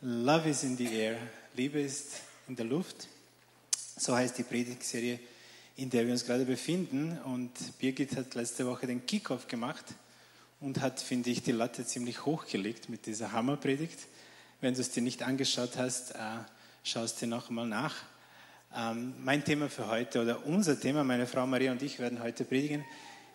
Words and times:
Love 0.00 0.48
is 0.48 0.62
in 0.62 0.76
the 0.76 0.86
air. 0.94 1.16
Liebe 1.56 1.80
ist 1.80 2.20
in 2.46 2.54
der 2.54 2.66
Luft. 2.66 3.08
So 3.96 4.14
heißt 4.14 4.38
die 4.38 4.44
Predigtserie, 4.44 5.18
in 5.74 5.90
der 5.90 6.06
wir 6.06 6.12
uns 6.12 6.24
gerade 6.24 6.44
befinden. 6.44 7.18
Und 7.24 7.50
Birgit 7.80 8.14
hat 8.14 8.36
letzte 8.36 8.64
Woche 8.64 8.86
den 8.86 9.04
Kickoff 9.06 9.48
gemacht 9.48 9.84
und 10.60 10.80
hat, 10.80 11.00
finde 11.00 11.30
ich, 11.30 11.42
die 11.42 11.50
Latte 11.50 11.84
ziemlich 11.84 12.24
hochgelegt 12.24 12.88
mit 12.88 13.06
dieser 13.06 13.32
Hammerpredigt. 13.32 13.98
Wenn 14.60 14.74
du 14.74 14.82
es 14.82 14.92
dir 14.92 15.02
nicht 15.02 15.24
angeschaut 15.24 15.76
hast, 15.76 16.12
äh, 16.12 16.18
schaust 16.84 17.20
dir 17.20 17.26
noch 17.26 17.50
mal 17.50 17.66
nach. 17.66 17.96
Ähm, 18.76 19.14
mein 19.18 19.44
Thema 19.44 19.68
für 19.68 19.88
heute 19.88 20.22
oder 20.22 20.46
unser 20.46 20.78
Thema, 20.78 21.02
meine 21.02 21.26
Frau 21.26 21.44
Maria 21.44 21.72
und 21.72 21.82
ich 21.82 21.98
werden 21.98 22.22
heute 22.22 22.44
predigen, 22.44 22.84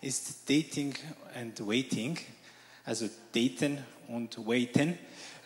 ist 0.00 0.48
Dating 0.48 0.94
and 1.34 1.60
Waiting. 1.66 2.16
Also 2.86 3.10
daten 3.34 3.84
und 4.08 4.38
waiten 4.46 4.98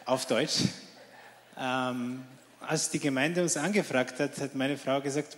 auf 0.05 0.25
Deutsch. 0.27 0.63
Ähm, 1.61 2.23
als 2.61 2.91
die 2.91 3.01
Gemeinde 3.01 3.43
uns 3.43 3.57
angefragt 3.57 4.21
hat, 4.21 4.39
hat 4.39 4.55
meine 4.55 4.77
Frau 4.77 5.01
gesagt, 5.01 5.37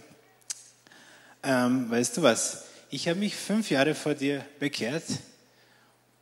ähm, 1.43 1.91
weißt 1.91 2.19
du 2.19 2.23
was, 2.23 2.65
ich 2.91 3.09
habe 3.09 3.19
mich 3.19 3.35
fünf 3.35 3.71
Jahre 3.71 3.95
vor 3.95 4.15
dir 4.15 4.45
bekehrt 4.59 5.05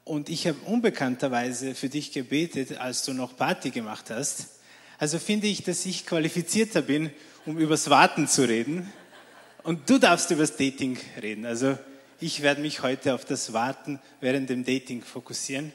und 0.04 0.28
ich 0.28 0.46
habe 0.46 0.58
unbekannterweise 0.66 1.74
für 1.74 1.88
dich 1.88 2.12
gebetet, 2.12 2.78
als 2.78 3.04
du 3.04 3.12
noch 3.12 3.36
Party 3.36 3.70
gemacht 3.70 4.10
hast. 4.10 4.58
Also 4.98 5.18
finde 5.18 5.48
ich, 5.48 5.64
dass 5.64 5.84
ich 5.84 6.06
qualifizierter 6.06 6.82
bin, 6.82 7.10
um 7.44 7.58
übers 7.58 7.90
Warten 7.90 8.28
zu 8.28 8.46
reden. 8.46 8.92
Und 9.64 9.90
du 9.90 9.98
darfst 9.98 10.30
übers 10.30 10.56
Dating 10.56 10.96
reden. 11.20 11.44
Also 11.44 11.76
ich 12.20 12.42
werde 12.42 12.60
mich 12.60 12.82
heute 12.82 13.14
auf 13.14 13.24
das 13.24 13.52
Warten 13.52 13.98
während 14.20 14.48
dem 14.48 14.64
Dating 14.64 15.02
fokussieren. 15.02 15.72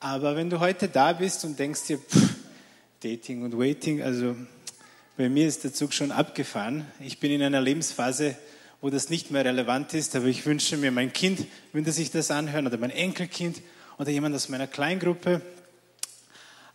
Aber 0.00 0.36
wenn 0.36 0.48
du 0.48 0.60
heute 0.60 0.88
da 0.88 1.12
bist 1.12 1.44
und 1.44 1.58
denkst 1.58 1.86
dir, 1.88 1.98
pff, 1.98 2.27
Dating 3.00 3.44
und 3.44 3.56
Waiting. 3.56 4.02
Also 4.02 4.34
bei 5.16 5.28
mir 5.28 5.46
ist 5.46 5.62
der 5.62 5.72
Zug 5.72 5.92
schon 5.92 6.10
abgefahren. 6.10 6.84
Ich 6.98 7.20
bin 7.20 7.30
in 7.30 7.42
einer 7.42 7.60
Lebensphase, 7.60 8.36
wo 8.80 8.90
das 8.90 9.08
nicht 9.08 9.30
mehr 9.30 9.44
relevant 9.44 9.94
ist, 9.94 10.16
aber 10.16 10.26
ich 10.26 10.44
wünsche 10.44 10.76
mir, 10.76 10.90
mein 10.90 11.12
Kind 11.12 11.46
würde 11.72 11.92
sich 11.92 12.10
das 12.10 12.32
anhören 12.32 12.66
oder 12.66 12.76
mein 12.76 12.90
Enkelkind 12.90 13.62
oder 13.98 14.10
jemand 14.10 14.34
aus 14.34 14.48
meiner 14.48 14.66
Kleingruppe. 14.66 15.42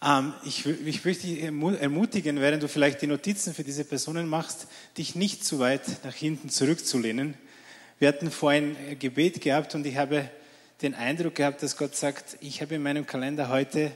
Ähm, 0.01 0.33
ich, 0.45 0.65
ich 0.65 1.03
möchte 1.03 1.27
dich 1.27 1.43
ermutigen, 1.43 2.39
während 2.39 2.63
du 2.63 2.69
vielleicht 2.69 3.01
die 3.01 3.07
Notizen 3.07 3.53
für 3.53 3.65
diese 3.65 3.83
Personen 3.83 4.25
machst, 4.25 4.67
dich 4.97 5.15
nicht 5.15 5.43
zu 5.43 5.59
weit 5.59 6.05
nach 6.05 6.15
hinten 6.15 6.47
zurückzulehnen. 6.47 7.33
Wir 7.99 8.07
hatten 8.07 8.31
vorhin 8.31 8.77
ein 8.89 8.97
Gebet 8.97 9.41
gehabt 9.41 9.75
und 9.75 9.85
ich 9.85 9.97
habe 9.97 10.29
den 10.81 10.95
Eindruck 10.95 11.35
gehabt, 11.35 11.61
dass 11.63 11.75
Gott 11.75 11.97
sagt, 11.97 12.37
ich 12.39 12.61
habe 12.61 12.75
in 12.75 12.83
meinem 12.83 13.05
Kalender 13.05 13.49
heute 13.49 13.91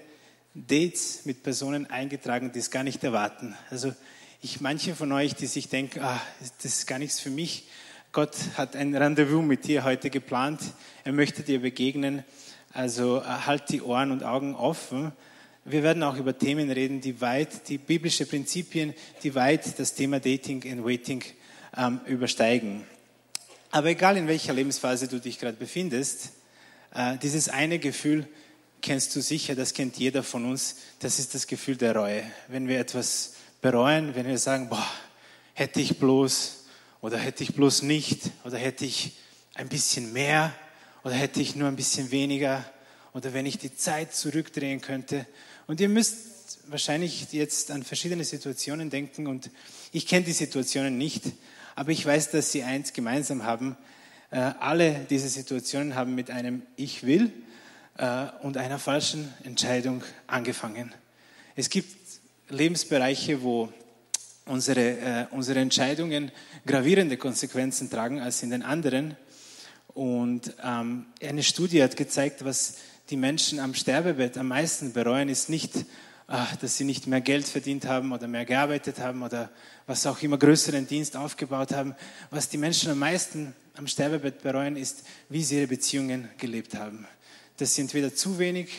Dates 0.66 1.22
mit 1.26 1.44
Personen 1.44 1.86
eingetragen, 1.86 2.52
die 2.52 2.60
es 2.60 2.72
gar 2.72 2.84
nicht 2.84 3.04
erwarten. 3.04 3.56
Also 3.70 3.94
ich, 4.42 4.60
manche 4.60 4.96
von 4.96 5.12
euch, 5.12 5.36
die 5.36 5.46
sich 5.46 5.70
denken, 5.70 6.00
ah, 6.00 6.20
das 6.62 6.74
ist 6.74 6.88
gar 6.88 6.98
nichts 6.98 7.20
für 7.20 7.30
mich. 7.30 7.68
Gott 8.12 8.36
hat 8.56 8.76
ein 8.76 8.96
Rendezvous 8.96 9.44
mit 9.44 9.68
dir 9.68 9.84
heute 9.84 10.10
geplant. 10.10 10.62
Er 11.04 11.12
möchte 11.12 11.44
dir 11.44 11.62
begegnen. 11.62 12.24
Also 12.74 13.20
äh, 13.20 13.24
halt 13.24 13.70
die 13.70 13.84
Ohren 13.84 14.12
und 14.12 14.24
Augen 14.24 14.56
offen. 14.56 15.12
Wir 15.64 15.84
werden 15.84 16.02
auch 16.02 16.16
über 16.16 16.38
Themen 16.38 16.72
reden, 16.72 17.02
die 17.02 17.22
weit, 17.22 17.70
die 17.70 17.78
biblische 17.78 18.26
Prinzipien, 18.26 18.96
die 19.22 19.36
weit 19.36 19.78
das 19.78 19.94
Thema 19.94 20.20
Dating 20.20 20.64
and 20.72 20.84
Waiting 20.84 21.24
ähm, 21.76 22.00
übersteigen. 22.08 22.84
Aber 23.70 23.90
egal 23.90 24.18
in 24.18 24.28
welcher 24.28 24.54
Lebensphase 24.54 25.08
du 25.08 25.20
dich 25.20 25.40
gerade 25.40 25.58
befindest, 25.58 26.32
äh, 26.96 27.18
dieses 27.18 27.50
eine 27.50 27.78
Gefühl, 27.78 28.28
kennst 28.82 29.16
du 29.16 29.22
sicher, 29.22 29.56
das 29.56 29.74
kennt 29.74 29.98
jeder 29.98 30.24
von 30.24 30.46
uns, 30.46 30.78
das 31.00 31.20
ist 31.20 31.36
das 31.36 31.48
Gefühl 31.48 31.78
der 31.78 31.96
Reue. 31.96 32.24
Wenn 32.48 32.68
wir 32.68 32.80
etwas 32.80 33.34
bereuen, 33.62 34.16
wenn 34.16 34.28
wir 34.28 34.38
sagen, 34.38 34.70
boah, 34.70 34.88
hätte 35.54 35.82
ich 35.82 35.98
bloß 35.98 36.66
oder 37.02 37.18
hätte 37.18 37.44
ich 37.44 37.56
bloß 37.56 37.82
nicht 37.82 38.32
oder 38.44 38.58
hätte 38.58 38.86
ich 38.86 39.14
ein 39.56 39.70
bisschen 39.70 40.14
mehr 40.14 40.54
oder 41.04 41.16
hätte 41.16 41.42
ich 41.42 41.56
nur 41.56 41.68
ein 41.68 41.76
bisschen 41.76 42.12
weniger 42.12 42.64
oder 43.14 43.34
wenn 43.34 43.46
ich 43.46 43.58
die 43.58 43.76
Zeit 43.76 44.14
zurückdrehen 44.14 44.82
könnte. 44.82 45.26
Und 45.66 45.80
ihr 45.80 45.90
müsst 45.90 46.16
wahrscheinlich 46.68 47.32
jetzt 47.32 47.72
an 47.72 47.84
verschiedene 47.84 48.24
Situationen 48.24 48.90
denken 48.90 49.28
und 49.28 49.50
ich 49.92 50.06
kenne 50.06 50.26
die 50.26 50.34
Situationen 50.34 50.98
nicht, 50.98 51.24
aber 51.76 51.92
ich 51.92 52.06
weiß, 52.06 52.32
dass 52.32 52.52
sie 52.52 52.64
eins 52.64 52.94
gemeinsam 52.94 53.44
haben. 53.44 53.78
Äh, 54.30 54.38
alle 54.60 55.06
diese 55.10 55.30
Situationen 55.30 55.96
haben 55.96 56.16
mit 56.16 56.30
einem 56.30 56.62
Ich 56.76 57.04
will 57.04 57.32
und 58.42 58.58
einer 58.58 58.78
falschen 58.78 59.34
Entscheidung 59.44 60.04
angefangen. 60.28 60.94
Es 61.56 61.70
gibt 61.70 61.96
Lebensbereiche, 62.50 63.42
wo 63.42 63.74
unsere, 64.46 64.90
äh, 65.00 65.26
unsere 65.32 65.60
Entscheidungen 65.60 66.32
gravierende 66.66 67.18
Konsequenzen 67.18 67.90
tragen 67.90 68.22
als 68.22 68.44
in 68.44 68.52
den 68.52 68.64
anderen. 68.64 69.18
Und 69.88 70.54
ähm, 70.64 71.08
eine 71.22 71.44
Studie 71.44 71.82
hat 71.82 71.98
gezeigt, 71.98 72.46
was 72.46 72.76
die 73.10 73.18
Menschen 73.18 73.60
am 73.60 73.74
Sterbebett 73.74 74.38
am 74.38 74.50
meisten 74.50 74.94
bereuen, 74.94 75.30
ist 75.30 75.50
nicht, 75.50 75.86
ach, 76.28 76.56
dass 76.58 76.78
sie 76.78 76.84
nicht 76.84 77.08
mehr 77.08 77.22
Geld 77.22 77.48
verdient 77.48 77.86
haben 77.86 78.12
oder 78.12 78.28
mehr 78.28 78.46
gearbeitet 78.46 79.00
haben 79.00 79.24
oder 79.24 79.50
was 79.88 80.06
auch 80.06 80.22
immer 80.22 80.38
größeren 80.38 80.86
Dienst 80.86 81.18
aufgebaut 81.18 81.72
haben. 81.72 81.96
Was 82.30 82.50
die 82.50 82.58
Menschen 82.58 82.92
am 82.92 83.00
meisten 83.00 83.56
am 83.76 83.88
Sterbebett 83.88 84.42
bereuen, 84.42 84.76
ist, 84.76 85.04
wie 85.30 85.44
sie 85.44 85.58
ihre 85.58 85.68
Beziehungen 85.68 86.30
gelebt 86.38 86.76
haben 86.76 87.08
dass 87.58 87.76
sie 87.76 87.82
entweder 87.82 88.14
zu 88.14 88.40
wenig 88.40 88.70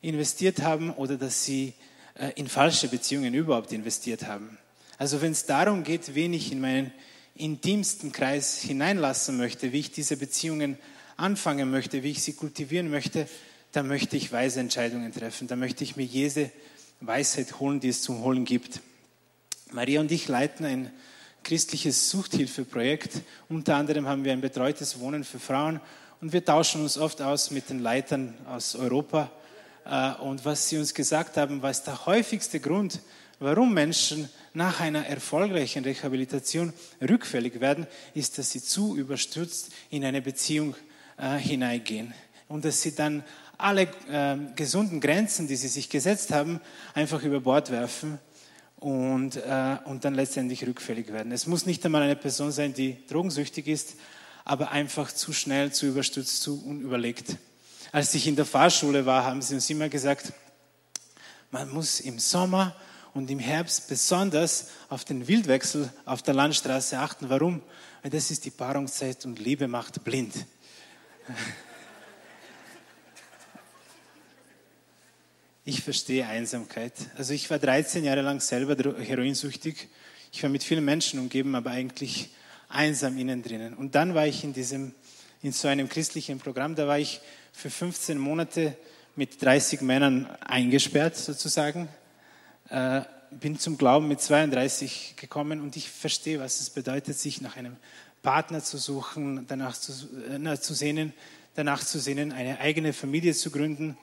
investiert 0.00 0.62
haben 0.62 0.92
oder 0.92 1.16
dass 1.16 1.44
sie 1.44 1.74
äh, 2.14 2.32
in 2.36 2.48
falsche 2.48 2.88
Beziehungen 2.88 3.34
überhaupt 3.34 3.72
investiert 3.72 4.26
haben. 4.26 4.58
Also 4.96 5.20
wenn 5.22 5.32
es 5.32 5.46
darum 5.46 5.84
geht, 5.84 6.14
wen 6.14 6.32
ich 6.32 6.50
in 6.50 6.60
meinen 6.60 6.92
intimsten 7.34 8.10
Kreis 8.10 8.58
hineinlassen 8.58 9.36
möchte, 9.36 9.72
wie 9.72 9.80
ich 9.80 9.92
diese 9.92 10.16
Beziehungen 10.16 10.76
anfangen 11.16 11.70
möchte, 11.70 12.02
wie 12.02 12.10
ich 12.10 12.22
sie 12.22 12.32
kultivieren 12.32 12.90
möchte, 12.90 13.28
dann 13.72 13.86
möchte 13.86 14.16
ich 14.16 14.32
weise 14.32 14.60
Entscheidungen 14.60 15.12
treffen. 15.12 15.46
Da 15.46 15.56
möchte 15.56 15.84
ich 15.84 15.96
mir 15.96 16.04
jede 16.04 16.50
Weisheit 17.00 17.60
holen, 17.60 17.80
die 17.80 17.88
es 17.88 18.02
zum 18.02 18.22
Holen 18.22 18.44
gibt. 18.44 18.80
Maria 19.70 20.00
und 20.00 20.10
ich 20.10 20.26
leiten 20.26 20.64
ein 20.64 20.90
christliches 21.44 22.10
Suchthilfeprojekt. 22.10 23.22
Unter 23.48 23.76
anderem 23.76 24.06
haben 24.06 24.24
wir 24.24 24.32
ein 24.32 24.40
betreutes 24.40 24.98
Wohnen 24.98 25.24
für 25.24 25.38
Frauen 25.38 25.80
und 26.20 26.32
wir 26.32 26.44
tauschen 26.44 26.82
uns 26.82 26.98
oft 26.98 27.22
aus 27.22 27.50
mit 27.50 27.70
den 27.70 27.78
Leitern 27.78 28.34
aus 28.48 28.74
Europa. 28.74 29.30
Äh, 29.84 30.12
und 30.20 30.44
was 30.44 30.68
sie 30.68 30.78
uns 30.78 30.94
gesagt 30.94 31.36
haben, 31.36 31.62
was 31.62 31.84
der 31.84 32.06
häufigste 32.06 32.60
Grund, 32.60 33.00
warum 33.38 33.72
Menschen 33.72 34.28
nach 34.52 34.80
einer 34.80 35.06
erfolgreichen 35.06 35.84
Rehabilitation 35.84 36.72
rückfällig 37.00 37.60
werden, 37.60 37.86
ist, 38.14 38.38
dass 38.38 38.50
sie 38.50 38.62
zu 38.62 38.96
überstürzt 38.96 39.70
in 39.90 40.04
eine 40.04 40.20
Beziehung 40.20 40.74
äh, 41.18 41.36
hineingehen 41.36 42.12
und 42.48 42.64
dass 42.64 42.82
sie 42.82 42.94
dann 42.94 43.22
alle 43.56 43.82
äh, 44.10 44.36
gesunden 44.56 45.00
Grenzen, 45.00 45.46
die 45.46 45.56
sie 45.56 45.68
sich 45.68 45.88
gesetzt 45.88 46.32
haben, 46.32 46.60
einfach 46.94 47.22
über 47.22 47.40
Bord 47.40 47.70
werfen 47.70 48.18
und, 48.76 49.36
äh, 49.36 49.76
und 49.84 50.04
dann 50.04 50.14
letztendlich 50.14 50.66
rückfällig 50.66 51.12
werden. 51.12 51.32
Es 51.32 51.46
muss 51.46 51.66
nicht 51.66 51.84
einmal 51.84 52.02
eine 52.02 52.16
Person 52.16 52.50
sein, 52.52 52.74
die 52.74 52.96
drogensüchtig 53.06 53.66
ist, 53.66 53.94
aber 54.48 54.70
einfach 54.70 55.12
zu 55.12 55.34
schnell, 55.34 55.72
zu 55.72 55.86
überstürzt, 55.86 56.40
zu 56.40 56.64
unüberlegt. 56.64 57.36
Als 57.92 58.14
ich 58.14 58.26
in 58.26 58.34
der 58.34 58.46
Fahrschule 58.46 59.04
war, 59.04 59.24
haben 59.24 59.42
sie 59.42 59.54
uns 59.54 59.68
immer 59.68 59.90
gesagt, 59.90 60.32
man 61.50 61.68
muss 61.70 62.00
im 62.00 62.18
Sommer 62.18 62.74
und 63.12 63.30
im 63.30 63.38
Herbst 63.38 63.88
besonders 63.88 64.68
auf 64.88 65.04
den 65.04 65.28
Wildwechsel 65.28 65.92
auf 66.06 66.22
der 66.22 66.32
Landstraße 66.32 66.98
achten. 66.98 67.28
Warum? 67.28 67.62
Weil 68.00 68.10
das 68.10 68.30
ist 68.30 68.46
die 68.46 68.50
Paarungszeit 68.50 69.22
und 69.26 69.38
Liebe 69.38 69.68
macht 69.68 70.02
blind. 70.02 70.34
Ich 75.66 75.82
verstehe 75.82 76.26
Einsamkeit. 76.26 76.94
Also 77.18 77.34
ich 77.34 77.50
war 77.50 77.58
13 77.58 78.02
Jahre 78.02 78.22
lang 78.22 78.40
selber 78.40 78.74
heroinsüchtig. 78.98 79.88
Ich 80.32 80.42
war 80.42 80.48
mit 80.48 80.64
vielen 80.64 80.86
Menschen 80.86 81.18
umgeben, 81.18 81.54
aber 81.54 81.70
eigentlich 81.70 82.30
einsam 82.68 83.18
innen 83.18 83.42
drinnen. 83.42 83.74
Und 83.74 83.94
dann 83.94 84.14
war 84.14 84.26
ich 84.26 84.44
in 84.44 84.52
diesem, 84.52 84.94
in 85.42 85.52
so 85.52 85.68
einem 85.68 85.88
christlichen 85.88 86.38
Programm, 86.38 86.74
da 86.74 86.86
war 86.86 86.98
ich 86.98 87.20
für 87.52 87.70
15 87.70 88.18
Monate 88.18 88.76
mit 89.16 89.42
30 89.42 89.80
Männern 89.80 90.26
eingesperrt 90.40 91.16
sozusagen, 91.16 91.88
äh, 92.68 93.02
bin 93.30 93.58
zum 93.58 93.76
Glauben 93.76 94.08
mit 94.08 94.20
32 94.20 95.14
gekommen 95.16 95.60
und 95.60 95.76
ich 95.76 95.90
verstehe, 95.90 96.40
was 96.40 96.60
es 96.60 96.70
bedeutet, 96.70 97.18
sich 97.18 97.40
nach 97.40 97.56
einem 97.56 97.76
Partner 98.22 98.62
zu 98.62 98.78
suchen, 98.78 99.46
danach 99.48 99.76
zu, 99.76 99.92
äh, 100.30 100.60
zu 100.60 100.74
sehnen, 100.74 101.12
danach 101.54 101.84
zu 101.84 101.98
sehnen, 101.98 102.32
eine 102.32 102.60
eigene 102.60 102.92
Familie 102.92 103.34
zu 103.34 103.50
gründen. 103.50 103.96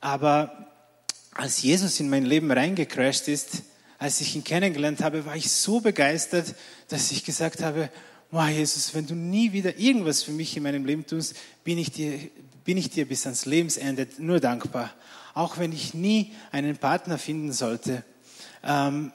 Aber 0.00 0.68
als 1.32 1.62
Jesus 1.62 2.00
in 2.00 2.08
mein 2.08 2.24
Leben 2.24 2.50
reingecrasht 2.50 3.28
ist, 3.28 3.62
als 3.98 4.20
ich 4.20 4.36
ihn 4.36 4.44
kennengelernt 4.44 5.02
habe, 5.02 5.26
war 5.26 5.36
ich 5.36 5.50
so 5.50 5.80
begeistert, 5.80 6.54
dass 6.88 7.10
ich 7.10 7.24
gesagt 7.24 7.62
habe, 7.62 7.90
wow, 8.30 8.48
Jesus, 8.48 8.94
wenn 8.94 9.06
du 9.06 9.14
nie 9.14 9.52
wieder 9.52 9.78
irgendwas 9.78 10.22
für 10.22 10.32
mich 10.32 10.56
in 10.56 10.62
meinem 10.62 10.84
Leben 10.84 11.04
tust, 11.06 11.34
bin 11.64 11.78
ich 11.78 11.90
dir, 11.90 12.18
bin 12.64 12.76
ich 12.76 12.90
dir 12.90 13.06
bis 13.06 13.26
ans 13.26 13.44
Lebensende 13.46 14.06
nur 14.18 14.40
dankbar. 14.40 14.92
auch 15.34 15.58
wenn 15.58 15.70
ich 15.70 15.94
nie 15.94 16.32
einen 16.50 16.76
Partner 16.76 17.16
finden 17.16 17.52
sollte. 17.52 18.02
Ähm, 18.64 19.12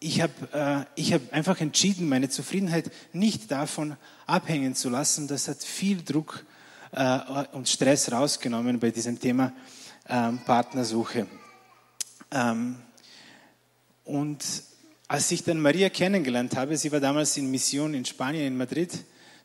ich 0.00 0.20
habe 0.20 0.32
äh, 0.52 0.84
ich 1.00 1.12
hab 1.12 1.32
einfach 1.32 1.60
entschieden, 1.60 2.08
meine 2.08 2.28
Zufriedenheit 2.28 2.90
nicht 3.12 3.52
davon 3.52 3.96
abhängen 4.26 4.74
zu 4.74 4.88
lassen. 4.88 5.28
Das 5.28 5.46
hat 5.46 5.62
viel 5.62 6.02
Druck 6.02 6.44
äh, 6.90 7.20
und 7.52 7.68
Stress 7.68 8.10
rausgenommen 8.10 8.80
bei 8.80 8.90
diesem 8.90 9.20
Thema 9.20 9.52
ähm, 10.08 10.40
Partnersuche. 10.44 11.28
Ähm, 12.32 12.76
und 14.10 14.44
als 15.06 15.30
ich 15.30 15.44
dann 15.44 15.60
Maria 15.60 15.88
kennengelernt 15.88 16.56
habe, 16.56 16.76
sie 16.76 16.90
war 16.90 16.98
damals 16.98 17.36
in 17.36 17.48
Mission 17.48 17.94
in 17.94 18.04
Spanien, 18.04 18.44
in 18.44 18.56
Madrid, 18.56 18.92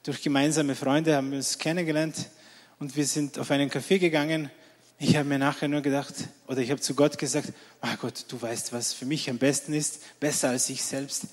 durch 0.02 0.24
gemeinsame 0.24 0.74
Freunde 0.74 1.16
haben 1.16 1.30
wir 1.30 1.38
uns 1.38 1.60
kennengelernt 1.60 2.32
und 2.80 2.96
wir 2.96 3.06
sind 3.06 3.38
auf 3.38 3.52
einen 3.52 3.70
Café 3.70 4.00
gegangen. 4.00 4.50
Ich 4.98 5.18
habe 5.18 5.30
mir 5.30 5.38
nachher 5.38 5.68
nur 5.68 5.82
gedacht, 5.82 6.16
oder 6.48 6.60
ich 6.60 6.72
habe 6.72 6.82
zu 6.82 6.96
Gott 6.96 7.20
gesagt, 7.20 7.54
oh 7.84 7.96
Gott, 8.02 8.26
du 8.28 8.42
weißt, 8.42 8.74
was 8.74 8.92
für 8.92 9.06
mich 9.06 9.30
am 9.30 9.38
besten 9.38 9.72
ist, 9.74 10.02
besser 10.20 10.50
als 10.50 10.68
ich 10.70 10.84
selbst. 10.84 11.26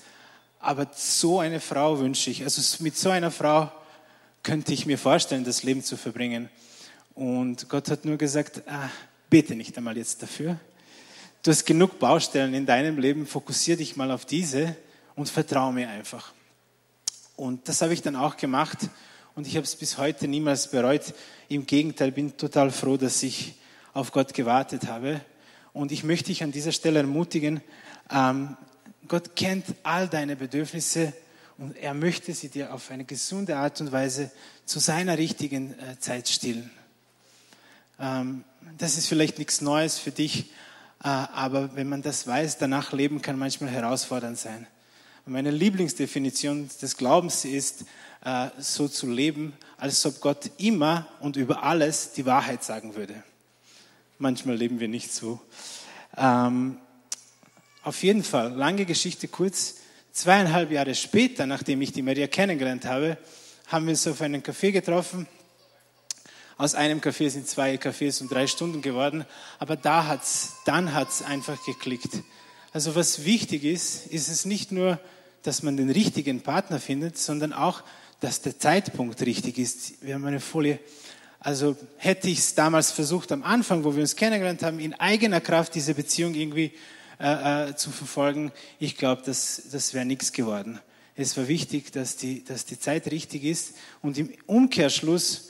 Aber 0.59 0.91
so 0.95 1.39
eine 1.39 1.59
Frau 1.59 1.97
wünsche 1.97 2.29
ich. 2.29 2.43
Also 2.43 2.83
mit 2.83 2.95
so 2.95 3.09
einer 3.09 3.31
Frau 3.31 3.71
könnte 4.43 4.73
ich 4.73 4.85
mir 4.85 4.99
vorstellen, 4.99 5.43
das 5.43 5.63
Leben 5.63 5.83
zu 5.83 5.97
verbringen. 5.97 6.49
Und 7.15 7.67
Gott 7.67 7.89
hat 7.89 8.05
nur 8.05 8.17
gesagt, 8.17 8.61
ah, 8.67 8.89
bete 9.31 9.55
nicht 9.55 9.75
einmal 9.75 9.97
jetzt 9.97 10.21
dafür. 10.21 10.59
Du 11.43 11.51
hast 11.51 11.65
genug 11.65 11.99
Baustellen 11.99 12.53
in 12.53 12.65
deinem 12.65 12.97
Leben, 12.97 13.27
fokussiere 13.27 13.79
dich 13.79 13.97
mal 13.97 14.11
auf 14.11 14.23
diese 14.23 14.77
und 15.13 15.27
vertraue 15.27 15.73
mir 15.73 15.89
einfach. 15.89 16.31
Und 17.35 17.67
das 17.67 17.81
habe 17.81 17.93
ich 17.93 18.01
dann 18.01 18.15
auch 18.15 18.37
gemacht 18.37 18.77
und 19.35 19.45
ich 19.45 19.57
habe 19.57 19.65
es 19.65 19.75
bis 19.75 19.97
heute 19.97 20.29
niemals 20.29 20.71
bereut. 20.71 21.13
Im 21.49 21.65
Gegenteil, 21.65 22.13
bin 22.13 22.37
total 22.37 22.71
froh, 22.71 22.95
dass 22.95 23.21
ich 23.23 23.55
auf 23.93 24.13
Gott 24.13 24.33
gewartet 24.33 24.87
habe. 24.87 25.19
Und 25.73 25.91
ich 25.91 26.05
möchte 26.05 26.27
dich 26.27 26.43
an 26.43 26.53
dieser 26.53 26.71
Stelle 26.71 26.99
ermutigen, 26.99 27.59
ähm, 28.09 28.55
Gott 29.09 29.35
kennt 29.35 29.65
all 29.83 30.07
deine 30.07 30.37
Bedürfnisse 30.37 31.11
und 31.57 31.75
er 31.75 31.93
möchte 31.93 32.33
sie 32.33 32.47
dir 32.47 32.73
auf 32.73 32.89
eine 32.89 33.03
gesunde 33.03 33.57
Art 33.57 33.81
und 33.81 33.91
Weise 33.91 34.31
zu 34.65 34.79
seiner 34.79 35.17
richtigen 35.17 35.77
äh, 35.77 35.99
Zeit 35.99 36.29
stillen. 36.29 36.71
Ähm, 37.99 38.45
das 38.77 38.97
ist 38.97 39.07
vielleicht 39.07 39.39
nichts 39.39 39.59
Neues 39.59 39.99
für 39.99 40.11
dich, 40.11 40.45
aber 41.09 41.75
wenn 41.75 41.89
man 41.89 42.01
das 42.01 42.25
weiß, 42.25 42.57
danach 42.57 42.93
leben 42.93 43.21
kann 43.21 43.37
manchmal 43.37 43.69
herausfordernd 43.69 44.37
sein. 44.37 44.67
meine 45.25 45.51
Lieblingsdefinition 45.51 46.69
des 46.81 46.95
Glaubens 46.95 47.43
ist, 47.43 47.85
äh, 48.23 48.49
so 48.57 48.87
zu 48.87 49.09
leben, 49.09 49.53
als 49.77 50.05
ob 50.05 50.21
Gott 50.21 50.49
immer 50.57 51.07
und 51.19 51.35
über 51.35 51.63
alles 51.63 52.13
die 52.13 52.25
Wahrheit 52.25 52.63
sagen 52.63 52.95
würde. 52.95 53.21
Manchmal 54.17 54.55
leben 54.55 54.79
wir 54.79 54.87
nicht 54.87 55.13
so. 55.13 55.41
Ähm, 56.15 56.77
auf 57.83 58.01
jeden 58.01 58.23
Fall, 58.23 58.53
lange 58.53 58.85
Geschichte 58.85 59.27
kurz. 59.27 59.75
Zweieinhalb 60.13 60.71
Jahre 60.71 60.95
später, 60.95 61.45
nachdem 61.45 61.81
ich 61.81 61.91
die 61.91 62.01
Maria 62.01 62.27
kennengelernt 62.27 62.85
habe, 62.85 63.17
haben 63.67 63.85
wir 63.85 63.91
uns 63.91 64.07
auf 64.07 64.21
einen 64.21 64.41
Café 64.41 64.71
getroffen 64.71 65.27
aus 66.57 66.75
einem 66.75 66.99
Café 66.99 67.29
sind 67.29 67.47
zwei 67.47 67.75
Cafés 67.75 68.21
und 68.21 68.31
drei 68.31 68.47
Stunden 68.47 68.81
geworden, 68.81 69.25
aber 69.59 69.75
da 69.75 70.07
hat's, 70.07 70.53
dann 70.65 70.93
hat 70.93 71.09
es 71.09 71.21
einfach 71.21 71.63
geklickt. 71.65 72.23
Also 72.71 72.95
was 72.95 73.25
wichtig 73.25 73.63
ist, 73.63 74.07
ist 74.07 74.29
es 74.29 74.45
nicht 74.45 74.71
nur, 74.71 74.99
dass 75.43 75.63
man 75.63 75.77
den 75.77 75.89
richtigen 75.89 76.41
Partner 76.41 76.79
findet, 76.79 77.17
sondern 77.17 77.53
auch, 77.53 77.83
dass 78.19 78.41
der 78.41 78.57
Zeitpunkt 78.57 79.21
richtig 79.21 79.57
ist. 79.57 80.01
Wir 80.01 80.15
haben 80.15 80.25
eine 80.25 80.39
Folie. 80.39 80.79
Also 81.39 81.75
hätte 81.97 82.29
ich 82.29 82.39
es 82.39 82.55
damals 82.55 82.91
versucht, 82.91 83.31
am 83.31 83.43
Anfang, 83.43 83.83
wo 83.83 83.93
wir 83.95 84.01
uns 84.01 84.15
kennengelernt 84.15 84.63
haben, 84.63 84.79
in 84.79 84.93
eigener 84.93 85.41
Kraft 85.41 85.75
diese 85.75 85.93
Beziehung 85.93 86.33
irgendwie 86.33 86.71
äh, 87.19 87.69
äh, 87.69 87.75
zu 87.75 87.91
verfolgen, 87.91 88.51
ich 88.79 88.95
glaube, 88.95 89.23
das, 89.25 89.63
das 89.71 89.93
wäre 89.93 90.05
nichts 90.05 90.31
geworden. 90.31 90.79
Es 91.15 91.37
war 91.37 91.47
wichtig, 91.47 91.91
dass 91.91 92.15
die, 92.15 92.43
dass 92.43 92.65
die 92.65 92.79
Zeit 92.79 93.11
richtig 93.11 93.43
ist 93.43 93.75
und 94.01 94.17
im 94.17 94.29
Umkehrschluss 94.47 95.49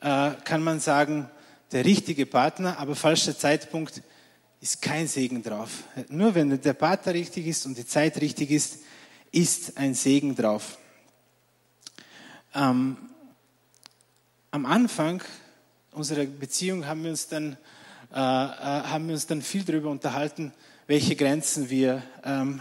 äh, 0.00 0.32
kann 0.44 0.62
man 0.62 0.80
sagen, 0.80 1.28
der 1.72 1.84
richtige 1.84 2.26
Partner, 2.26 2.78
aber 2.78 2.96
falscher 2.96 3.36
Zeitpunkt 3.36 4.02
ist 4.60 4.82
kein 4.82 5.06
Segen 5.06 5.42
drauf. 5.42 5.84
Nur 6.08 6.34
wenn 6.34 6.60
der 6.60 6.72
Partner 6.74 7.14
richtig 7.14 7.46
ist 7.46 7.64
und 7.66 7.78
die 7.78 7.86
Zeit 7.86 8.20
richtig 8.20 8.50
ist, 8.50 8.78
ist 9.32 9.76
ein 9.78 9.94
Segen 9.94 10.34
drauf. 10.34 10.78
Ähm, 12.54 12.96
am 14.50 14.66
Anfang 14.66 15.22
unserer 15.92 16.24
Beziehung 16.24 16.86
haben 16.86 17.04
wir 17.04 17.10
uns 17.10 17.28
dann, 17.28 17.56
äh, 18.12 18.16
äh, 18.16 18.18
haben 18.18 19.06
wir 19.06 19.14
uns 19.14 19.26
dann 19.26 19.42
viel 19.42 19.62
darüber 19.64 19.90
unterhalten, 19.90 20.52
welche 20.86 21.14
Grenzen 21.14 21.70
wir, 21.70 22.02
ähm, 22.24 22.60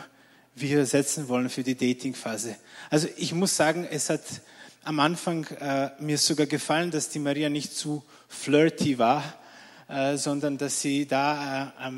wir 0.56 0.86
setzen 0.86 1.28
wollen 1.28 1.50
für 1.50 1.64
die 1.64 1.76
Datingphase. 1.76 2.56
Also 2.90 3.08
ich 3.18 3.34
muss 3.34 3.56
sagen, 3.56 3.88
es 3.90 4.10
hat 4.10 4.22
am 4.84 5.00
Anfang 5.00 5.46
äh, 5.60 5.92
mir 6.00 6.18
sogar 6.18 6.46
gefallen, 6.46 6.92
dass 6.92 7.10
die 7.10 7.20
Maria 7.20 7.50
nicht 7.50 7.74
zu 7.74 8.04
flirty 8.28 8.98
war, 8.98 9.24
äh, 9.88 10.18
sondern 10.18 10.58
dass 10.58 10.82
sie 10.82 11.06
da 11.08 11.74
äh, 11.78 11.92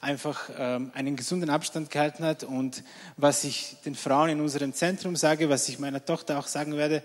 einfach 0.00 0.48
ähm, 0.56 0.92
einen 0.94 1.16
gesunden 1.16 1.50
Abstand 1.50 1.90
gehalten 1.90 2.24
hat. 2.24 2.44
Und 2.44 2.84
was 3.16 3.44
ich 3.44 3.76
den 3.84 3.94
Frauen 3.94 4.30
in 4.30 4.40
unserem 4.40 4.72
Zentrum 4.72 5.16
sage, 5.16 5.50
was 5.50 5.68
ich 5.68 5.78
meiner 5.78 6.04
Tochter 6.04 6.38
auch 6.38 6.46
sagen 6.46 6.76
werde, 6.76 7.02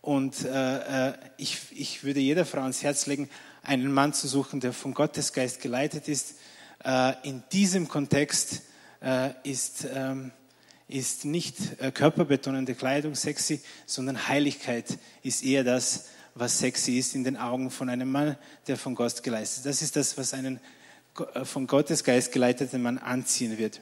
und 0.00 0.44
äh, 0.44 1.10
äh, 1.10 1.12
ich, 1.36 1.60
ich 1.70 2.02
würde 2.02 2.18
jeder 2.18 2.44
Frau 2.44 2.62
ans 2.62 2.82
Herz 2.82 3.06
legen, 3.06 3.30
einen 3.62 3.92
Mann 3.92 4.12
zu 4.12 4.26
suchen, 4.26 4.58
der 4.58 4.72
vom 4.72 4.94
Gottesgeist 4.94 5.60
geleitet 5.60 6.08
ist. 6.08 6.34
Äh, 6.84 7.14
in 7.22 7.42
diesem 7.52 7.88
Kontext 7.88 8.62
ist 9.42 9.84
ähm, 9.92 10.30
ist 10.92 11.24
nicht 11.24 11.56
äh, 11.78 11.90
körperbetonende 11.90 12.74
Kleidung 12.74 13.14
sexy, 13.14 13.60
sondern 13.86 14.28
Heiligkeit 14.28 14.98
ist 15.22 15.42
eher 15.42 15.64
das, 15.64 16.06
was 16.34 16.58
sexy 16.58 16.98
ist 16.98 17.14
in 17.14 17.24
den 17.24 17.36
Augen 17.36 17.70
von 17.70 17.88
einem 17.88 18.10
Mann, 18.10 18.36
der 18.66 18.76
von 18.76 18.94
Gott 18.94 19.22
geleistet 19.22 19.58
ist. 19.58 19.66
Das 19.66 19.82
ist 19.82 19.96
das, 19.96 20.18
was 20.18 20.34
einen 20.34 20.60
äh, 21.34 21.44
von 21.44 21.66
Gottes 21.66 22.04
Geist 22.04 22.32
geleiteten 22.32 22.82
Mann 22.82 22.98
anziehen 22.98 23.58
wird. 23.58 23.80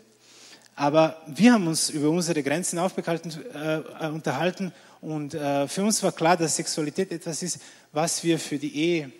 Aber 0.76 1.20
wir 1.26 1.52
haben 1.52 1.66
uns 1.66 1.90
über 1.90 2.10
unsere 2.10 2.42
Grenzen 2.42 2.78
aufgehalten, 2.78 3.32
äh, 3.54 3.78
äh, 3.78 4.08
unterhalten 4.08 4.72
und 5.00 5.32
für 5.32 5.82
uns 5.82 6.02
war 6.02 6.12
klar, 6.12 6.36
dass 6.36 6.56
Sexualität 6.56 7.10
etwas 7.10 7.42
ist, 7.42 7.58
was 7.90 8.22
wir 8.22 8.38
für 8.38 8.58
die 8.58 8.76
Ehe 8.76 9.10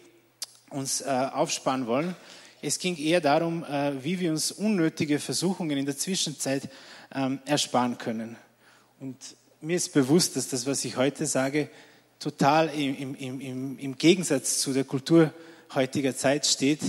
uns 0.69 1.03
aufsparen 1.03 1.87
wollen. 1.87 2.15
Es 2.63 2.79
ging 2.79 2.97
eher 2.97 3.21
darum, 3.21 3.65
wie 4.03 4.21
wir 4.21 4.31
uns 4.31 4.53
unnötige 4.53 5.19
Versuchungen 5.19 5.79
in 5.79 5.87
der 5.87 5.97
Zwischenzeit 5.97 6.69
ähm, 7.15 7.39
ersparen 7.47 7.97
können. 7.97 8.37
Und 9.01 9.17
mir 9.61 9.77
ist 9.77 9.93
bewusst, 9.93 10.37
dass 10.37 10.49
das, 10.49 10.67
was 10.67 10.85
ich 10.85 10.97
heute 10.97 11.27
sage, 11.27 11.71
total 12.19 12.69
im, 12.69 13.15
im, 13.17 13.41
im, 13.41 13.79
im 13.79 13.97
Gegensatz 13.97 14.59
zu 14.59 14.73
der 14.73 14.85
Kultur 14.85 15.33
heutiger 15.75 16.15
Zeit 16.15 16.47
steht. 16.47 16.81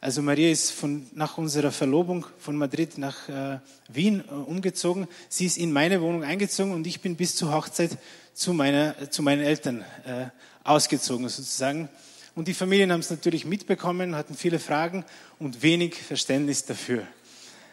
Also 0.00 0.20
Maria 0.22 0.50
ist 0.50 0.70
von, 0.70 1.06
nach 1.14 1.38
unserer 1.38 1.72
Verlobung 1.72 2.26
von 2.38 2.56
Madrid 2.56 2.98
nach 2.98 3.28
äh, 3.28 3.58
Wien 3.88 4.22
äh, 4.28 4.32
umgezogen. 4.32 5.08
Sie 5.28 5.46
ist 5.46 5.56
in 5.56 5.72
meine 5.72 6.00
Wohnung 6.02 6.22
eingezogen 6.22 6.72
und 6.72 6.86
ich 6.86 7.00
bin 7.00 7.16
bis 7.16 7.34
zur 7.34 7.52
Hochzeit 7.52 7.96
zu, 8.34 8.52
meiner, 8.52 9.10
zu 9.10 9.22
meinen 9.22 9.42
Eltern 9.42 9.84
äh, 10.04 10.26
ausgezogen 10.62 11.28
sozusagen. 11.28 11.88
Und 12.36 12.48
die 12.48 12.54
Familien 12.54 12.92
haben 12.92 13.00
es 13.00 13.08
natürlich 13.08 13.46
mitbekommen, 13.46 14.14
hatten 14.14 14.34
viele 14.34 14.58
Fragen 14.58 15.06
und 15.38 15.62
wenig 15.62 15.94
Verständnis 15.94 16.66
dafür. 16.66 17.06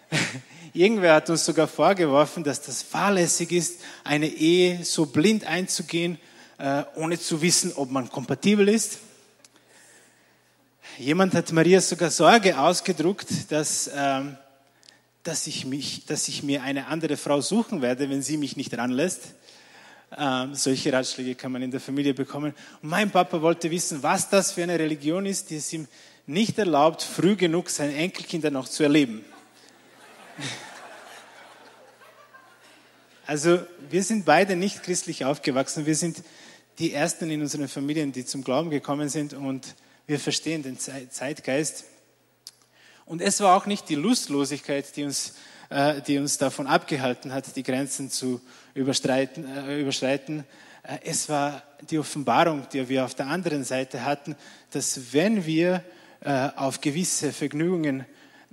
Irgendwer 0.74 1.16
hat 1.16 1.30
uns 1.30 1.44
sogar 1.44 1.68
vorgeworfen, 1.68 2.46
dass 2.46 2.62
das 2.62 2.82
fahrlässig 2.82 3.52
ist, 3.52 3.82
eine 4.06 4.28
Ehe 4.28 4.86
so 4.86 5.06
blind 5.06 5.44
einzugehen, 5.44 6.18
äh, 6.60 6.84
ohne 6.96 7.20
zu 7.20 7.42
wissen, 7.42 7.74
ob 7.74 7.92
man 7.92 8.10
kompatibel 8.10 8.70
ist. 8.70 9.00
Jemand 10.98 11.34
hat 11.34 11.52
Maria 11.52 11.82
sogar 11.82 12.10
Sorge 12.10 12.58
ausgedruckt, 12.58 13.52
dass, 13.52 13.92
ähm, 13.94 14.38
dass, 15.24 15.46
ich 15.46 15.66
mich, 15.66 16.06
dass 16.06 16.30
ich 16.30 16.42
mir 16.42 16.64
eine 16.64 16.88
andere 16.88 17.18
Frau 17.18 17.42
suchen 17.42 17.82
werde, 17.82 18.10
wenn 18.10 18.22
sie 18.22 18.38
mich 18.38 18.56
nicht 18.56 18.78
ranlässt. 18.78 19.34
Ähm, 20.18 20.54
solche 20.54 20.94
Ratschläge 20.94 21.36
kann 21.36 21.52
man 21.52 21.62
in 21.62 21.72
der 21.72 21.80
Familie 21.80 22.14
bekommen. 22.14 22.54
Und 22.82 22.90
mein 22.90 23.10
Papa 23.10 23.42
wollte 23.42 23.72
wissen, 23.72 24.04
was 24.04 24.30
das 24.30 24.52
für 24.52 24.64
eine 24.64 24.78
Religion 24.78 25.26
ist, 25.26 25.50
die 25.50 25.58
es 25.58 25.72
ihm 25.74 25.88
nicht 26.26 26.58
erlaubt, 26.58 27.02
früh 27.02 27.36
genug 27.36 27.70
seine 27.70 27.96
Enkelkinder 27.96 28.52
noch 28.52 28.68
zu 28.68 28.84
erleben. 28.84 29.24
Also 33.26 33.60
wir 33.90 34.04
sind 34.04 34.26
beide 34.26 34.58
nicht 34.58 34.84
christlich 34.84 35.24
aufgewachsen. 35.24 35.86
Wir 35.86 35.96
sind 35.96 36.24
die 36.78 36.92
Ersten 36.92 37.30
in 37.30 37.42
unseren 37.42 37.70
Familien, 37.70 38.12
die 38.12 38.26
zum 38.26 38.44
Glauben 38.44 38.70
gekommen 38.70 39.08
sind 39.08 39.34
und 39.34 39.76
wir 40.08 40.20
verstehen 40.20 40.62
den 40.62 40.78
Zeitgeist. 40.78 41.86
Und 43.06 43.22
es 43.22 43.40
war 43.40 43.56
auch 43.56 43.66
nicht 43.66 43.88
die 43.88 43.96
Lustlosigkeit, 43.96 44.96
die 44.98 45.06
uns, 45.06 45.36
äh, 45.70 46.02
die 46.02 46.18
uns 46.18 46.38
davon 46.38 46.68
abgehalten 46.68 47.32
hat, 47.32 47.56
die 47.56 47.64
Grenzen 47.64 48.10
zu 48.10 48.42
überschreiten. 48.74 49.46
Äh, 49.46 49.82
überschreiten. 49.82 50.44
Äh, 50.84 50.98
es 51.04 51.30
war 51.30 51.64
die 51.90 52.00
Offenbarung, 52.00 52.68
die 52.72 52.88
wir 52.90 53.06
auf 53.06 53.16
der 53.16 53.28
anderen 53.28 53.64
Seite 53.64 54.04
hatten, 54.06 54.36
dass 54.72 55.14
wenn 55.14 55.46
wir 55.46 55.84
äh, 56.22 56.50
auf 56.56 56.82
gewisse 56.82 57.34
Vergnügungen 57.34 58.06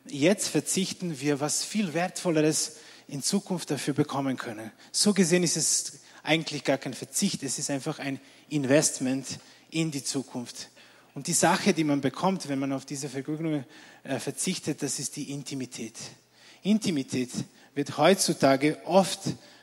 jetzt 0.07 0.49
verzichten, 0.49 1.21
wir 1.21 1.41
was 1.41 1.65
viel 1.65 1.95
Wertvolleres 1.95 2.77
in 3.09 3.23
Zukunft 3.23 3.71
dafür 3.71 3.95
bekommen 3.95 4.37
können. 4.37 4.71
So 4.93 5.13
gesehen 5.13 5.43
ist 5.43 5.57
es 5.57 6.01
eigentlich 6.23 6.65
gar 6.65 6.79
kein 6.79 6.95
Verzicht, 6.95 7.43
es 7.43 7.59
ist 7.59 7.71
einfach 7.71 7.99
ein 7.99 8.21
Investment 8.49 9.27
in 9.71 9.91
die 9.91 10.05
Zukunft. 10.05 10.69
Und 11.15 11.27
die 11.27 11.33
Sache, 11.33 11.73
die 11.73 11.85
man 11.85 12.01
bekommt, 12.01 12.49
wenn 12.49 12.59
man 12.59 12.73
auf 12.73 12.85
diese 12.85 13.09
Vergnügungen 13.09 13.65
äh, 14.05 14.19
verzichtet, 14.19 14.83
das 14.83 14.99
ist 14.99 15.17
die 15.17 15.31
Intimität. 15.33 15.95
Intimität 16.63 17.31
wird 17.75 17.97
heutzutage 17.99 18.79
oft 18.85 19.21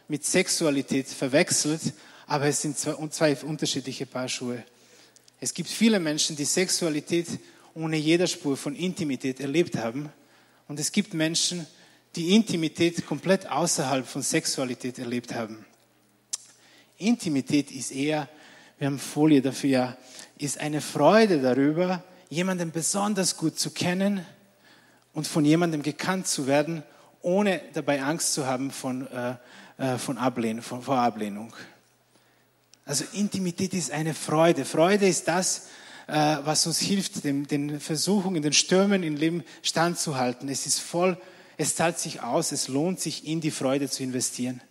mit 0.08 0.26
Sexualität 0.26 1.08
verwechselt, 1.08 1.82
aber 2.26 2.46
es 2.46 2.62
sind 2.62 2.78
zwei, 2.78 2.96
zwei 3.10 3.36
unterschiedliche 3.36 4.06
Paar 4.06 4.28
Schuhe. 4.28 4.64
Es 5.40 5.54
gibt 5.54 5.70
viele 5.70 6.00
Menschen, 6.00 6.36
die 6.36 6.46
Sexualität 6.46 7.28
ohne 7.74 7.98
jeder 7.98 8.28
Spur 8.28 8.58
von 8.58 8.76
Intimität 8.76 9.40
erlebt 9.40 9.76
haben. 9.76 10.10
Und 10.68 10.80
es 10.80 10.92
gibt 10.92 11.14
Menschen, 11.14 11.68
die 12.16 12.34
Intimität 12.36 13.06
komplett 13.06 13.48
außerhalb 13.50 14.08
von 14.08 14.24
Sexualität 14.24 14.98
erlebt 14.98 15.36
haben. 15.36 15.66
Intimität 16.98 17.72
ist 17.72 17.92
eher, 17.92 18.28
wir 18.80 18.88
haben 18.88 18.98
Folie 18.98 19.42
dafür, 19.42 19.70
ja, 19.70 19.98
ist 20.40 20.60
eine 20.60 20.82
Freude 20.82 21.40
darüber, 21.40 22.04
jemanden 22.30 22.72
besonders 22.72 23.38
gut 23.38 23.60
zu 23.60 23.70
kennen 23.70 24.26
und 25.14 25.28
von 25.28 25.46
jemandem 25.46 25.84
gekannt 25.84 26.28
zu 26.28 26.48
werden, 26.48 26.84
ohne 27.22 27.62
dabei 27.74 28.02
Angst 28.02 28.34
zu 28.34 28.48
haben 28.48 28.72
von, 28.72 29.08
äh, 29.08 29.36
von 30.00 30.18
Ablehnung, 30.18 30.64
von, 30.64 30.82
vor 30.82 30.98
Ablehnung. 30.98 31.54
Also 32.88 33.04
Intimität 33.14 33.74
ist 33.74 33.92
eine 33.92 34.14
Freude. 34.14 34.64
Freude 34.64 35.08
ist 35.08 35.28
das, 35.28 35.68
äh, 36.08 36.38
was 36.44 36.66
uns 36.66 36.80
hilft, 36.80 37.26
den, 37.26 37.46
den 37.46 37.82
Versuchungen, 37.82 38.42
den 38.42 38.54
Stürmen 38.54 39.04
im 39.04 39.18
Leben 39.18 39.44
standzuhalten. 39.62 40.48
Es 40.48 40.66
ist 40.66 40.80
voll, 40.80 41.18
es 41.58 41.76
zahlt 41.76 42.00
sich 42.00 42.22
aus, 42.24 42.54
es 42.54 42.70
lohnt 42.70 43.02
sich, 43.02 43.28
in 43.28 43.42
die 43.42 43.52
Freude 43.52 43.90
zu 43.90 44.04
investieren. 44.04 44.62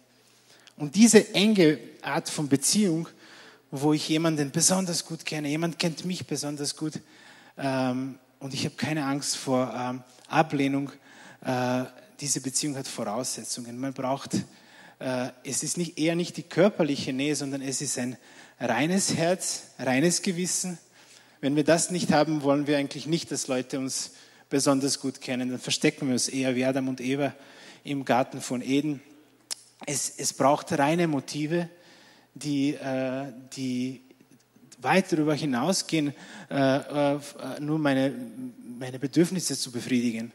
Und 0.78 0.94
diese 0.94 1.34
enge 1.34 1.78
Art 2.00 2.30
von 2.30 2.48
Beziehung, 2.48 3.06
wo 3.70 3.92
ich 3.92 4.08
jemanden 4.08 4.50
besonders 4.50 5.04
gut 5.04 5.26
kenne, 5.26 5.48
jemand 5.48 5.78
kennt 5.78 6.06
mich 6.06 6.26
besonders 6.26 6.74
gut 6.74 7.00
ähm, 7.58 8.18
und 8.38 8.54
ich 8.54 8.64
habe 8.64 8.76
keine 8.76 9.04
Angst 9.04 9.36
vor 9.36 9.74
ähm, 9.76 10.02
Ablehnung, 10.28 10.90
äh, 11.44 11.84
diese 12.20 12.40
Beziehung 12.40 12.76
hat 12.76 12.88
Voraussetzungen. 12.88 13.78
Man 13.78 13.92
braucht 13.92 14.34
äh, 14.34 14.42
es 14.98 15.62
ist 15.62 15.76
nicht, 15.76 15.98
eher 15.98 16.14
nicht 16.14 16.36
die 16.38 16.42
körperliche 16.42 17.12
Nähe, 17.12 17.36
sondern 17.36 17.60
es 17.60 17.82
ist 17.82 17.98
ein 17.98 18.16
reines 18.58 19.14
Herz, 19.14 19.64
reines 19.78 20.22
Gewissen. 20.22 20.78
Wenn 21.40 21.56
wir 21.56 21.64
das 21.64 21.90
nicht 21.90 22.12
haben, 22.12 22.42
wollen 22.42 22.66
wir 22.66 22.78
eigentlich 22.78 23.06
nicht, 23.06 23.30
dass 23.30 23.46
Leute 23.46 23.78
uns 23.78 24.12
besonders 24.48 25.00
gut 25.00 25.20
kennen. 25.20 25.50
Dann 25.50 25.58
verstecken 25.58 26.06
wir 26.06 26.14
uns 26.14 26.28
eher 26.28 26.54
wie 26.56 26.64
Adam 26.64 26.88
und 26.88 27.00
Eva 27.00 27.34
im 27.84 28.04
Garten 28.04 28.40
von 28.40 28.62
Eden. 28.62 29.02
Es, 29.84 30.14
es 30.16 30.32
braucht 30.32 30.72
reine 30.78 31.06
Motive, 31.08 31.68
die, 32.34 32.74
äh, 32.74 33.32
die 33.54 34.00
weit 34.78 35.12
darüber 35.12 35.34
hinausgehen, 35.34 36.14
äh, 36.48 37.18
nur 37.60 37.78
meine, 37.78 38.12
meine 38.78 38.98
Bedürfnisse 38.98 39.56
zu 39.56 39.70
befriedigen. 39.70 40.32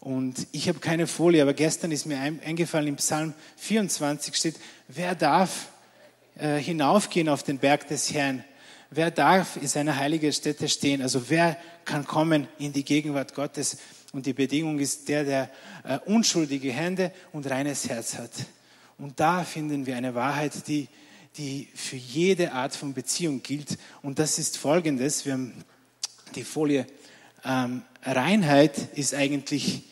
Und 0.00 0.46
ich 0.52 0.68
habe 0.68 0.78
keine 0.78 1.06
Folie, 1.06 1.42
aber 1.42 1.52
gestern 1.52 1.92
ist 1.92 2.06
mir 2.06 2.18
eingefallen, 2.18 2.88
im 2.88 2.96
Psalm 2.96 3.34
24 3.56 4.34
steht, 4.34 4.56
wer 4.88 5.14
darf 5.14 5.68
äh, 6.38 6.56
hinaufgehen 6.56 7.28
auf 7.28 7.42
den 7.42 7.58
Berg 7.58 7.86
des 7.88 8.12
Herrn? 8.14 8.42
Wer 8.90 9.10
darf 9.10 9.56
in 9.56 9.68
seiner 9.68 9.96
heiligen 9.96 10.32
Stätte 10.32 10.68
stehen? 10.68 11.02
Also 11.02 11.28
wer 11.28 11.56
kann 11.84 12.06
kommen 12.06 12.48
in 12.58 12.72
die 12.72 12.84
Gegenwart 12.84 13.34
Gottes? 13.34 13.76
Und 14.12 14.26
die 14.26 14.32
Bedingung 14.32 14.78
ist 14.80 15.08
der, 15.08 15.24
der 15.24 15.50
äh, 15.84 15.98
unschuldige 16.06 16.72
Hände 16.72 17.12
und 17.32 17.48
reines 17.48 17.88
Herz 17.88 18.16
hat. 18.16 18.32
Und 18.98 19.20
da 19.20 19.44
finden 19.44 19.86
wir 19.86 19.96
eine 19.96 20.14
Wahrheit, 20.14 20.66
die, 20.66 20.88
die 21.36 21.68
für 21.74 21.96
jede 21.96 22.52
Art 22.52 22.74
von 22.74 22.94
Beziehung 22.94 23.42
gilt. 23.42 23.78
Und 24.02 24.18
das 24.18 24.38
ist 24.38 24.56
folgendes. 24.56 25.24
Wir 25.26 25.34
haben 25.34 25.64
die 26.34 26.44
Folie. 26.44 26.86
Ähm, 27.44 27.82
Reinheit 28.02 28.96
ist 28.96 29.14
eigentlich 29.14 29.82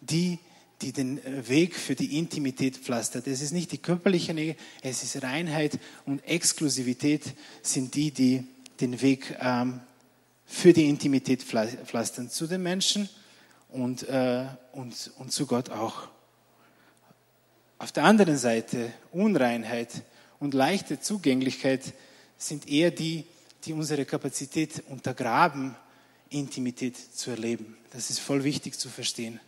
die, 0.00 0.38
die 0.82 0.92
den 0.92 1.20
Weg 1.48 1.74
für 1.74 1.94
die 1.94 2.18
Intimität 2.18 2.76
pflastert. 2.76 3.26
Es 3.26 3.42
ist 3.42 3.52
nicht 3.52 3.72
die 3.72 3.78
körperliche 3.78 4.34
Nähe, 4.34 4.56
es 4.82 5.02
ist 5.02 5.22
Reinheit 5.22 5.78
und 6.06 6.24
Exklusivität 6.26 7.34
sind 7.62 7.94
die, 7.94 8.10
die 8.10 8.46
den 8.80 9.00
Weg 9.00 9.36
ähm, 9.40 9.80
für 10.46 10.72
die 10.72 10.88
Intimität 10.88 11.42
pflastern 11.42 12.30
zu 12.30 12.46
den 12.46 12.62
Menschen 12.62 13.08
und, 13.68 14.08
äh, 14.08 14.46
und, 14.72 15.10
und 15.18 15.32
zu 15.32 15.46
Gott 15.46 15.70
auch. 15.70 16.08
Auf 17.78 17.92
der 17.92 18.04
anderen 18.04 18.38
Seite 18.38 18.92
Unreinheit 19.12 20.02
und 20.40 20.54
leichte 20.54 21.00
Zugänglichkeit 21.00 21.92
sind 22.36 22.68
eher 22.68 22.90
die, 22.90 23.24
die 23.64 23.72
unsere 23.72 24.04
Kapazität 24.04 24.82
untergraben, 24.88 25.76
Intimität 26.30 26.96
zu 26.96 27.30
erleben. 27.30 27.76
Das 27.92 28.10
ist 28.10 28.20
voll 28.20 28.44
wichtig 28.44 28.78
zu 28.78 28.88
verstehen. 28.88 29.40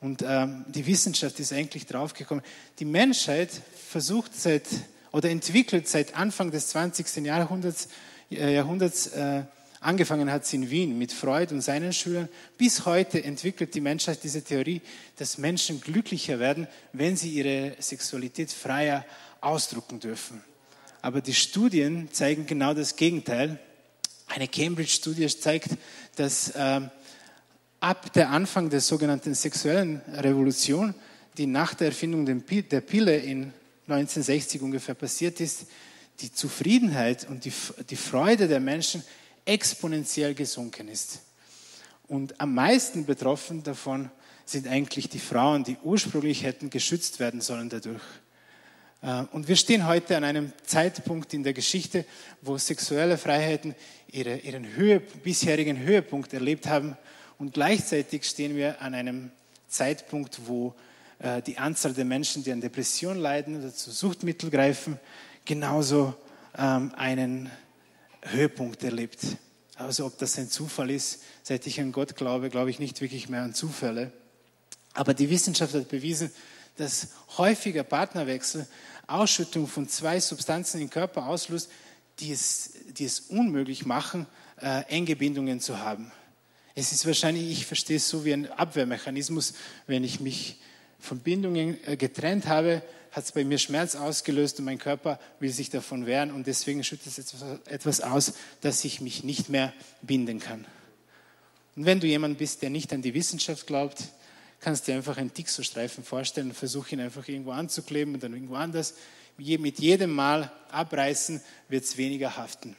Und 0.00 0.22
ähm, 0.26 0.64
die 0.68 0.86
Wissenschaft 0.86 1.38
ist 1.38 1.52
eigentlich 1.52 1.86
draufgekommen. 1.86 2.44
Die 2.78 2.84
Menschheit 2.84 3.50
versucht 3.88 4.34
seit 4.34 4.66
oder 5.12 5.30
entwickelt 5.30 5.88
seit 5.88 6.16
Anfang 6.16 6.50
des 6.50 6.68
20. 6.68 7.24
Jahrhunderts, 7.24 7.88
äh, 8.30 8.54
Jahrhunderts 8.54 9.08
äh, 9.08 9.44
angefangen 9.80 10.30
hat 10.30 10.46
sie 10.46 10.56
in 10.56 10.70
Wien 10.70 10.98
mit 10.98 11.12
Freud 11.12 11.54
und 11.54 11.60
seinen 11.60 11.92
Schülern. 11.92 12.28
Bis 12.56 12.86
heute 12.86 13.22
entwickelt 13.22 13.74
die 13.74 13.80
Menschheit 13.80 14.24
diese 14.24 14.42
Theorie, 14.42 14.80
dass 15.16 15.38
Menschen 15.38 15.80
glücklicher 15.80 16.38
werden, 16.38 16.66
wenn 16.92 17.16
sie 17.16 17.30
ihre 17.30 17.76
Sexualität 17.78 18.50
freier 18.50 19.04
ausdrucken 19.40 20.00
dürfen. 20.00 20.42
Aber 21.02 21.20
die 21.20 21.34
Studien 21.34 22.08
zeigen 22.12 22.46
genau 22.46 22.74
das 22.74 22.96
Gegenteil. 22.96 23.58
Eine 24.34 24.48
Cambridge-Studie 24.48 25.26
zeigt, 25.28 25.72
dass 26.16 26.54
ähm, 26.56 26.90
ab 27.80 28.10
der 28.14 28.30
Anfang 28.30 28.70
der 28.70 28.80
sogenannten 28.80 29.34
sexuellen 29.34 30.00
Revolution, 30.10 30.94
die 31.36 31.46
nach 31.46 31.74
der 31.74 31.88
Erfindung 31.88 32.24
der 32.24 32.80
Pille 32.80 33.14
in 33.18 33.52
1960 33.88 34.62
ungefähr 34.62 34.94
passiert 34.94 35.38
ist, 35.38 35.66
die 36.20 36.32
Zufriedenheit 36.32 37.28
und 37.28 37.44
die, 37.44 37.52
die 37.90 37.96
Freude 37.96 38.48
der 38.48 38.60
Menschen 38.60 39.04
exponentiell 39.44 40.32
gesunken 40.32 40.88
ist. 40.88 41.20
Und 42.08 42.40
am 42.40 42.54
meisten 42.54 43.04
betroffen 43.04 43.62
davon 43.62 44.10
sind 44.46 44.66
eigentlich 44.66 45.10
die 45.10 45.18
Frauen, 45.18 45.62
die 45.62 45.76
ursprünglich 45.82 46.42
hätten 46.42 46.70
geschützt 46.70 47.20
werden 47.20 47.42
sollen 47.42 47.68
dadurch. 47.68 48.02
Äh, 49.02 49.24
und 49.32 49.48
wir 49.48 49.56
stehen 49.56 49.86
heute 49.86 50.16
an 50.16 50.24
einem 50.24 50.52
Zeitpunkt 50.64 51.34
in 51.34 51.42
der 51.42 51.52
Geschichte, 51.52 52.04
wo 52.40 52.56
sexuelle 52.56 53.18
Freiheiten 53.18 53.74
ihren 54.10 54.74
Höhe, 54.76 55.00
bisherigen 55.00 55.78
Höhepunkt 55.78 56.32
erlebt 56.34 56.66
haben 56.66 56.96
und 57.38 57.54
gleichzeitig 57.54 58.24
stehen 58.24 58.56
wir 58.56 58.80
an 58.80 58.94
einem 58.94 59.30
Zeitpunkt, 59.68 60.46
wo 60.46 60.74
äh, 61.18 61.42
die 61.42 61.58
Anzahl 61.58 61.94
der 61.94 62.04
Menschen, 62.04 62.44
die 62.44 62.52
an 62.52 62.60
Depression 62.60 63.18
leiden 63.18 63.58
oder 63.58 63.74
zu 63.74 63.90
Suchtmitteln 63.90 64.52
greifen, 64.52 64.98
genauso 65.44 66.14
ähm, 66.56 66.92
einen 66.94 67.50
Höhepunkt 68.22 68.84
erlebt. 68.84 69.20
Also 69.76 70.06
ob 70.06 70.18
das 70.18 70.38
ein 70.38 70.50
Zufall 70.50 70.90
ist, 70.90 71.22
seit 71.42 71.66
ich 71.66 71.80
an 71.80 71.90
Gott 71.90 72.14
glaube, 72.14 72.50
glaube 72.50 72.70
ich 72.70 72.78
nicht 72.78 73.00
wirklich 73.00 73.28
mehr 73.28 73.42
an 73.42 73.54
Zufälle. 73.54 74.12
Aber 74.92 75.14
die 75.14 75.30
Wissenschaft 75.30 75.74
hat 75.74 75.88
bewiesen, 75.88 76.30
dass 76.76 77.08
häufiger 77.38 77.82
Partnerwechsel 77.82 78.66
Ausschüttung 79.12 79.66
von 79.66 79.88
zwei 79.88 80.20
Substanzen 80.20 80.80
im 80.80 80.90
Körper 80.90 81.26
auslöst, 81.26 81.70
die 82.18 82.32
es, 82.32 82.72
die 82.96 83.04
es 83.04 83.20
unmöglich 83.20 83.86
machen, 83.86 84.26
äh, 84.60 84.82
enge 84.88 85.16
Bindungen 85.16 85.60
zu 85.60 85.78
haben. 85.78 86.10
Es 86.74 86.92
ist 86.92 87.06
wahrscheinlich, 87.06 87.50
ich 87.50 87.66
verstehe 87.66 87.96
es 87.96 88.08
so 88.08 88.24
wie 88.24 88.32
ein 88.32 88.50
Abwehrmechanismus. 88.50 89.54
Wenn 89.86 90.04
ich 90.04 90.20
mich 90.20 90.58
von 90.98 91.18
Bindungen 91.18 91.78
äh, 91.86 91.96
getrennt 91.96 92.46
habe, 92.46 92.82
hat 93.10 93.24
es 93.24 93.32
bei 93.32 93.44
mir 93.44 93.58
Schmerz 93.58 93.94
ausgelöst 93.94 94.58
und 94.58 94.64
mein 94.64 94.78
Körper 94.78 95.20
will 95.38 95.52
sich 95.52 95.68
davon 95.68 96.06
wehren 96.06 96.32
und 96.32 96.46
deswegen 96.46 96.82
schüttet 96.82 97.18
es 97.18 97.34
etwas 97.66 98.00
aus, 98.00 98.32
dass 98.62 98.84
ich 98.84 99.02
mich 99.02 99.22
nicht 99.22 99.50
mehr 99.50 99.74
binden 100.00 100.38
kann. 100.38 100.64
Und 101.76 101.84
wenn 101.84 102.00
du 102.00 102.06
jemand 102.06 102.38
bist, 102.38 102.62
der 102.62 102.70
nicht 102.70 102.92
an 102.92 103.02
die 103.02 103.12
Wissenschaft 103.12 103.66
glaubt, 103.66 104.04
kannst 104.62 104.86
dir 104.86 104.94
einfach 104.94 105.18
einen 105.18 105.34
Dixo-Streifen 105.34 106.04
vorstellen 106.04 106.48
und 106.48 106.54
versuch 106.54 106.90
ihn 106.92 107.00
einfach 107.00 107.26
irgendwo 107.28 107.50
anzukleben 107.50 108.14
und 108.14 108.22
dann 108.22 108.32
irgendwo 108.32 108.54
anders. 108.54 108.94
Mit 109.36 109.80
jedem 109.80 110.12
Mal 110.12 110.50
abreißen 110.70 111.40
wird 111.68 111.84
es 111.84 111.96
weniger 111.96 112.36
haften. 112.36 112.76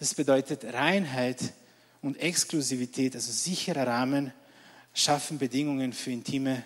Das 0.00 0.14
bedeutet 0.14 0.64
Reinheit 0.64 1.52
und 2.00 2.16
Exklusivität, 2.16 3.14
also 3.14 3.30
sicherer 3.30 3.86
Rahmen, 3.86 4.32
schaffen 4.94 5.38
Bedingungen 5.38 5.92
für 5.92 6.10
intime, 6.10 6.64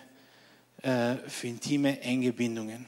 äh, 0.81 1.15
für 1.27 1.47
intime, 1.47 1.99
enge 2.01 2.31
Bindungen. 2.31 2.85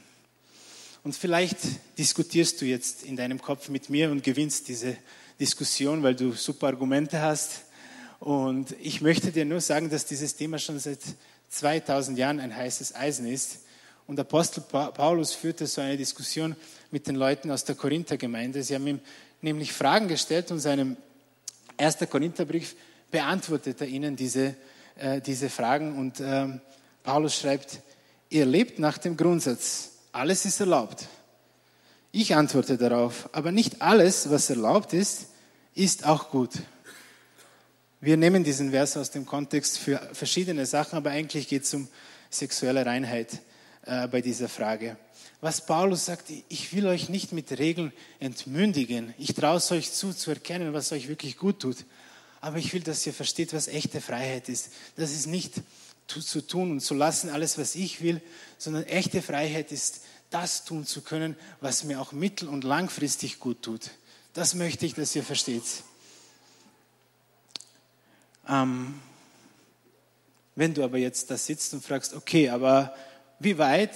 Und 1.04 1.14
vielleicht 1.16 1.58
diskutierst 1.98 2.60
du 2.60 2.64
jetzt 2.64 3.02
in 3.02 3.16
deinem 3.16 3.42
Kopf 3.42 3.68
mit 3.68 3.90
mir 3.90 4.10
und 4.10 4.22
gewinnst 4.22 4.68
diese 4.68 4.96
Diskussion, 5.38 6.02
weil 6.02 6.14
du 6.14 6.32
super 6.32 6.68
Argumente 6.68 7.20
hast. 7.20 7.62
Und 8.22 8.76
ich 8.80 9.00
möchte 9.00 9.32
dir 9.32 9.44
nur 9.44 9.60
sagen, 9.60 9.90
dass 9.90 10.06
dieses 10.06 10.36
Thema 10.36 10.56
schon 10.60 10.78
seit 10.78 11.00
2000 11.48 12.16
Jahren 12.16 12.38
ein 12.38 12.54
heißes 12.54 12.94
Eisen 12.94 13.26
ist. 13.26 13.62
Und 14.06 14.20
Apostel 14.20 14.60
Paulus 14.60 15.32
führte 15.32 15.66
so 15.66 15.80
eine 15.80 15.96
Diskussion 15.96 16.54
mit 16.92 17.08
den 17.08 17.16
Leuten 17.16 17.50
aus 17.50 17.64
der 17.64 17.74
Korinthergemeinde. 17.74 18.62
Sie 18.62 18.76
haben 18.76 18.86
ihm 18.86 19.00
nämlich 19.40 19.72
Fragen 19.72 20.06
gestellt 20.06 20.52
und 20.52 20.60
seinem 20.60 20.96
ersten 21.76 22.08
Korintherbrief 22.08 22.76
beantwortet 23.10 23.80
er 23.80 23.88
ihnen 23.88 24.14
diese, 24.14 24.54
äh, 24.94 25.20
diese 25.20 25.50
Fragen. 25.50 25.98
Und 25.98 26.20
ähm, 26.20 26.60
Paulus 27.02 27.34
schreibt, 27.34 27.80
ihr 28.30 28.46
lebt 28.46 28.78
nach 28.78 28.98
dem 28.98 29.16
Grundsatz, 29.16 29.94
alles 30.12 30.44
ist 30.44 30.60
erlaubt. 30.60 31.08
Ich 32.12 32.36
antworte 32.36 32.78
darauf, 32.78 33.28
aber 33.32 33.50
nicht 33.50 33.82
alles, 33.82 34.30
was 34.30 34.48
erlaubt 34.48 34.92
ist, 34.92 35.26
ist 35.74 36.06
auch 36.06 36.30
gut. 36.30 36.50
Wir 38.04 38.16
nehmen 38.16 38.42
diesen 38.42 38.72
Vers 38.72 38.96
aus 38.96 39.12
dem 39.12 39.24
Kontext 39.24 39.78
für 39.78 40.10
verschiedene 40.12 40.66
Sachen, 40.66 40.96
aber 40.96 41.10
eigentlich 41.10 41.46
geht 41.46 41.62
es 41.62 41.72
um 41.72 41.86
sexuelle 42.30 42.84
Reinheit 42.84 43.38
äh, 43.86 44.08
bei 44.08 44.20
dieser 44.20 44.48
Frage. 44.48 44.96
Was 45.40 45.64
Paulus 45.64 46.06
sagt, 46.06 46.24
ich 46.48 46.74
will 46.74 46.88
euch 46.88 47.08
nicht 47.08 47.30
mit 47.30 47.56
Regeln 47.60 47.92
entmündigen. 48.18 49.14
Ich 49.18 49.34
traue 49.34 49.58
es 49.58 49.70
euch 49.70 49.92
zu, 49.92 50.12
zu 50.12 50.30
erkennen, 50.32 50.72
was 50.72 50.90
euch 50.90 51.06
wirklich 51.06 51.36
gut 51.36 51.60
tut. 51.60 51.76
Aber 52.40 52.56
ich 52.56 52.72
will, 52.74 52.80
dass 52.80 53.06
ihr 53.06 53.14
versteht, 53.14 53.54
was 53.54 53.68
echte 53.68 54.00
Freiheit 54.00 54.48
ist. 54.48 54.70
Das 54.96 55.12
ist 55.12 55.28
nicht 55.28 55.62
zu 56.08 56.40
tun 56.40 56.72
und 56.72 56.80
zu 56.80 56.94
lassen, 56.94 57.30
alles, 57.30 57.56
was 57.56 57.76
ich 57.76 58.02
will, 58.02 58.20
sondern 58.58 58.82
echte 58.82 59.22
Freiheit 59.22 59.70
ist, 59.70 60.00
das 60.30 60.64
tun 60.64 60.86
zu 60.86 61.02
können, 61.02 61.36
was 61.60 61.84
mir 61.84 62.00
auch 62.00 62.10
mittel- 62.10 62.48
und 62.48 62.64
langfristig 62.64 63.38
gut 63.38 63.62
tut. 63.62 63.92
Das 64.34 64.56
möchte 64.56 64.86
ich, 64.86 64.94
dass 64.94 65.14
ihr 65.14 65.22
versteht. 65.22 65.62
Ähm, 68.48 68.94
wenn 70.54 70.74
du 70.74 70.84
aber 70.84 70.98
jetzt 70.98 71.30
da 71.30 71.36
sitzt 71.36 71.72
und 71.74 71.84
fragst, 71.84 72.14
okay, 72.14 72.48
aber 72.48 72.94
wie 73.38 73.58
weit 73.58 73.92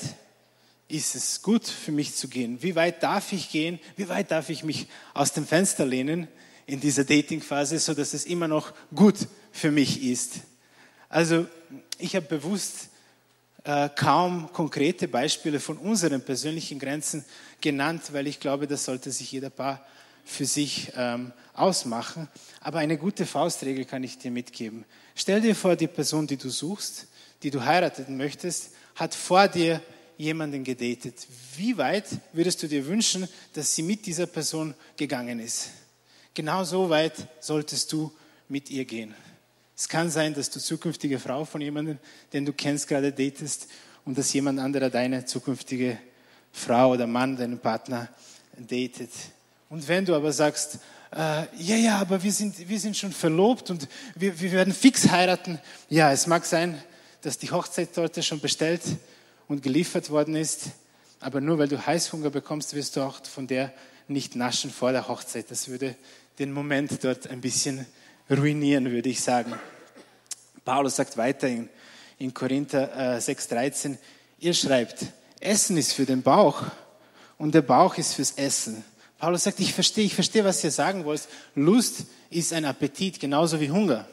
ist 0.89 1.15
es 1.15 1.43
gut 1.43 1.67
für 1.67 1.93
mich 1.93 2.15
zu 2.15 2.29
gehen? 2.29 2.63
Wie 2.63 2.77
weit 2.77 3.03
darf 3.03 3.33
ich 3.33 3.51
gehen? 3.51 3.79
Wie 3.97 4.09
weit 4.09 4.31
darf 4.31 4.49
ich 4.49 4.65
mich 4.65 4.87
aus 5.15 5.33
dem 5.33 5.47
Fenster 5.47 5.85
lehnen 5.85 6.29
in 6.67 6.81
dieser 6.81 7.05
Dating-Phase, 7.05 7.79
so 7.79 7.95
dass 7.95 8.15
es 8.15 8.25
immer 8.25 8.49
noch 8.49 8.73
gut 8.95 9.17
für 9.53 9.71
mich 9.71 10.03
ist? 10.03 10.35
Also, 11.09 11.47
ich 11.99 12.17
habe 12.17 12.27
bewusst 12.27 12.89
äh, 13.65 13.89
kaum 13.95 14.53
konkrete 14.53 15.09
Beispiele 15.09 15.61
von 15.61 15.77
unseren 15.77 16.23
persönlichen 16.23 16.79
Grenzen 16.79 17.25
genannt, 17.61 18.03
weil 18.13 18.27
ich 18.27 18.41
glaube, 18.41 18.67
das 18.67 18.85
sollte 18.85 19.11
sich 19.11 19.33
jeder 19.33 19.51
Paar 19.51 19.85
für 20.27 20.45
sich 20.45 20.93
ähm, 20.97 21.33
ausmachen. 21.55 22.29
Aber 22.61 22.81
eine 22.81 22.99
gute 22.99 23.25
Faustregel 23.25 23.87
kann 23.87 24.05
ich 24.05 24.19
dir 24.19 24.31
mitgeben. 24.31 24.85
Stell 25.15 25.41
dir 25.41 25.55
vor, 25.55 25.77
die 25.77 25.87
Person, 25.87 26.27
die 26.27 26.37
du 26.37 26.51
suchst, 26.51 27.07
die 27.43 27.51
du 27.51 27.65
heiraten 27.65 28.17
möchtest, 28.17 28.73
hat 28.97 29.15
vor 29.15 29.49
dir 29.49 29.81
jemanden 30.19 30.65
gedatet. 30.65 31.27
Wie 31.57 31.79
weit 31.79 32.07
würdest 32.33 32.63
du 32.63 32.67
dir 32.67 32.87
wünschen, 32.87 33.29
dass 33.53 33.75
sie 33.75 33.83
mit 33.83 34.05
dieser 34.05 34.27
Person 34.27 34.75
gegangen 34.97 35.41
ist? 35.41 35.71
Genau 36.35 36.65
so 36.65 36.91
weit 36.91 37.15
solltest 37.41 37.93
du 37.93 38.13
mit 38.49 38.69
ihr 38.71 38.85
gehen. 38.85 39.15
Es 39.77 39.89
kann 39.89 40.11
sein, 40.11 40.35
dass 40.35 40.51
du 40.51 40.59
zukünftige 40.59 41.19
Frau 41.19 41.45
von 41.45 41.61
jemandem, 41.61 41.99
den 42.33 42.45
du 42.45 42.53
kennst, 42.53 42.89
gerade 42.89 43.13
datest 43.13 43.69
und 44.05 44.19
dass 44.19 44.33
jemand 44.33 44.59
anderer 44.59 44.91
deine 44.91 45.25
zukünftige 45.25 45.99
Frau 46.51 46.93
oder 46.93 47.07
Mann, 47.07 47.37
deinen 47.37 47.59
Partner 47.59 48.09
datet. 48.57 49.11
Und 49.69 49.87
wenn 49.89 50.05
du 50.05 50.15
aber 50.15 50.33
sagst, 50.33 50.79
äh, 51.13 51.45
ja, 51.57 51.77
ja, 51.77 51.99
aber 51.99 52.23
wir 52.23 52.33
sind, 52.33 52.69
wir 52.69 52.79
sind 52.79 52.97
schon 52.97 53.13
verlobt 53.13 53.71
und 53.71 53.89
wir, 54.15 54.39
wir 54.39 54.53
werden 54.53 54.73
fix 54.73 55.09
heiraten, 55.09 55.59
ja, 55.89 56.13
es 56.13 56.27
mag 56.27 56.45
sein, 56.45 56.81
dass 57.23 57.39
die 57.39 57.51
Hochzeitstorte 57.51 58.23
schon 58.23 58.41
bestellt 58.41 58.83
und 59.49 59.63
geliefert 59.63 60.11
worden 60.11 60.37
ist, 60.37 60.71
aber 61.21 61.41
nur 61.41 61.59
weil 61.59 61.69
du 61.69 61.85
Heißhunger 61.85 62.31
bekommst, 62.31 62.75
wirst 62.75 62.97
du 62.97 63.01
auch 63.01 63.25
von 63.25 63.47
der 63.47 63.73
nicht 64.09 64.37
naschen 64.37 64.71
vor 64.71 64.93
der 64.93 65.09
Hochzeit. 65.09 65.51
Das 65.51 65.69
würde 65.69 65.97
den 66.39 66.53
Moment 66.53 67.03
dort 67.03 67.29
ein 67.29 67.41
bisschen 67.41 67.87
ruinieren, 68.31 68.91
würde 68.91 69.09
ich 69.09 69.21
sagen. 69.21 69.55
Paulus 70.65 70.97
sagt 70.97 71.17
weiter 71.17 71.49
in, 71.49 71.69
in 72.19 72.35
Korinther 72.35 73.17
äh, 73.17 73.19
6,13, 73.19 73.97
ihr 74.41 74.55
schreibt, 74.55 75.07
Essen 75.41 75.77
ist 75.77 75.93
für 75.93 76.05
den 76.07 76.23
Bauch 76.23 76.63
und 77.39 77.55
der 77.55 77.63
Bauch 77.63 77.97
ist 77.99 78.15
fürs 78.15 78.33
Essen. 78.33 78.85
Paulus 79.19 79.45
sagt, 79.45 79.61
ich 79.61 79.73
verstehe, 79.73 80.05
ich 80.05 80.15
verstehe, 80.15 80.45
was 80.45 80.63
ihr 80.63 80.71
sagen 80.71 81.05
wollt. 81.05 81.27
Lust 81.55 82.05
ist 82.31 82.53
ein 82.53 82.65
Appetit, 82.65 83.19
genauso 83.19 83.61
wie 83.61 83.71
Hunger. 83.71 84.07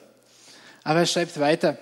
Aber 0.84 1.00
er 1.00 1.06
schreibt 1.06 1.40
weiter, 1.40 1.78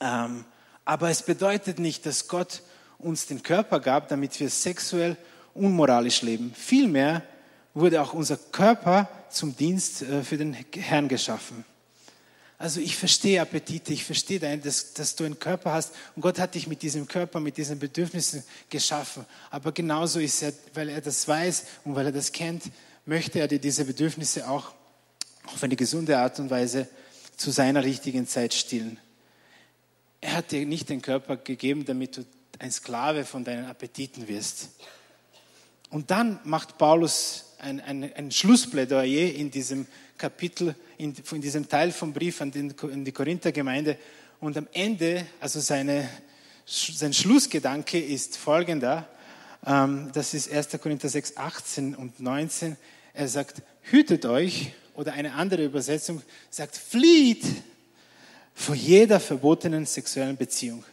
ähm, 0.00 0.44
aber 0.84 1.10
es 1.10 1.22
bedeutet 1.22 1.78
nicht, 1.78 2.06
dass 2.06 2.28
Gott 2.28 2.62
uns 2.98 3.26
den 3.26 3.42
Körper 3.42 3.80
gab, 3.80 4.08
damit 4.08 4.38
wir 4.40 4.50
sexuell 4.50 5.16
unmoralisch 5.54 6.22
leben. 6.22 6.52
Vielmehr 6.54 7.22
wurde 7.74 8.00
auch 8.02 8.12
unser 8.12 8.36
Körper 8.36 9.08
zum 9.30 9.56
Dienst 9.56 10.02
äh, 10.02 10.22
für 10.22 10.36
den 10.36 10.54
Herrn 10.54 11.08
geschaffen. 11.08 11.64
Also 12.60 12.80
ich 12.80 12.96
verstehe 12.96 13.40
Appetite, 13.40 13.92
ich 13.92 14.04
verstehe, 14.04 14.40
dass, 14.58 14.92
dass 14.92 15.14
du 15.14 15.24
einen 15.24 15.38
Körper 15.38 15.72
hast 15.72 15.92
und 16.16 16.22
Gott 16.22 16.40
hat 16.40 16.56
dich 16.56 16.66
mit 16.66 16.82
diesem 16.82 17.06
Körper, 17.06 17.38
mit 17.38 17.56
diesen 17.56 17.78
Bedürfnissen 17.78 18.42
geschaffen. 18.68 19.24
Aber 19.50 19.70
genauso 19.70 20.18
ist 20.18 20.42
er, 20.42 20.52
weil 20.74 20.88
er 20.88 21.00
das 21.00 21.28
weiß 21.28 21.66
und 21.84 21.94
weil 21.94 22.06
er 22.06 22.12
das 22.12 22.32
kennt, 22.32 22.64
möchte 23.06 23.38
er 23.38 23.46
dir 23.46 23.60
diese 23.60 23.84
Bedürfnisse 23.84 24.48
auch 24.50 24.72
auf 25.46 25.62
eine 25.62 25.76
gesunde 25.76 26.18
Art 26.18 26.40
und 26.40 26.50
Weise 26.50 26.88
zu 27.36 27.52
seiner 27.52 27.84
richtigen 27.84 28.26
Zeit 28.26 28.52
stillen. 28.52 28.98
Er 30.20 30.34
hat 30.34 30.50
dir 30.50 30.66
nicht 30.66 30.88
den 30.88 31.00
Körper 31.00 31.36
gegeben, 31.36 31.84
damit 31.84 32.16
du 32.16 32.24
ein 32.58 32.72
Sklave 32.72 33.24
von 33.24 33.44
deinen 33.44 33.66
Appetiten 33.66 34.26
wirst. 34.26 34.70
Und 35.90 36.10
dann 36.10 36.40
macht 36.42 36.76
Paulus 36.76 37.44
ein, 37.58 37.80
ein, 37.80 38.12
ein 38.14 38.30
Schlussplädoyer 38.32 39.32
in 39.32 39.52
diesem 39.52 39.86
Kapitel, 40.18 40.74
in, 40.98 41.14
in 41.32 41.40
diesem 41.40 41.68
Teil 41.68 41.92
vom 41.92 42.12
Brief 42.12 42.40
an, 42.40 42.50
den, 42.50 42.74
an 42.80 43.04
die 43.04 43.12
Korinthergemeinde. 43.12 43.96
Und 44.40 44.56
am 44.56 44.68
Ende, 44.72 45.26
also 45.40 45.60
seine, 45.60 46.08
sein 46.66 47.12
Schlussgedanke 47.12 47.98
ist 47.98 48.36
folgender. 48.36 49.08
Ähm, 49.64 50.10
das 50.12 50.34
ist 50.34 50.52
1. 50.52 50.70
Korinther 50.80 51.08
6, 51.08 51.36
18 51.36 51.94
und 51.94 52.20
19. 52.20 52.76
Er 53.14 53.28
sagt, 53.28 53.62
hütet 53.82 54.26
euch, 54.26 54.72
oder 54.98 55.12
eine 55.12 55.34
andere 55.34 55.64
Übersetzung 55.64 56.22
sagt, 56.50 56.76
flieht 56.76 57.44
vor 58.52 58.74
jeder 58.74 59.20
verbotenen 59.20 59.86
sexuellen 59.86 60.36
Beziehung. 60.36 60.84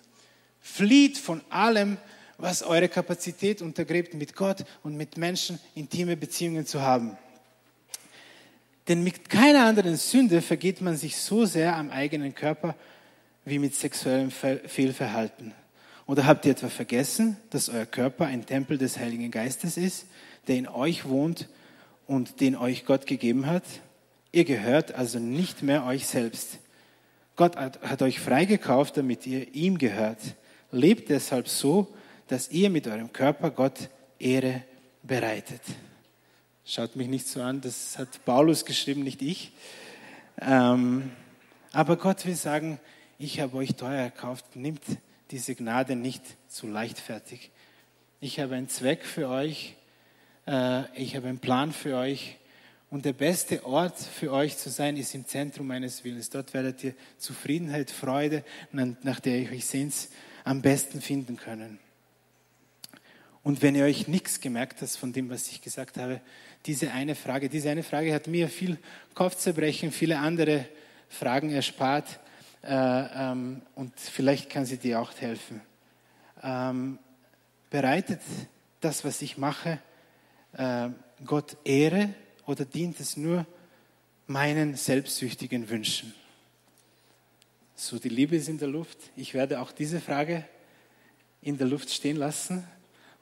Flieht 0.61 1.17
von 1.17 1.41
allem, 1.49 1.97
was 2.37 2.61
eure 2.61 2.87
Kapazität 2.87 3.63
untergräbt, 3.63 4.13
mit 4.13 4.35
Gott 4.35 4.63
und 4.83 4.95
mit 4.95 5.17
Menschen 5.17 5.59
intime 5.73 6.15
Beziehungen 6.15 6.67
zu 6.67 6.81
haben. 6.81 7.17
Denn 8.87 9.03
mit 9.03 9.29
keiner 9.29 9.65
anderen 9.65 9.95
Sünde 9.95 10.41
vergeht 10.41 10.81
man 10.81 10.95
sich 10.95 11.17
so 11.17 11.45
sehr 11.45 11.75
am 11.75 11.89
eigenen 11.89 12.35
Körper 12.35 12.75
wie 13.43 13.59
mit 13.59 13.75
sexuellem 13.75 14.31
Fehlverhalten. 14.31 15.53
Oder 16.07 16.25
habt 16.25 16.45
ihr 16.45 16.51
etwa 16.51 16.69
vergessen, 16.69 17.37
dass 17.49 17.69
euer 17.69 17.85
Körper 17.85 18.25
ein 18.25 18.45
Tempel 18.45 18.77
des 18.77 18.99
Heiligen 18.99 19.31
Geistes 19.31 19.77
ist, 19.77 20.05
der 20.47 20.57
in 20.57 20.67
euch 20.67 21.07
wohnt 21.07 21.49
und 22.05 22.41
den 22.41 22.55
euch 22.55 22.85
Gott 22.85 23.07
gegeben 23.07 23.47
hat? 23.47 23.63
Ihr 24.31 24.45
gehört 24.45 24.93
also 24.93 25.17
nicht 25.17 25.63
mehr 25.63 25.85
euch 25.85 26.05
selbst. 26.05 26.59
Gott 27.35 27.55
hat, 27.55 28.01
euch 28.01 28.19
freigekauft, 28.19 28.97
damit 28.97 29.25
ihr 29.25 29.53
ihm 29.55 29.77
gehört. 29.77 30.19
Lebt 30.71 31.09
deshalb 31.09 31.47
so, 31.47 31.87
dass 32.27 32.49
ihr 32.49 32.69
mit 32.69 32.87
eurem 32.87 33.11
Körper 33.11 33.49
Gott 33.49 33.89
Ehre 34.19 34.63
bereitet. 35.03 35.61
Schaut 36.67 36.95
mich 36.95 37.07
nicht 37.07 37.27
so 37.27 37.43
an, 37.43 37.61
das 37.61 37.99
hat 37.99 38.25
Paulus 38.25 38.65
geschrieben, 38.65 39.03
nicht 39.03 39.21
ich. 39.21 39.51
Ähm, 40.41 41.11
aber 41.71 41.95
Gott 41.95 42.25
will 42.25 42.35
sagen, 42.35 42.79
ich 43.19 43.39
habe 43.39 43.57
euch 43.57 43.75
teuer 43.75 44.01
erkauft, 44.01 44.55
nimmt 44.55 44.81
diese 45.29 45.53
Gnade 45.53 45.95
nicht 45.95 46.23
zu 46.47 46.65
leichtfertig. 46.65 47.51
Ich 48.19 48.39
habe 48.39 48.55
einen 48.55 48.67
Zweck 48.67 49.05
für 49.05 49.29
euch, 49.29 49.75
äh, 50.47 50.91
ich 50.99 51.15
habe 51.15 51.27
einen 51.27 51.37
Plan 51.37 51.71
für 51.71 51.97
euch 51.97 52.37
und 52.89 53.05
der 53.05 53.13
beste 53.13 53.63
Ort 53.63 53.99
für 53.99 54.31
euch 54.31 54.57
zu 54.57 54.71
sein 54.71 54.97
ist 54.97 55.13
im 55.13 55.27
Zentrum 55.27 55.67
meines 55.67 56.03
Willens. 56.03 56.31
Dort 56.31 56.55
werdet 56.55 56.83
ihr 56.83 56.95
Zufriedenheit, 57.19 57.91
Freude, 57.91 58.43
nach 58.71 59.19
der 59.19 59.37
ihr 59.37 59.51
euch 59.51 59.67
sehnt, 59.67 59.93
am 60.43 60.63
besten 60.63 60.99
finden 60.99 61.37
können. 61.37 61.77
Und 63.43 63.61
wenn 63.61 63.75
ihr 63.75 63.85
euch 63.85 64.07
nichts 64.07 64.41
gemerkt 64.41 64.81
habt 64.81 64.89
von 64.93 65.13
dem, 65.13 65.29
was 65.29 65.47
ich 65.49 65.61
gesagt 65.61 65.97
habe, 65.97 66.21
diese 66.65 66.91
eine 66.91 67.15
Frage, 67.15 67.49
diese 67.49 67.69
eine 67.69 67.83
Frage 67.83 68.13
hat 68.13 68.27
mir 68.27 68.49
viel 68.49 68.77
Kopfzerbrechen, 69.13 69.91
viele 69.91 70.17
andere 70.17 70.65
Fragen 71.09 71.51
erspart 71.51 72.19
äh, 72.63 72.67
ähm, 72.71 73.61
und 73.75 73.99
vielleicht 73.99 74.49
kann 74.49 74.65
sie 74.65 74.77
dir 74.77 74.99
auch 74.99 75.13
helfen. 75.19 75.61
Ähm, 76.41 76.99
bereitet 77.69 78.21
das, 78.81 79.05
was 79.05 79.21
ich 79.21 79.37
mache, 79.37 79.79
äh, 80.53 80.89
Gott 81.25 81.57
Ehre 81.63 82.13
oder 82.45 82.65
dient 82.65 82.99
es 82.99 83.15
nur 83.15 83.45
meinen 84.27 84.75
selbstsüchtigen 84.75 85.69
Wünschen? 85.69 86.13
So, 87.75 87.99
die 87.99 88.09
Liebe 88.09 88.35
ist 88.37 88.49
in 88.49 88.57
der 88.57 88.69
Luft. 88.69 88.97
Ich 89.15 89.33
werde 89.33 89.59
auch 89.59 89.71
diese 89.71 89.99
Frage 89.99 90.45
in 91.41 91.57
der 91.57 91.67
Luft 91.67 91.91
stehen 91.91 92.17
lassen 92.17 92.65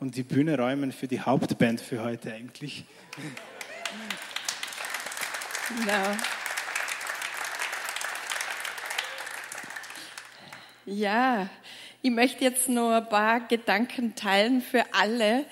und 0.03 0.17
die 0.17 0.23
Bühne 0.23 0.57
räumen 0.57 0.91
für 0.91 1.07
die 1.07 1.21
Hauptband 1.21 1.79
für 1.79 2.03
heute 2.03 2.33
eigentlich. 2.33 2.83
Genau. 5.69 6.17
Ja, 10.85 11.49
ich 12.01 12.11
möchte 12.11 12.43
jetzt 12.43 12.67
noch 12.67 12.91
ein 12.91 13.07
paar 13.07 13.47
Gedanken 13.47 14.13
teilen 14.13 14.61
für 14.61 14.83
alle, 14.91 15.45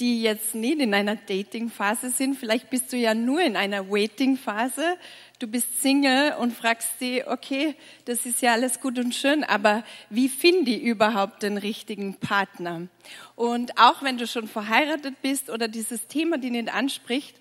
die 0.00 0.22
jetzt 0.22 0.54
nicht 0.54 0.80
in 0.80 0.94
einer 0.94 1.16
Dating-Phase 1.16 2.08
sind. 2.08 2.38
Vielleicht 2.38 2.70
bist 2.70 2.90
du 2.94 2.96
ja 2.96 3.12
nur 3.12 3.42
in 3.42 3.56
einer 3.56 3.90
Waiting-Phase. 3.90 4.96
Du 5.38 5.46
bist 5.46 5.80
Single 5.80 6.34
und 6.40 6.52
fragst 6.52 7.00
dich, 7.00 7.24
okay, 7.28 7.76
das 8.06 8.26
ist 8.26 8.42
ja 8.42 8.54
alles 8.54 8.80
gut 8.80 8.98
und 8.98 9.14
schön, 9.14 9.44
aber 9.44 9.84
wie 10.10 10.28
finde 10.28 10.72
ich 10.72 10.82
überhaupt 10.82 11.44
den 11.44 11.58
richtigen 11.58 12.14
Partner? 12.14 12.88
Und 13.36 13.78
auch 13.78 14.02
wenn 14.02 14.18
du 14.18 14.26
schon 14.26 14.48
verheiratet 14.48 15.22
bist 15.22 15.48
oder 15.48 15.68
dieses 15.68 16.08
Thema 16.08 16.38
dich 16.38 16.50
nicht 16.50 16.74
anspricht, 16.74 17.36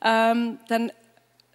ähm, 0.00 0.58
dann 0.68 0.92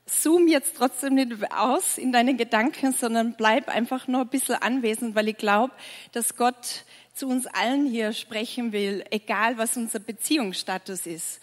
zoom 0.05 0.49
jetzt 0.49 0.75
trotzdem 0.75 1.13
nicht 1.13 1.31
aus 1.53 1.97
in 1.97 2.12
deine 2.12 2.36
Gedanken, 2.36 2.91
sondern 2.91 3.36
bleib 3.38 3.69
einfach 3.69 4.10
nur 4.10 4.21
ein 4.21 4.27
bisschen 4.27 4.55
anwesend, 4.55 5.15
weil 5.15 5.29
ich 5.29 5.38
glaube, 5.38 5.73
dass 6.12 6.36
Gott 6.36 6.84
zu 7.13 7.29
uns 7.29 7.47
allen 7.47 7.86
hier 7.88 8.12
sprechen 8.12 8.73
will, 8.73 9.05
egal 9.12 9.58
was 9.58 9.77
unser 9.77 9.99
Beziehungsstatus 9.99 11.08
ist. 11.08 11.39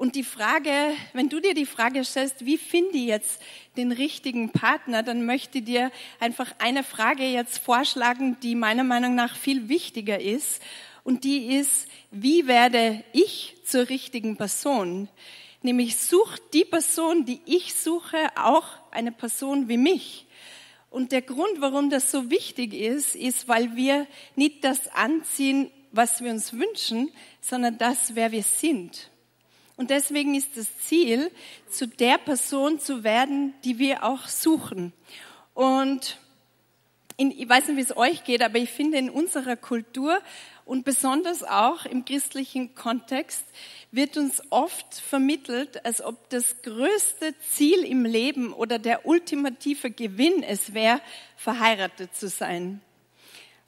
Und 0.00 0.14
die 0.14 0.24
Frage, 0.24 0.72
wenn 1.12 1.28
du 1.28 1.40
dir 1.40 1.52
die 1.52 1.66
Frage 1.66 2.02
stellst, 2.06 2.46
wie 2.46 2.56
finde 2.56 2.96
ich 2.96 3.04
jetzt 3.04 3.38
den 3.76 3.92
richtigen 3.92 4.48
Partner, 4.48 5.02
dann 5.02 5.26
möchte 5.26 5.58
ich 5.58 5.64
dir 5.64 5.92
einfach 6.20 6.54
eine 6.58 6.84
Frage 6.84 7.24
jetzt 7.24 7.58
vorschlagen, 7.58 8.38
die 8.42 8.54
meiner 8.54 8.82
Meinung 8.82 9.14
nach 9.14 9.36
viel 9.36 9.68
wichtiger 9.68 10.18
ist. 10.18 10.62
Und 11.04 11.24
die 11.24 11.54
ist, 11.54 11.86
wie 12.10 12.46
werde 12.46 13.04
ich 13.12 13.58
zur 13.62 13.90
richtigen 13.90 14.38
Person? 14.38 15.10
Nämlich 15.60 15.98
sucht 15.98 16.40
die 16.54 16.64
Person, 16.64 17.26
die 17.26 17.42
ich 17.44 17.74
suche, 17.74 18.16
auch 18.36 18.68
eine 18.92 19.12
Person 19.12 19.68
wie 19.68 19.76
mich. 19.76 20.24
Und 20.88 21.12
der 21.12 21.20
Grund, 21.20 21.60
warum 21.60 21.90
das 21.90 22.10
so 22.10 22.30
wichtig 22.30 22.72
ist, 22.72 23.14
ist, 23.14 23.48
weil 23.48 23.76
wir 23.76 24.06
nicht 24.34 24.64
das 24.64 24.88
anziehen, 24.94 25.70
was 25.92 26.24
wir 26.24 26.30
uns 26.30 26.54
wünschen, 26.54 27.10
sondern 27.42 27.76
das, 27.76 28.14
wer 28.14 28.32
wir 28.32 28.44
sind. 28.44 29.09
Und 29.80 29.88
deswegen 29.88 30.34
ist 30.34 30.58
das 30.58 30.66
Ziel, 30.80 31.30
zu 31.70 31.88
der 31.88 32.18
Person 32.18 32.78
zu 32.78 33.02
werden, 33.02 33.54
die 33.64 33.78
wir 33.78 34.04
auch 34.04 34.28
suchen. 34.28 34.92
Und 35.54 36.18
in, 37.16 37.30
ich 37.30 37.48
weiß 37.48 37.68
nicht, 37.68 37.78
wie 37.78 37.80
es 37.80 37.96
euch 37.96 38.24
geht, 38.24 38.42
aber 38.42 38.58
ich 38.58 38.68
finde 38.68 38.98
in 38.98 39.08
unserer 39.08 39.56
Kultur 39.56 40.20
und 40.66 40.84
besonders 40.84 41.42
auch 41.44 41.86
im 41.86 42.04
christlichen 42.04 42.74
Kontext 42.74 43.42
wird 43.90 44.18
uns 44.18 44.42
oft 44.50 44.96
vermittelt, 44.96 45.82
als 45.86 46.02
ob 46.02 46.28
das 46.28 46.60
größte 46.60 47.34
Ziel 47.50 47.82
im 47.82 48.04
Leben 48.04 48.52
oder 48.52 48.78
der 48.78 49.06
ultimative 49.06 49.90
Gewinn 49.90 50.42
es 50.42 50.74
wäre, 50.74 51.00
verheiratet 51.36 52.14
zu 52.14 52.28
sein. 52.28 52.82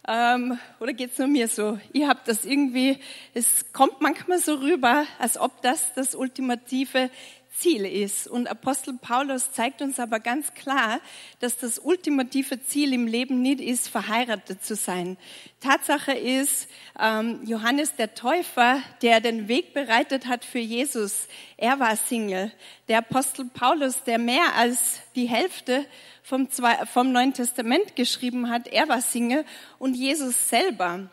Ähm, 0.09 0.59
oder 0.81 0.93
geht's 0.93 1.19
nur 1.19 1.29
mir 1.29 1.47
so? 1.47 1.79
Ihr 1.93 2.09
habt 2.09 2.27
das 2.27 2.45
irgendwie, 2.45 2.99
es 3.35 3.73
kommt 3.73 4.01
manchmal 4.01 4.38
so 4.41 4.55
rüber, 4.55 5.07
als 5.19 5.38
ob 5.38 5.62
das 5.62 5.95
das 5.95 6.15
ultimative 6.15 7.09
Ziel 7.53 7.85
ist. 7.85 8.27
Und 8.27 8.49
Apostel 8.49 8.95
Paulus 8.95 9.53
zeigt 9.53 9.83
uns 9.83 10.01
aber 10.01 10.21
ganz 10.21 10.55
klar, 10.55 11.01
dass 11.41 11.59
das 11.59 11.79
ultimative 11.79 12.65
Ziel 12.65 12.93
im 12.93 13.07
Leben 13.07 13.43
nicht 13.43 13.61
ist, 13.61 13.88
verheiratet 13.88 14.65
zu 14.65 14.75
sein. 14.75 15.17
Tatsache 15.61 16.12
ist, 16.12 16.69
ähm, 16.99 17.41
Johannes 17.45 17.95
der 17.95 18.15
Täufer, 18.15 18.83
der 19.03 19.21
den 19.21 19.49
Weg 19.49 19.75
bereitet 19.75 20.27
hat 20.27 20.45
für 20.45 20.59
Jesus, 20.59 21.29
er 21.57 21.79
war 21.79 21.97
Single. 21.97 22.51
Der 22.88 22.99
Apostel 22.99 23.45
Paulus, 23.45 24.03
der 24.05 24.19
mehr 24.19 24.55
als 24.57 25.01
die 25.15 25.27
Hälfte 25.27 25.87
vom, 26.23 26.51
Zwei 26.51 26.87
vom 26.87 27.12
Neuen 27.12 27.35
Testament 27.35 27.97
geschrieben 27.97 28.49
hat, 28.49 28.67
er 28.69 28.88
war 28.88 29.01
Single. 29.01 29.45
Und 29.79 29.95
Jesus 29.95 30.49
selber 30.49 31.11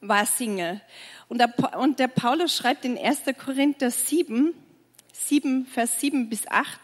war 0.00 0.26
Single. 0.26 0.80
Und 1.28 1.38
der, 1.38 1.78
und 1.78 1.98
der 1.98 2.08
Paulus 2.08 2.56
schreibt 2.56 2.84
in 2.84 2.98
1. 2.98 3.22
Korinther 3.38 3.90
7, 3.90 4.54
7, 5.14 5.66
Vers 5.66 6.00
7 6.00 6.28
bis 6.28 6.46
8. 6.46 6.78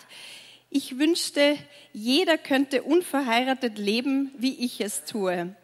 Ich 0.70 0.98
wünschte, 0.98 1.56
jeder 1.92 2.38
könnte 2.38 2.82
unverheiratet 2.82 3.78
leben, 3.78 4.32
wie 4.38 4.54
ich 4.64 4.80
es 4.80 5.04
tue. 5.04 5.54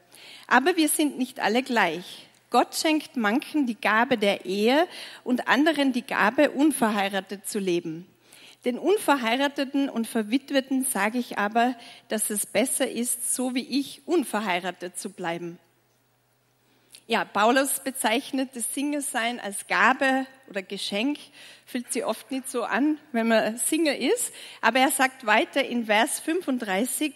Aber 0.47 0.77
wir 0.77 0.89
sind 0.89 1.19
nicht 1.19 1.41
alle 1.41 1.63
gleich. 1.63 2.29
Gott 2.51 2.75
schenkt 2.75 3.17
manchen 3.17 3.67
die 3.67 3.81
Gabe 3.81 4.19
der 4.19 4.45
Ehe 4.45 4.87
und 5.25 5.49
anderen 5.49 5.93
die 5.93 6.03
Gabe, 6.03 6.51
unverheiratet 6.51 7.49
zu 7.49 7.59
leben. 7.59 8.07
Den 8.65 8.79
Unverheirateten 8.79 9.89
und 9.89 10.07
Verwitweten 10.07 10.85
sage 10.85 11.19
ich 11.19 11.39
aber, 11.39 11.75
dass 12.09 12.31
es 12.31 12.47
besser 12.47 12.89
ist, 12.89 13.35
so 13.35 13.55
wie 13.55 13.81
ich, 13.81 14.03
unverheiratet 14.07 14.99
zu 14.99 15.11
bleiben. 15.11 15.59
Ja, 17.09 17.25
Paulus 17.25 17.81
bezeichnet 17.81 18.51
das 18.55 18.73
Single-Sein 18.73 19.41
als 19.41 19.67
Gabe 19.67 20.25
oder 20.49 20.63
Geschenk. 20.63 21.19
Fühlt 21.67 21.93
sich 21.93 22.05
oft 22.05 22.31
nicht 22.31 22.49
so 22.49 22.63
an, 22.63 22.97
wenn 23.11 23.27
man 23.27 23.59
Single 23.59 23.97
ist. 23.97 24.33
Aber 24.61 24.79
er 24.79 24.93
sagt 24.93 25.27
weiter 25.27 25.65
in 25.65 25.87
Vers 25.87 26.21
35, 26.21 27.13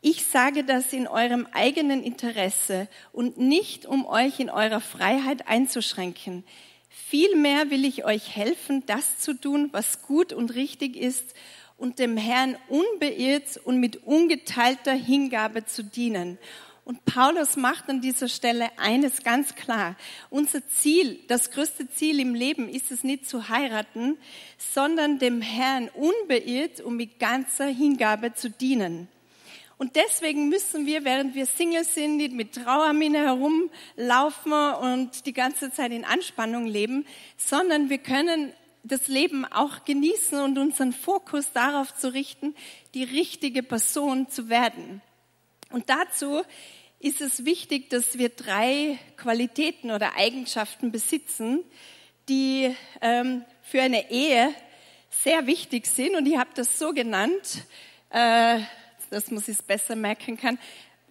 ich 0.00 0.24
sage 0.24 0.62
das 0.62 0.92
in 0.92 1.08
eurem 1.08 1.48
eigenen 1.52 2.04
Interesse 2.04 2.86
und 3.12 3.38
nicht, 3.38 3.86
um 3.86 4.06
euch 4.06 4.38
in 4.38 4.50
eurer 4.50 4.80
Freiheit 4.80 5.48
einzuschränken. 5.48 6.44
Vielmehr 6.88 7.70
will 7.70 7.84
ich 7.84 8.04
euch 8.04 8.36
helfen, 8.36 8.84
das 8.86 9.18
zu 9.18 9.34
tun, 9.34 9.70
was 9.72 10.02
gut 10.02 10.32
und 10.32 10.54
richtig 10.54 10.96
ist 10.96 11.34
und 11.76 11.98
dem 11.98 12.16
Herrn 12.16 12.56
unbeirrt 12.68 13.56
und 13.64 13.80
mit 13.80 14.04
ungeteilter 14.04 14.92
Hingabe 14.92 15.64
zu 15.64 15.82
dienen. 15.82 16.38
Und 16.88 17.04
Paulus 17.04 17.58
macht 17.58 17.90
an 17.90 18.00
dieser 18.00 18.28
Stelle 18.28 18.70
eines 18.78 19.22
ganz 19.22 19.54
klar. 19.54 19.94
Unser 20.30 20.66
Ziel, 20.68 21.20
das 21.28 21.50
größte 21.50 21.90
Ziel 21.90 22.18
im 22.18 22.34
Leben 22.34 22.66
ist 22.66 22.90
es 22.90 23.04
nicht 23.04 23.28
zu 23.28 23.50
heiraten, 23.50 24.16
sondern 24.56 25.18
dem 25.18 25.42
Herrn 25.42 25.90
unbeirrt 25.90 26.80
und 26.80 26.96
mit 26.96 27.18
ganzer 27.18 27.66
Hingabe 27.66 28.32
zu 28.32 28.48
dienen. 28.48 29.06
Und 29.76 29.96
deswegen 29.96 30.48
müssen 30.48 30.86
wir, 30.86 31.04
während 31.04 31.34
wir 31.34 31.44
Single 31.44 31.84
sind, 31.84 32.16
nicht 32.16 32.32
mit 32.32 32.54
Trauermine 32.54 33.18
herumlaufen 33.18 34.52
und 34.80 35.26
die 35.26 35.34
ganze 35.34 35.70
Zeit 35.70 35.92
in 35.92 36.06
Anspannung 36.06 36.64
leben, 36.64 37.04
sondern 37.36 37.90
wir 37.90 37.98
können 37.98 38.50
das 38.82 39.08
Leben 39.08 39.44
auch 39.44 39.84
genießen 39.84 40.40
und 40.40 40.56
unseren 40.56 40.94
Fokus 40.94 41.52
darauf 41.52 41.94
zu 41.94 42.14
richten, 42.14 42.54
die 42.94 43.04
richtige 43.04 43.62
Person 43.62 44.30
zu 44.30 44.48
werden. 44.48 45.02
Und 45.70 45.90
dazu 45.90 46.42
ist 47.00 47.20
es 47.20 47.44
wichtig, 47.44 47.90
dass 47.90 48.18
wir 48.18 48.28
drei 48.28 48.98
Qualitäten 49.16 49.90
oder 49.90 50.16
Eigenschaften 50.16 50.90
besitzen, 50.90 51.62
die 52.28 52.74
ähm, 53.00 53.44
für 53.62 53.80
eine 53.82 54.10
Ehe 54.10 54.52
sehr 55.10 55.46
wichtig 55.46 55.86
sind. 55.86 56.16
Und 56.16 56.26
ich 56.26 56.36
habe 56.36 56.50
das 56.54 56.78
so 56.78 56.92
genannt, 56.92 57.64
äh, 58.10 58.60
dass 59.10 59.30
man 59.30 59.40
sich 59.40 59.58
besser 59.62 59.96
merken 59.96 60.36
kann, 60.36 60.58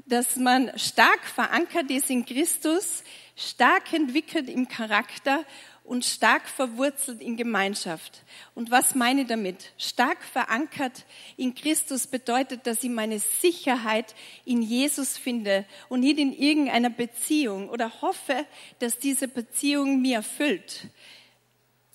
dass 0.05 0.35
man 0.35 0.77
stark 0.77 1.25
verankert 1.25 1.89
ist 1.89 2.09
in 2.09 2.25
Christus, 2.25 3.03
stark 3.35 3.93
entwickelt 3.93 4.49
im 4.49 4.67
Charakter 4.67 5.45
und 5.87 6.03
stark 6.03 6.49
verwurzelt 6.49 7.21
in 7.21 7.37
Gemeinschaft. 7.37 8.23
Und 8.53 8.71
was 8.71 8.93
meine 8.93 9.21
ich 9.21 9.27
damit? 9.27 9.71
Stark 9.77 10.21
verankert 10.21 11.05
in 11.37 11.55
Christus 11.55 12.07
bedeutet, 12.07 12.67
dass 12.67 12.83
ich 12.83 12.89
meine 12.89 13.19
Sicherheit 13.19 14.13
in 14.43 14.61
Jesus 14.61 15.17
finde 15.17 15.65
und 15.87 16.01
nicht 16.01 16.19
in 16.19 16.33
irgendeiner 16.33 16.89
Beziehung 16.89 17.69
oder 17.69 18.01
hoffe, 18.01 18.45
dass 18.79 18.99
diese 18.99 19.29
Beziehung 19.29 20.01
mir 20.01 20.17
erfüllt. 20.17 20.89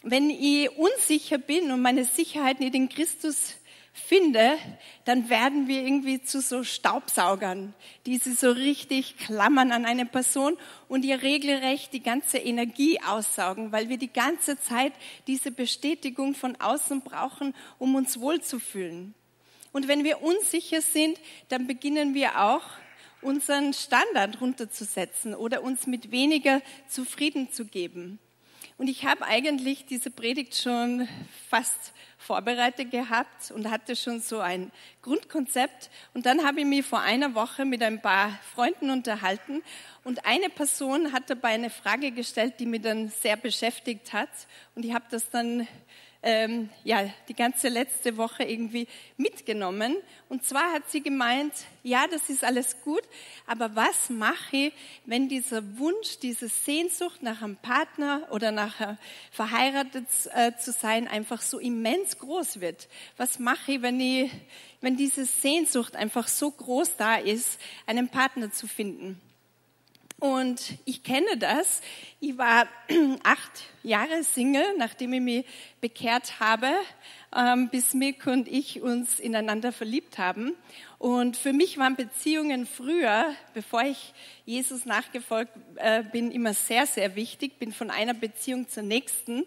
Wenn 0.02 0.30
ich 0.30 0.70
unsicher 0.70 1.36
bin 1.36 1.70
und 1.70 1.82
meine 1.82 2.06
Sicherheit 2.06 2.60
nicht 2.60 2.74
in 2.74 2.88
Christus 2.88 3.56
finde, 3.92 4.58
dann 5.04 5.28
werden 5.28 5.68
wir 5.68 5.82
irgendwie 5.82 6.22
zu 6.22 6.40
so 6.40 6.64
Staubsaugern, 6.64 7.74
die 8.06 8.18
sie 8.18 8.32
so 8.32 8.50
richtig 8.50 9.18
klammern 9.18 9.70
an 9.70 9.84
eine 9.84 10.06
Person 10.06 10.56
und 10.88 11.04
ihr 11.04 11.22
regelrecht 11.22 11.92
die 11.92 12.02
ganze 12.02 12.38
Energie 12.38 12.98
aussaugen, 13.00 13.72
weil 13.72 13.88
wir 13.88 13.98
die 13.98 14.12
ganze 14.12 14.58
Zeit 14.58 14.92
diese 15.26 15.50
Bestätigung 15.50 16.34
von 16.34 16.56
außen 16.60 17.02
brauchen, 17.02 17.54
um 17.78 17.94
uns 17.94 18.18
wohlzufühlen. 18.18 19.14
Und 19.72 19.88
wenn 19.88 20.04
wir 20.04 20.22
unsicher 20.22 20.80
sind, 20.80 21.18
dann 21.48 21.66
beginnen 21.66 22.14
wir 22.14 22.40
auch 22.40 22.64
unseren 23.20 23.72
Standard 23.72 24.40
runterzusetzen 24.40 25.34
oder 25.34 25.62
uns 25.62 25.86
mit 25.86 26.10
weniger 26.10 26.60
zufrieden 26.88 27.52
zu 27.52 27.64
geben. 27.66 28.18
Und 28.82 28.88
ich 28.88 29.04
habe 29.04 29.24
eigentlich 29.24 29.86
diese 29.86 30.10
Predigt 30.10 30.56
schon 30.56 31.06
fast 31.48 31.92
vorbereitet 32.18 32.90
gehabt 32.90 33.52
und 33.52 33.70
hatte 33.70 33.94
schon 33.94 34.20
so 34.20 34.40
ein 34.40 34.72
Grundkonzept. 35.02 35.88
Und 36.14 36.26
dann 36.26 36.44
habe 36.44 36.62
ich 36.62 36.66
mich 36.66 36.84
vor 36.84 36.98
einer 36.98 37.36
Woche 37.36 37.64
mit 37.64 37.80
ein 37.80 38.02
paar 38.02 38.36
Freunden 38.56 38.90
unterhalten 38.90 39.62
und 40.02 40.26
eine 40.26 40.48
Person 40.48 41.12
hat 41.12 41.30
dabei 41.30 41.50
eine 41.50 41.70
Frage 41.70 42.10
gestellt, 42.10 42.54
die 42.58 42.66
mich 42.66 42.82
dann 42.82 43.08
sehr 43.08 43.36
beschäftigt 43.36 44.12
hat. 44.12 44.30
Und 44.74 44.84
ich 44.84 44.92
habe 44.92 45.04
das 45.12 45.30
dann 45.30 45.68
ähm, 46.22 46.70
ja, 46.84 47.08
die 47.28 47.34
ganze 47.34 47.68
letzte 47.68 48.16
Woche 48.16 48.44
irgendwie 48.44 48.86
mitgenommen. 49.16 49.96
Und 50.28 50.44
zwar 50.44 50.72
hat 50.72 50.90
sie 50.90 51.02
gemeint, 51.02 51.52
ja, 51.82 52.06
das 52.06 52.30
ist 52.30 52.44
alles 52.44 52.80
gut, 52.82 53.02
aber 53.46 53.74
was 53.74 54.08
mache 54.08 54.56
ich, 54.56 54.72
wenn 55.04 55.28
dieser 55.28 55.78
Wunsch, 55.78 56.18
diese 56.20 56.48
Sehnsucht 56.48 57.22
nach 57.22 57.42
einem 57.42 57.56
Partner 57.56 58.28
oder 58.30 58.52
nach 58.52 58.96
verheiratet 59.32 60.06
äh, 60.34 60.52
zu 60.56 60.72
sein 60.72 61.08
einfach 61.08 61.42
so 61.42 61.58
immens 61.58 62.18
groß 62.18 62.60
wird? 62.60 62.88
Was 63.16 63.38
mache 63.38 63.72
ich, 63.72 63.82
wenn 63.82 64.00
ich, 64.00 64.30
wenn 64.80 64.96
diese 64.96 65.24
Sehnsucht 65.24 65.96
einfach 65.96 66.28
so 66.28 66.50
groß 66.50 66.96
da 66.96 67.16
ist, 67.16 67.60
einen 67.86 68.08
Partner 68.08 68.52
zu 68.52 68.68
finden? 68.68 69.20
Und 70.22 70.74
ich 70.84 71.02
kenne 71.02 71.36
das. 71.36 71.80
Ich 72.20 72.38
war 72.38 72.68
acht 73.24 73.64
Jahre 73.82 74.22
Single, 74.22 74.76
nachdem 74.78 75.14
ich 75.14 75.20
mich 75.20 75.46
bekehrt 75.80 76.38
habe, 76.38 76.68
ähm, 77.36 77.68
bis 77.70 77.92
Mick 77.92 78.24
und 78.28 78.46
ich 78.46 78.80
uns 78.82 79.18
ineinander 79.18 79.72
verliebt 79.72 80.18
haben. 80.18 80.54
Und 81.00 81.36
für 81.36 81.52
mich 81.52 81.76
waren 81.76 81.96
Beziehungen 81.96 82.66
früher, 82.66 83.34
bevor 83.52 83.82
ich 83.82 84.14
Jesus 84.46 84.84
nachgefolgt 84.84 85.50
äh, 85.74 86.04
bin, 86.04 86.30
immer 86.30 86.54
sehr, 86.54 86.86
sehr 86.86 87.16
wichtig. 87.16 87.58
Bin 87.58 87.72
von 87.72 87.90
einer 87.90 88.14
Beziehung 88.14 88.68
zur 88.68 88.84
nächsten. 88.84 89.44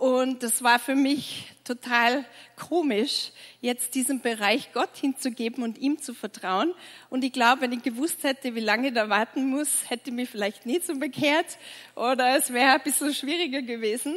Und 0.00 0.42
das 0.42 0.62
war 0.62 0.78
für 0.78 0.94
mich 0.94 1.52
total 1.62 2.24
komisch, 2.56 3.32
jetzt 3.60 3.94
diesen 3.94 4.22
Bereich 4.22 4.72
Gott 4.72 4.96
hinzugeben 4.96 5.62
und 5.62 5.76
ihm 5.76 6.00
zu 6.00 6.14
vertrauen. 6.14 6.72
Und 7.10 7.22
ich 7.22 7.34
glaube, 7.34 7.60
wenn 7.60 7.72
ich 7.72 7.82
gewusst 7.82 8.24
hätte, 8.24 8.54
wie 8.54 8.60
lange 8.60 8.88
ich 8.88 8.94
da 8.94 9.10
warten 9.10 9.44
muss, 9.50 9.90
hätte 9.90 10.08
ich 10.08 10.16
mich 10.16 10.30
vielleicht 10.30 10.64
nie 10.64 10.80
so 10.80 10.98
bekehrt 10.98 11.58
oder 11.96 12.34
es 12.34 12.50
wäre 12.50 12.76
ein 12.76 12.82
bisschen 12.82 13.12
schwieriger 13.12 13.60
gewesen. 13.60 14.16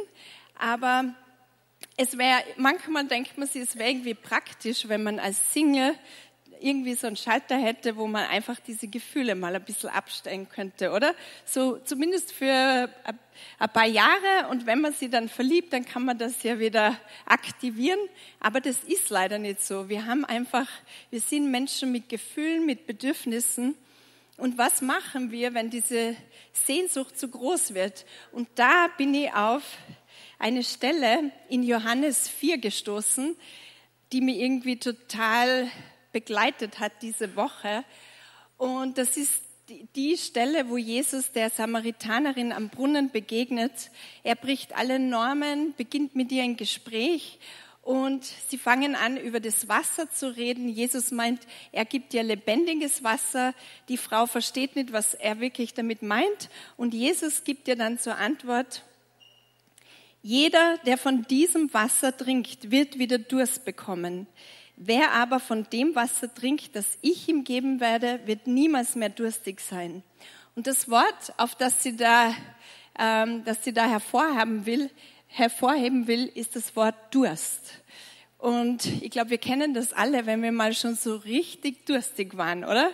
Aber 0.57 1.13
es 1.97 2.17
wäre, 2.17 2.41
manchmal 2.55 3.05
denkt 3.05 3.37
man 3.37 3.49
sich, 3.49 3.63
es 3.63 3.77
wäre 3.77 3.89
irgendwie 3.89 4.13
praktisch, 4.13 4.87
wenn 4.87 5.03
man 5.03 5.19
als 5.19 5.51
Single 5.51 5.95
irgendwie 6.63 6.95
so 6.95 7.07
einen 7.07 7.15
Schalter 7.15 7.57
hätte, 7.57 7.97
wo 7.97 8.07
man 8.07 8.25
einfach 8.27 8.59
diese 8.59 8.87
Gefühle 8.87 9.35
mal 9.35 9.55
ein 9.55 9.63
bisschen 9.63 9.89
abstellen 9.89 10.47
könnte, 10.49 10.91
oder? 10.91 11.13
So 11.45 11.77
zumindest 11.77 12.31
für 12.31 12.89
ein 13.59 13.69
paar 13.69 13.85
Jahre 13.85 14.47
und 14.49 14.65
wenn 14.65 14.81
man 14.81 14.93
sie 14.93 15.09
dann 15.09 15.29
verliebt, 15.29 15.73
dann 15.73 15.85
kann 15.85 16.05
man 16.05 16.17
das 16.17 16.41
ja 16.43 16.59
wieder 16.59 16.97
aktivieren. 17.25 17.99
Aber 18.39 18.61
das 18.61 18.83
ist 18.83 19.09
leider 19.09 19.39
nicht 19.39 19.63
so. 19.63 19.89
Wir 19.89 20.05
haben 20.05 20.25
einfach, 20.25 20.67
wir 21.09 21.19
sind 21.19 21.51
Menschen 21.51 21.91
mit 21.91 22.09
Gefühlen, 22.09 22.65
mit 22.65 22.87
Bedürfnissen. 22.87 23.75
Und 24.37 24.57
was 24.57 24.81
machen 24.81 25.31
wir, 25.31 25.53
wenn 25.53 25.69
diese 25.69 26.15
Sehnsucht 26.53 27.19
zu 27.19 27.27
groß 27.27 27.73
wird? 27.73 28.05
Und 28.31 28.47
da 28.55 28.87
bin 28.97 29.13
ich 29.13 29.31
auf 29.33 29.63
eine 30.39 30.63
Stelle 30.63 31.31
in 31.49 31.63
Johannes 31.63 32.27
4 32.27 32.57
gestoßen, 32.57 33.35
die 34.11 34.21
mir 34.21 34.35
irgendwie 34.35 34.77
total 34.77 35.69
begleitet 36.13 36.79
hat 36.79 36.93
diese 37.01 37.35
Woche. 37.35 37.83
Und 38.57 38.97
das 38.97 39.17
ist 39.17 39.41
die 39.95 40.17
Stelle, 40.17 40.69
wo 40.69 40.77
Jesus 40.77 41.31
der 41.31 41.49
Samaritanerin 41.49 42.53
am 42.53 42.69
Brunnen 42.69 43.11
begegnet. 43.11 43.91
Er 44.23 44.35
bricht 44.35 44.75
alle 44.75 44.99
Normen, 44.99 45.73
beginnt 45.75 46.15
mit 46.15 46.31
ihr 46.31 46.43
ein 46.43 46.55
Gespräch 46.55 47.39
und 47.83 48.23
sie 48.47 48.57
fangen 48.57 48.95
an, 48.95 49.17
über 49.17 49.41
das 49.41 49.67
Wasser 49.67 50.09
zu 50.09 50.33
reden. 50.37 50.69
Jesus 50.69 51.11
meint, 51.11 51.41
er 51.73 51.83
gibt 51.83 52.13
ihr 52.13 52.23
lebendiges 52.23 53.03
Wasser. 53.03 53.53
Die 53.89 53.97
Frau 53.97 54.25
versteht 54.25 54.77
nicht, 54.77 54.93
was 54.93 55.13
er 55.13 55.41
wirklich 55.41 55.73
damit 55.73 56.01
meint. 56.01 56.49
Und 56.77 56.93
Jesus 56.93 57.43
gibt 57.43 57.67
ihr 57.67 57.75
dann 57.75 57.99
zur 57.99 58.15
Antwort, 58.15 58.83
jeder, 60.21 60.77
der 60.85 60.97
von 60.97 61.23
diesem 61.23 61.73
Wasser 61.73 62.15
trinkt, 62.15 62.71
wird 62.71 62.97
wieder 62.97 63.17
Durst 63.17 63.65
bekommen. 63.65 64.27
Wer 64.75 65.11
aber 65.11 65.39
von 65.39 65.67
dem 65.71 65.95
Wasser 65.95 66.33
trinkt, 66.33 66.75
das 66.75 66.97
ich 67.01 67.29
ihm 67.29 67.43
geben 67.43 67.79
werde, 67.79 68.19
wird 68.25 68.47
niemals 68.47 68.95
mehr 68.95 69.09
durstig 69.09 69.59
sein. 69.59 70.03
Und 70.55 70.67
das 70.67 70.89
Wort, 70.89 71.33
auf 71.37 71.55
das 71.55 71.83
sie 71.83 71.95
da, 71.95 72.33
ähm, 72.97 73.43
das 73.45 73.63
sie 73.63 73.73
da 73.73 73.87
hervorheben 73.87 74.65
will, 74.65 74.89
hervorheben 75.27 76.07
will, 76.07 76.25
ist 76.33 76.55
das 76.55 76.75
Wort 76.75 76.95
Durst. 77.11 77.81
Und 78.37 78.85
ich 79.01 79.09
glaube, 79.09 79.29
wir 79.29 79.37
kennen 79.37 79.73
das 79.73 79.93
alle, 79.93 80.25
wenn 80.25 80.43
wir 80.43 80.51
mal 80.51 80.73
schon 80.73 80.95
so 80.95 81.15
richtig 81.15 81.85
durstig 81.85 82.35
waren, 82.35 82.65
oder? 82.65 82.91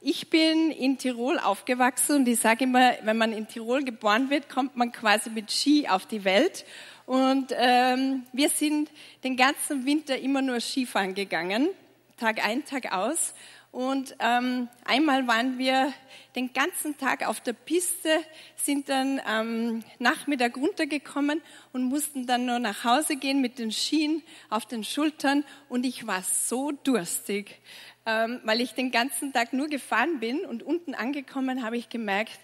Ich 0.00 0.30
bin 0.30 0.70
in 0.70 0.98
Tirol 0.98 1.38
aufgewachsen 1.38 2.16
und 2.16 2.28
ich 2.28 2.40
sage 2.40 2.64
immer, 2.64 2.92
wenn 3.02 3.16
man 3.16 3.32
in 3.32 3.48
Tirol 3.48 3.84
geboren 3.84 4.30
wird, 4.30 4.48
kommt 4.48 4.76
man 4.76 4.92
quasi 4.92 5.30
mit 5.30 5.50
Ski 5.50 5.88
auf 5.88 6.06
die 6.06 6.24
Welt. 6.24 6.64
Und 7.08 7.54
ähm, 7.56 8.26
wir 8.34 8.50
sind 8.50 8.90
den 9.24 9.38
ganzen 9.38 9.86
Winter 9.86 10.18
immer 10.18 10.42
nur 10.42 10.60
Skifahren 10.60 11.14
gegangen, 11.14 11.70
Tag 12.18 12.46
ein, 12.46 12.66
Tag 12.66 12.92
aus. 12.92 13.32
Und 13.72 14.14
ähm, 14.18 14.68
einmal 14.84 15.26
waren 15.26 15.56
wir 15.56 15.94
den 16.36 16.52
ganzen 16.52 16.98
Tag 16.98 17.26
auf 17.26 17.40
der 17.40 17.54
Piste, 17.54 18.10
sind 18.56 18.90
dann 18.90 19.20
am 19.20 19.82
Nachmittag 19.98 20.58
runtergekommen 20.58 21.40
und 21.72 21.84
mussten 21.84 22.26
dann 22.26 22.44
nur 22.44 22.58
nach 22.58 22.84
Hause 22.84 23.16
gehen 23.16 23.40
mit 23.40 23.58
den 23.58 23.72
Skien 23.72 24.22
auf 24.50 24.66
den 24.66 24.84
Schultern. 24.84 25.44
Und 25.70 25.86
ich 25.86 26.06
war 26.06 26.22
so 26.22 26.72
durstig, 26.72 27.58
ähm, 28.04 28.40
weil 28.44 28.60
ich 28.60 28.74
den 28.74 28.90
ganzen 28.90 29.32
Tag 29.32 29.54
nur 29.54 29.68
gefahren 29.68 30.20
bin. 30.20 30.44
Und 30.44 30.62
unten 30.62 30.94
angekommen 30.94 31.64
habe 31.64 31.78
ich 31.78 31.88
gemerkt, 31.88 32.38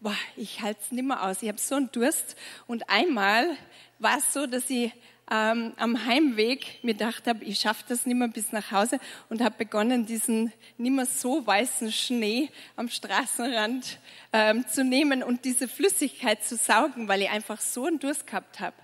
boah, 0.00 0.16
ich 0.36 0.60
halte 0.60 0.80
es 0.82 0.92
nicht 0.92 1.06
mehr 1.06 1.22
aus. 1.22 1.40
Ich 1.40 1.48
habe 1.48 1.58
so 1.58 1.76
einen 1.76 1.90
Durst. 1.90 2.36
Und 2.66 2.90
einmal 2.90 3.56
war 4.00 4.18
es 4.18 4.32
so, 4.32 4.46
dass 4.46 4.68
ich 4.68 4.92
ähm, 5.30 5.72
am 5.76 6.04
Heimweg 6.06 6.82
mir 6.82 6.94
gedacht 6.94 7.26
habe, 7.28 7.44
ich 7.44 7.60
schaffe 7.60 7.84
das 7.88 8.04
nicht 8.04 8.16
mehr 8.16 8.28
bis 8.28 8.50
nach 8.50 8.72
Hause 8.72 8.98
und 9.28 9.40
habe 9.42 9.54
begonnen, 9.58 10.04
diesen 10.04 10.52
nicht 10.76 10.92
mehr 10.92 11.06
so 11.06 11.46
weißen 11.46 11.92
Schnee 11.92 12.50
am 12.74 12.88
Straßenrand 12.88 13.98
ähm, 14.32 14.66
zu 14.66 14.82
nehmen 14.82 15.22
und 15.22 15.44
diese 15.44 15.68
Flüssigkeit 15.68 16.42
zu 16.42 16.56
saugen, 16.56 17.06
weil 17.06 17.22
ich 17.22 17.30
einfach 17.30 17.60
so 17.60 17.86
einen 17.86 18.00
Durst 18.00 18.26
gehabt 18.26 18.58
habe. 18.58 18.76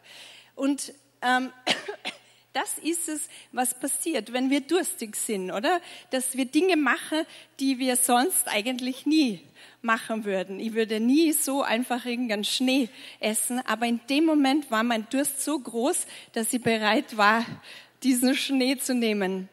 Und 0.54 0.92
ähm, 1.22 1.50
das 2.56 2.78
ist 2.78 3.10
es, 3.10 3.28
was 3.52 3.78
passiert, 3.78 4.32
wenn 4.32 4.48
wir 4.48 4.62
durstig 4.62 5.14
sind, 5.14 5.50
oder? 5.50 5.82
Dass 6.10 6.38
wir 6.38 6.46
Dinge 6.46 6.78
machen, 6.78 7.26
die 7.60 7.78
wir 7.78 7.96
sonst 7.96 8.48
eigentlich 8.48 9.04
nie 9.04 9.40
machen 9.82 10.24
würden. 10.24 10.58
Ich 10.58 10.72
würde 10.72 10.98
nie 10.98 11.32
so 11.32 11.62
einfach 11.62 12.06
irgendeinen 12.06 12.44
Schnee 12.44 12.88
essen, 13.20 13.60
aber 13.66 13.84
in 13.84 14.00
dem 14.08 14.24
Moment 14.24 14.70
war 14.70 14.82
mein 14.84 15.06
Durst 15.10 15.44
so 15.44 15.58
groß, 15.58 16.06
dass 16.32 16.50
ich 16.54 16.62
bereit 16.62 17.18
war, 17.18 17.44
diesen 18.02 18.34
Schnee 18.34 18.78
zu 18.78 18.94
nehmen. 18.94 19.50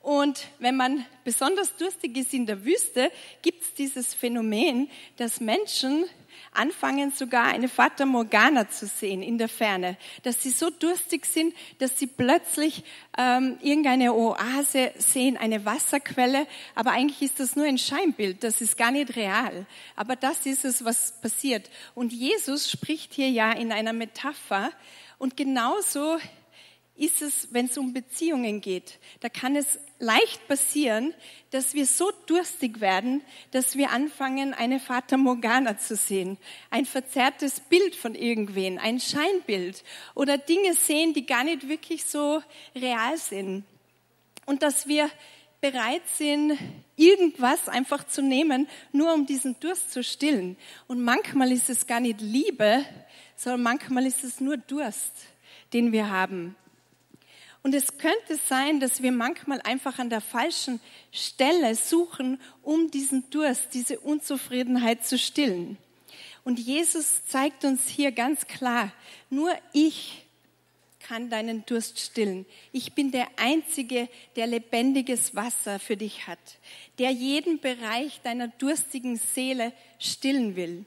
Und 0.00 0.46
wenn 0.60 0.76
man 0.76 1.04
besonders 1.24 1.74
durstig 1.74 2.16
ist 2.16 2.32
in 2.32 2.46
der 2.46 2.64
Wüste, 2.64 3.10
gibt 3.42 3.62
es 3.62 3.74
dieses 3.74 4.14
Phänomen, 4.14 4.88
dass 5.16 5.40
Menschen 5.40 6.04
anfangen 6.52 7.12
sogar 7.12 7.46
eine 7.46 7.68
Fata 7.68 8.04
Morgana 8.04 8.68
zu 8.68 8.86
sehen 8.86 9.22
in 9.22 9.38
der 9.38 9.48
Ferne, 9.48 9.96
dass 10.24 10.42
sie 10.42 10.50
so 10.50 10.70
durstig 10.70 11.26
sind, 11.26 11.54
dass 11.78 11.98
sie 11.98 12.06
plötzlich 12.06 12.84
ähm, 13.16 13.58
irgendeine 13.62 14.14
Oase 14.14 14.92
sehen, 14.98 15.36
eine 15.36 15.64
Wasserquelle, 15.64 16.46
aber 16.74 16.90
eigentlich 16.90 17.22
ist 17.22 17.40
das 17.40 17.56
nur 17.56 17.66
ein 17.66 17.78
Scheinbild, 17.78 18.42
das 18.42 18.60
ist 18.60 18.76
gar 18.76 18.90
nicht 18.90 19.16
real. 19.16 19.66
Aber 19.96 20.16
das 20.16 20.46
ist 20.46 20.64
es, 20.64 20.84
was 20.84 21.12
passiert. 21.20 21.70
Und 21.94 22.12
Jesus 22.12 22.70
spricht 22.70 23.14
hier 23.14 23.30
ja 23.30 23.52
in 23.52 23.72
einer 23.72 23.92
Metapher 23.92 24.70
und 25.18 25.36
genauso 25.36 26.18
ist 27.00 27.22
es, 27.22 27.48
wenn 27.50 27.64
es 27.64 27.78
um 27.78 27.94
Beziehungen 27.94 28.60
geht. 28.60 28.98
Da 29.20 29.30
kann 29.30 29.56
es 29.56 29.78
leicht 29.98 30.46
passieren, 30.48 31.14
dass 31.50 31.72
wir 31.72 31.86
so 31.86 32.12
durstig 32.26 32.80
werden, 32.80 33.22
dass 33.52 33.74
wir 33.74 33.90
anfangen, 33.90 34.52
eine 34.52 34.78
Fata 34.78 35.16
Morgana 35.16 35.78
zu 35.78 35.96
sehen. 35.96 36.36
Ein 36.68 36.84
verzerrtes 36.84 37.60
Bild 37.60 37.96
von 37.96 38.14
irgendwen, 38.14 38.78
ein 38.78 39.00
Scheinbild 39.00 39.82
oder 40.14 40.36
Dinge 40.36 40.74
sehen, 40.74 41.14
die 41.14 41.24
gar 41.24 41.42
nicht 41.42 41.68
wirklich 41.68 42.04
so 42.04 42.42
real 42.74 43.16
sind. 43.16 43.64
Und 44.44 44.62
dass 44.62 44.86
wir 44.86 45.10
bereit 45.62 46.02
sind, 46.18 46.58
irgendwas 46.96 47.66
einfach 47.68 48.06
zu 48.06 48.22
nehmen, 48.22 48.68
nur 48.92 49.14
um 49.14 49.24
diesen 49.24 49.58
Durst 49.58 49.90
zu 49.90 50.04
stillen. 50.04 50.58
Und 50.86 51.02
manchmal 51.02 51.50
ist 51.50 51.70
es 51.70 51.86
gar 51.86 52.00
nicht 52.00 52.20
Liebe, 52.20 52.84
sondern 53.36 53.62
manchmal 53.62 54.04
ist 54.04 54.22
es 54.22 54.40
nur 54.40 54.58
Durst, 54.58 55.12
den 55.72 55.92
wir 55.92 56.10
haben. 56.10 56.56
Und 57.62 57.74
es 57.74 57.98
könnte 57.98 58.36
sein, 58.46 58.80
dass 58.80 59.02
wir 59.02 59.12
manchmal 59.12 59.60
einfach 59.62 59.98
an 59.98 60.08
der 60.08 60.22
falschen 60.22 60.80
Stelle 61.12 61.74
suchen, 61.74 62.40
um 62.62 62.90
diesen 62.90 63.28
Durst, 63.30 63.74
diese 63.74 64.00
Unzufriedenheit 64.00 65.04
zu 65.04 65.18
stillen. 65.18 65.76
Und 66.42 66.58
Jesus 66.58 67.24
zeigt 67.26 67.64
uns 67.64 67.86
hier 67.86 68.12
ganz 68.12 68.46
klar, 68.46 68.92
nur 69.28 69.52
ich 69.72 70.26
kann 71.00 71.28
deinen 71.28 71.66
Durst 71.66 71.98
stillen. 71.98 72.46
Ich 72.72 72.94
bin 72.94 73.10
der 73.10 73.26
Einzige, 73.36 74.08
der 74.36 74.46
lebendiges 74.46 75.34
Wasser 75.34 75.78
für 75.78 75.96
dich 75.96 76.26
hat, 76.26 76.38
der 76.98 77.10
jeden 77.10 77.60
Bereich 77.60 78.20
deiner 78.22 78.48
durstigen 78.48 79.16
Seele 79.16 79.72
stillen 79.98 80.56
will. 80.56 80.84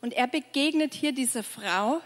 Und 0.00 0.14
er 0.14 0.26
begegnet 0.26 0.94
hier 0.94 1.12
dieser 1.12 1.42
Frau, 1.42 2.00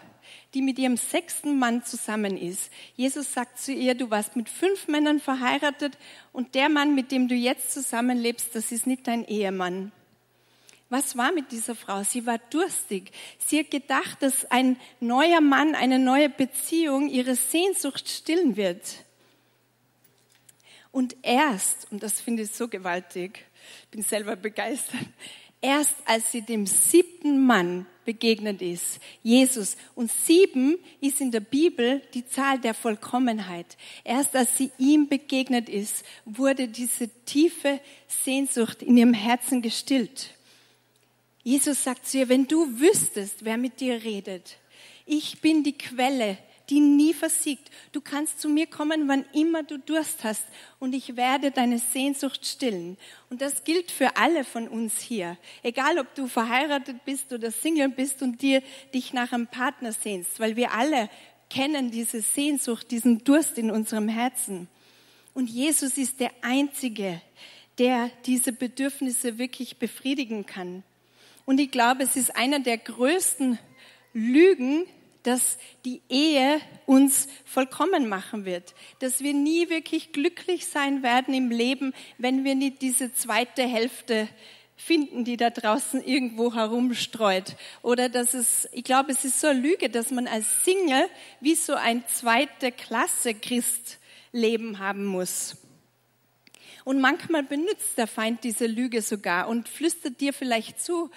die 0.54 0.62
mit 0.62 0.78
ihrem 0.78 0.96
sechsten 0.96 1.58
Mann 1.58 1.84
zusammen 1.84 2.36
ist. 2.36 2.70
Jesus 2.96 3.32
sagt 3.32 3.58
zu 3.58 3.72
ihr, 3.72 3.94
du 3.94 4.10
warst 4.10 4.36
mit 4.36 4.48
fünf 4.48 4.88
Männern 4.88 5.20
verheiratet 5.20 5.98
und 6.32 6.54
der 6.54 6.68
Mann, 6.68 6.94
mit 6.94 7.10
dem 7.10 7.28
du 7.28 7.34
jetzt 7.34 7.72
zusammenlebst, 7.72 8.54
das 8.54 8.72
ist 8.72 8.86
nicht 8.86 9.06
dein 9.06 9.24
Ehemann. 9.26 9.92
Was 10.90 11.16
war 11.16 11.32
mit 11.32 11.50
dieser 11.50 11.74
Frau? 11.74 12.04
Sie 12.04 12.24
war 12.24 12.38
durstig. 12.50 13.10
Sie 13.38 13.58
hat 13.58 13.70
gedacht, 13.70 14.22
dass 14.22 14.44
ein 14.50 14.78
neuer 15.00 15.40
Mann, 15.40 15.74
eine 15.74 15.98
neue 15.98 16.28
Beziehung 16.28 17.08
ihre 17.08 17.34
Sehnsucht 17.34 18.08
stillen 18.08 18.56
wird. 18.56 19.04
Und 20.92 21.16
erst, 21.22 21.90
und 21.90 22.04
das 22.04 22.20
finde 22.20 22.44
ich 22.44 22.52
so 22.52 22.68
gewaltig, 22.68 23.44
bin 23.90 24.02
selber 24.02 24.36
begeistert, 24.36 25.00
erst 25.64 25.96
als 26.04 26.30
sie 26.30 26.42
dem 26.42 26.66
siebten 26.66 27.46
Mann 27.46 27.86
begegnet 28.04 28.60
ist, 28.60 29.00
Jesus. 29.22 29.78
Und 29.94 30.12
sieben 30.12 30.76
ist 31.00 31.22
in 31.22 31.30
der 31.30 31.40
Bibel 31.40 32.02
die 32.12 32.26
Zahl 32.26 32.58
der 32.58 32.74
Vollkommenheit. 32.74 33.78
Erst 34.04 34.36
als 34.36 34.58
sie 34.58 34.70
ihm 34.76 35.08
begegnet 35.08 35.70
ist, 35.70 36.04
wurde 36.26 36.68
diese 36.68 37.08
tiefe 37.24 37.80
Sehnsucht 38.06 38.82
in 38.82 38.98
ihrem 38.98 39.14
Herzen 39.14 39.62
gestillt. 39.62 40.34
Jesus 41.42 41.82
sagt 41.82 42.06
zu 42.06 42.18
ihr, 42.18 42.28
wenn 42.28 42.46
du 42.46 42.78
wüsstest, 42.78 43.44
wer 43.46 43.56
mit 43.56 43.80
dir 43.80 44.04
redet, 44.04 44.58
ich 45.06 45.40
bin 45.40 45.62
die 45.62 45.76
Quelle 45.76 46.36
die 46.70 46.80
nie 46.80 47.12
versiegt. 47.14 47.70
Du 47.92 48.00
kannst 48.00 48.40
zu 48.40 48.48
mir 48.48 48.66
kommen, 48.66 49.08
wann 49.08 49.24
immer 49.32 49.62
du 49.62 49.78
Durst 49.78 50.24
hast 50.24 50.44
und 50.78 50.94
ich 50.94 51.16
werde 51.16 51.50
deine 51.50 51.78
Sehnsucht 51.78 52.46
stillen. 52.46 52.96
Und 53.30 53.40
das 53.40 53.64
gilt 53.64 53.90
für 53.90 54.16
alle 54.16 54.44
von 54.44 54.68
uns 54.68 55.00
hier. 55.00 55.36
Egal, 55.62 55.98
ob 55.98 56.14
du 56.14 56.26
verheiratet 56.26 57.04
bist 57.04 57.32
oder 57.32 57.50
Single 57.50 57.88
bist 57.88 58.22
und 58.22 58.40
dir 58.42 58.62
dich 58.92 59.12
nach 59.12 59.32
einem 59.32 59.46
Partner 59.46 59.92
sehnst, 59.92 60.40
weil 60.40 60.56
wir 60.56 60.72
alle 60.72 61.10
kennen 61.50 61.90
diese 61.90 62.20
Sehnsucht, 62.20 62.90
diesen 62.90 63.24
Durst 63.24 63.58
in 63.58 63.70
unserem 63.70 64.08
Herzen. 64.08 64.68
Und 65.34 65.50
Jesus 65.50 65.98
ist 65.98 66.20
der 66.20 66.30
Einzige, 66.42 67.20
der 67.78 68.10
diese 68.24 68.52
Bedürfnisse 68.52 69.38
wirklich 69.38 69.78
befriedigen 69.78 70.46
kann. 70.46 70.82
Und 71.44 71.58
ich 71.58 71.70
glaube, 71.70 72.04
es 72.04 72.16
ist 72.16 72.36
einer 72.36 72.60
der 72.60 72.78
größten 72.78 73.58
Lügen, 74.12 74.86
dass 75.24 75.58
die 75.84 76.00
Ehe 76.08 76.60
uns 76.86 77.26
vollkommen 77.44 78.08
machen 78.08 78.44
wird, 78.44 78.74
dass 79.00 79.20
wir 79.20 79.34
nie 79.34 79.68
wirklich 79.68 80.12
glücklich 80.12 80.66
sein 80.66 81.02
werden 81.02 81.34
im 81.34 81.50
Leben, 81.50 81.92
wenn 82.18 82.44
wir 82.44 82.54
nicht 82.54 82.80
diese 82.82 83.12
zweite 83.12 83.62
Hälfte 83.62 84.28
finden, 84.76 85.24
die 85.24 85.36
da 85.36 85.50
draußen 85.50 86.02
irgendwo 86.04 86.54
herumstreut. 86.54 87.56
Oder 87.82 88.08
dass 88.08 88.34
es, 88.34 88.68
ich 88.72 88.84
glaube, 88.84 89.12
es 89.12 89.24
ist 89.24 89.40
so 89.40 89.48
eine 89.48 89.60
Lüge, 89.60 89.88
dass 89.88 90.10
man 90.10 90.26
als 90.26 90.46
Single 90.64 91.08
wie 91.40 91.54
so 91.54 91.74
ein 91.74 92.04
zweite 92.06 92.70
Klasse 92.70 93.34
Christleben 93.34 94.78
haben 94.78 95.04
muss. 95.04 95.56
Und 96.84 97.00
manchmal 97.00 97.42
benutzt 97.42 97.96
der 97.96 98.06
Feind 98.06 98.44
diese 98.44 98.66
Lüge 98.66 99.00
sogar 99.00 99.48
und 99.48 99.68
flüstert 99.70 100.20
dir 100.20 100.34
vielleicht 100.34 100.80
zu, 100.80 101.10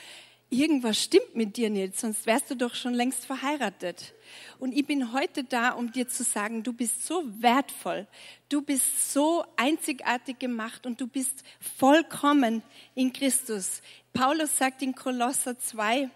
irgendwas 0.50 1.02
stimmt 1.02 1.36
mit 1.36 1.58
dir 1.58 1.70
nicht, 1.70 2.00
sonst 2.00 2.26
wärst 2.26 2.50
du 2.50 2.56
doch 2.56 2.76
schon 2.76 2.94
längst 2.94 3.26
verheiratet. 3.26 4.14
Und 4.60 4.74
ich 4.74 4.86
bin 4.86 5.14
heute 5.14 5.44
da, 5.44 5.72
um 5.72 5.92
dir 5.92 6.08
zu 6.08 6.24
sagen, 6.24 6.64
du 6.64 6.74
bist 6.74 7.06
so 7.06 7.24
wertvoll, 7.42 8.08
du 8.50 8.62
bist 8.62 9.14
so 9.14 9.44
einzigartig 9.56 10.40
gemacht 10.40 10.86
und 10.86 11.02
du 11.02 11.08
bist 11.08 11.44
vollkommen 11.78 12.64
in 12.96 13.14
Christus. 13.14 13.82
Paulus 14.14 14.58
sagt 14.58 14.82
in 14.82 14.96
Kolosser 14.96 15.60
2, 15.60 16.10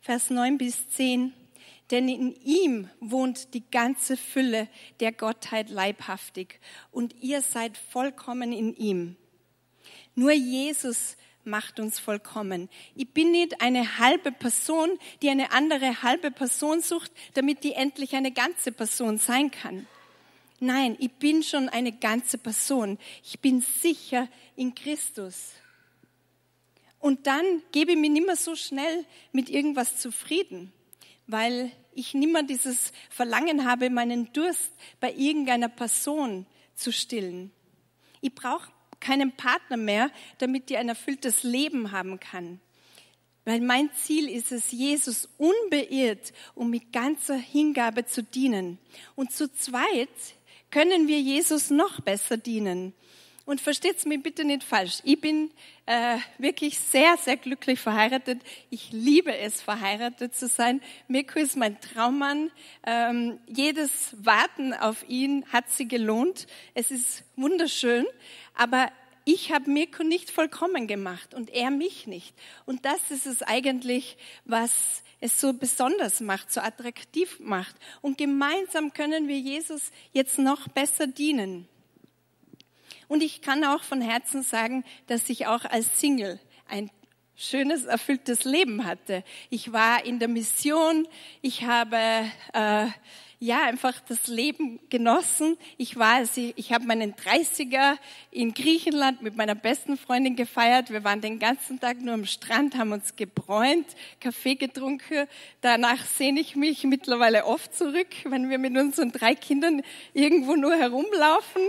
Vers 0.00 0.30
9 0.30 0.58
bis 0.58 0.88
10, 0.90 1.32
denn 1.92 2.08
in 2.08 2.34
ihm 2.42 2.88
wohnt 3.00 3.54
die 3.54 3.62
ganze 3.70 4.16
Fülle 4.16 4.68
der 5.00 5.12
Gottheit 5.12 5.70
leibhaftig 5.70 6.58
und 6.90 7.14
ihr 7.20 7.42
seid 7.42 7.76
vollkommen 7.76 8.52
in 8.52 8.74
ihm. 8.74 9.16
Nur 10.14 10.32
Jesus 10.32 11.16
macht 11.44 11.80
uns 11.80 11.98
vollkommen. 11.98 12.68
Ich 12.94 13.08
bin 13.08 13.30
nicht 13.30 13.60
eine 13.60 13.98
halbe 13.98 14.32
Person, 14.32 14.90
die 15.22 15.30
eine 15.30 15.52
andere 15.52 16.02
halbe 16.02 16.30
Person 16.30 16.80
sucht, 16.80 17.12
damit 17.34 17.64
die 17.64 17.72
endlich 17.72 18.14
eine 18.14 18.32
ganze 18.32 18.72
Person 18.72 19.18
sein 19.18 19.50
kann. 19.50 19.86
Nein, 20.60 20.96
ich 21.00 21.10
bin 21.12 21.42
schon 21.42 21.68
eine 21.68 21.92
ganze 21.92 22.38
Person. 22.38 22.98
Ich 23.24 23.40
bin 23.40 23.60
sicher 23.60 24.28
in 24.54 24.74
Christus. 24.74 25.52
Und 27.00 27.26
dann 27.26 27.44
gebe 27.72 27.92
ich 27.92 27.98
mich 27.98 28.10
nicht 28.10 28.26
mehr 28.26 28.36
so 28.36 28.54
schnell 28.54 29.04
mit 29.32 29.50
irgendwas 29.50 29.98
zufrieden, 29.98 30.72
weil 31.26 31.72
ich 31.94 32.14
nicht 32.14 32.32
mehr 32.32 32.44
dieses 32.44 32.92
Verlangen 33.10 33.64
habe, 33.68 33.90
meinen 33.90 34.32
Durst 34.32 34.70
bei 35.00 35.12
irgendeiner 35.12 35.68
Person 35.68 36.46
zu 36.76 36.92
stillen. 36.92 37.50
Ich 38.20 38.32
brauche 38.32 38.70
keinen 39.02 39.32
Partner 39.32 39.76
mehr, 39.76 40.10
damit 40.38 40.70
die 40.70 40.78
ein 40.78 40.88
erfülltes 40.88 41.42
Leben 41.42 41.92
haben 41.92 42.18
kann. 42.18 42.60
Weil 43.44 43.60
mein 43.60 43.90
Ziel 43.94 44.30
ist 44.30 44.52
es, 44.52 44.70
Jesus 44.70 45.28
unbeirrt 45.36 46.32
und 46.54 46.70
mit 46.70 46.92
ganzer 46.92 47.36
Hingabe 47.36 48.06
zu 48.06 48.22
dienen. 48.22 48.78
Und 49.16 49.32
zu 49.32 49.52
zweit 49.52 50.08
können 50.70 51.08
wir 51.08 51.20
Jesus 51.20 51.70
noch 51.70 52.00
besser 52.00 52.36
dienen. 52.36 52.94
Und 53.44 53.60
versteht's 53.60 54.04
mir 54.04 54.18
bitte 54.18 54.44
nicht 54.44 54.62
falsch. 54.62 55.00
Ich 55.02 55.20
bin 55.20 55.50
äh, 55.86 56.18
wirklich 56.38 56.78
sehr, 56.78 57.16
sehr 57.16 57.36
glücklich 57.36 57.80
verheiratet. 57.80 58.40
Ich 58.70 58.92
liebe 58.92 59.36
es, 59.36 59.60
verheiratet 59.60 60.36
zu 60.36 60.46
sein. 60.46 60.80
Mirko 61.08 61.40
ist 61.40 61.56
mein 61.56 61.80
Traummann. 61.80 62.52
Ähm, 62.86 63.40
jedes 63.48 64.14
Warten 64.24 64.74
auf 64.74 65.08
ihn 65.08 65.44
hat 65.52 65.68
sie 65.70 65.88
gelohnt. 65.88 66.46
Es 66.74 66.92
ist 66.92 67.24
wunderschön. 67.34 68.06
Aber 68.54 68.90
ich 69.24 69.52
habe 69.52 69.70
Mirko 69.70 70.02
nicht 70.02 70.30
vollkommen 70.30 70.86
gemacht 70.86 71.34
und 71.34 71.50
er 71.50 71.70
mich 71.70 72.06
nicht. 72.06 72.34
Und 72.66 72.84
das 72.84 73.10
ist 73.10 73.26
es 73.26 73.42
eigentlich, 73.42 74.16
was 74.44 75.02
es 75.20 75.40
so 75.40 75.52
besonders 75.52 76.20
macht, 76.20 76.52
so 76.52 76.60
attraktiv 76.60 77.38
macht. 77.38 77.76
Und 78.00 78.18
gemeinsam 78.18 78.92
können 78.92 79.28
wir 79.28 79.38
Jesus 79.38 79.92
jetzt 80.12 80.38
noch 80.38 80.66
besser 80.68 81.06
dienen. 81.06 81.68
Und 83.06 83.22
ich 83.22 83.42
kann 83.42 83.62
auch 83.64 83.84
von 83.84 84.00
Herzen 84.00 84.42
sagen, 84.42 84.84
dass 85.06 85.28
ich 85.28 85.46
auch 85.46 85.64
als 85.64 86.00
Single 86.00 86.40
ein 86.68 86.90
schönes, 87.36 87.84
erfülltes 87.84 88.44
Leben 88.44 88.84
hatte. 88.84 89.22
Ich 89.50 89.72
war 89.72 90.04
in 90.04 90.18
der 90.18 90.28
Mission, 90.28 91.06
ich 91.40 91.64
habe 91.64 91.96
äh, 92.52 92.86
ja 93.42 93.64
einfach 93.64 93.98
das 94.06 94.28
Leben 94.28 94.78
genossen. 94.88 95.56
Ich 95.76 95.96
war, 95.96 96.22
ich 96.22 96.72
habe 96.72 96.86
meinen 96.86 97.14
30er 97.14 97.96
in 98.30 98.54
Griechenland 98.54 99.20
mit 99.20 99.36
meiner 99.36 99.56
besten 99.56 99.96
Freundin 99.96 100.36
gefeiert. 100.36 100.90
Wir 100.90 101.02
waren 101.02 101.20
den 101.20 101.40
ganzen 101.40 101.80
Tag 101.80 102.00
nur 102.00 102.14
am 102.14 102.24
Strand, 102.24 102.76
haben 102.76 102.92
uns 102.92 103.16
gebräunt, 103.16 103.86
Kaffee 104.20 104.54
getrunken. 104.54 105.26
Danach 105.60 106.06
sehne 106.06 106.38
ich 106.38 106.54
mich 106.54 106.84
mittlerweile 106.84 107.44
oft 107.44 107.74
zurück, 107.74 108.06
wenn 108.24 108.48
wir 108.48 108.58
mit 108.58 108.76
unseren 108.76 109.10
drei 109.10 109.34
Kindern 109.34 109.82
irgendwo 110.14 110.54
nur 110.54 110.76
herumlaufen. 110.76 111.62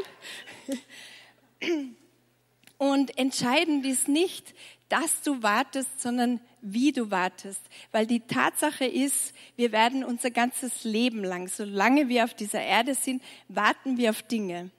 Und 2.77 3.17
entscheidend 3.17 3.83
ist 3.87 4.07
nicht, 4.07 4.53
dass 4.89 5.23
du 5.23 5.41
wartest, 5.41 5.99
sondern 5.99 6.39
wie 6.63 6.91
du 6.91 7.11
wartest. 7.11 7.61
Weil 7.91 8.07
die 8.07 8.21
Tatsache 8.21 8.85
ist, 8.85 9.33
wir 9.55 9.71
werden 9.71 10.03
unser 10.03 10.31
ganzes 10.31 10.83
Leben 10.83 11.23
lang, 11.23 11.47
solange 11.47 12.09
wir 12.09 12.23
auf 12.23 12.33
dieser 12.33 12.61
Erde 12.61 12.95
sind, 12.95 13.21
warten 13.49 13.97
wir 13.97 14.09
auf 14.09 14.23
Dinge. 14.23 14.71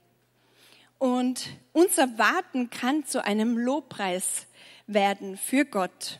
Und 0.97 1.47
unser 1.71 2.17
Warten 2.17 2.69
kann 2.69 3.05
zu 3.05 3.23
einem 3.23 3.57
Lobpreis 3.57 4.47
werden 4.87 5.37
für 5.37 5.65
Gott. 5.65 6.19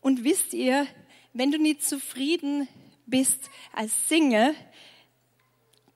Und 0.00 0.24
wisst 0.24 0.54
ihr, 0.54 0.86
wenn 1.32 1.50
du 1.50 1.58
nicht 1.58 1.82
zufrieden 1.82 2.66
bist 3.06 3.50
als 3.72 4.08
Single, 4.08 4.54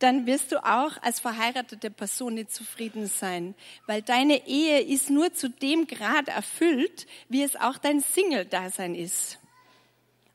dann 0.03 0.27
wirst 0.27 0.53
du 0.53 0.65
auch 0.65 1.01
als 1.03 1.21
verheiratete 1.21 1.91
Person 1.91 2.35
nicht 2.35 2.53
zufrieden 2.53 3.07
sein, 3.07 3.55
weil 3.87 4.03
deine 4.03 4.47
Ehe 4.47 4.81
ist 4.81 5.11
nur 5.11 5.33
zu 5.33 5.49
dem 5.49 5.87
Grad 5.87 6.29
erfüllt, 6.29 7.07
wie 7.29 7.43
es 7.43 7.57
auch 7.57 7.79
dein 7.79 8.01
Single-Dasein 8.01 8.95
ist. 8.95 9.39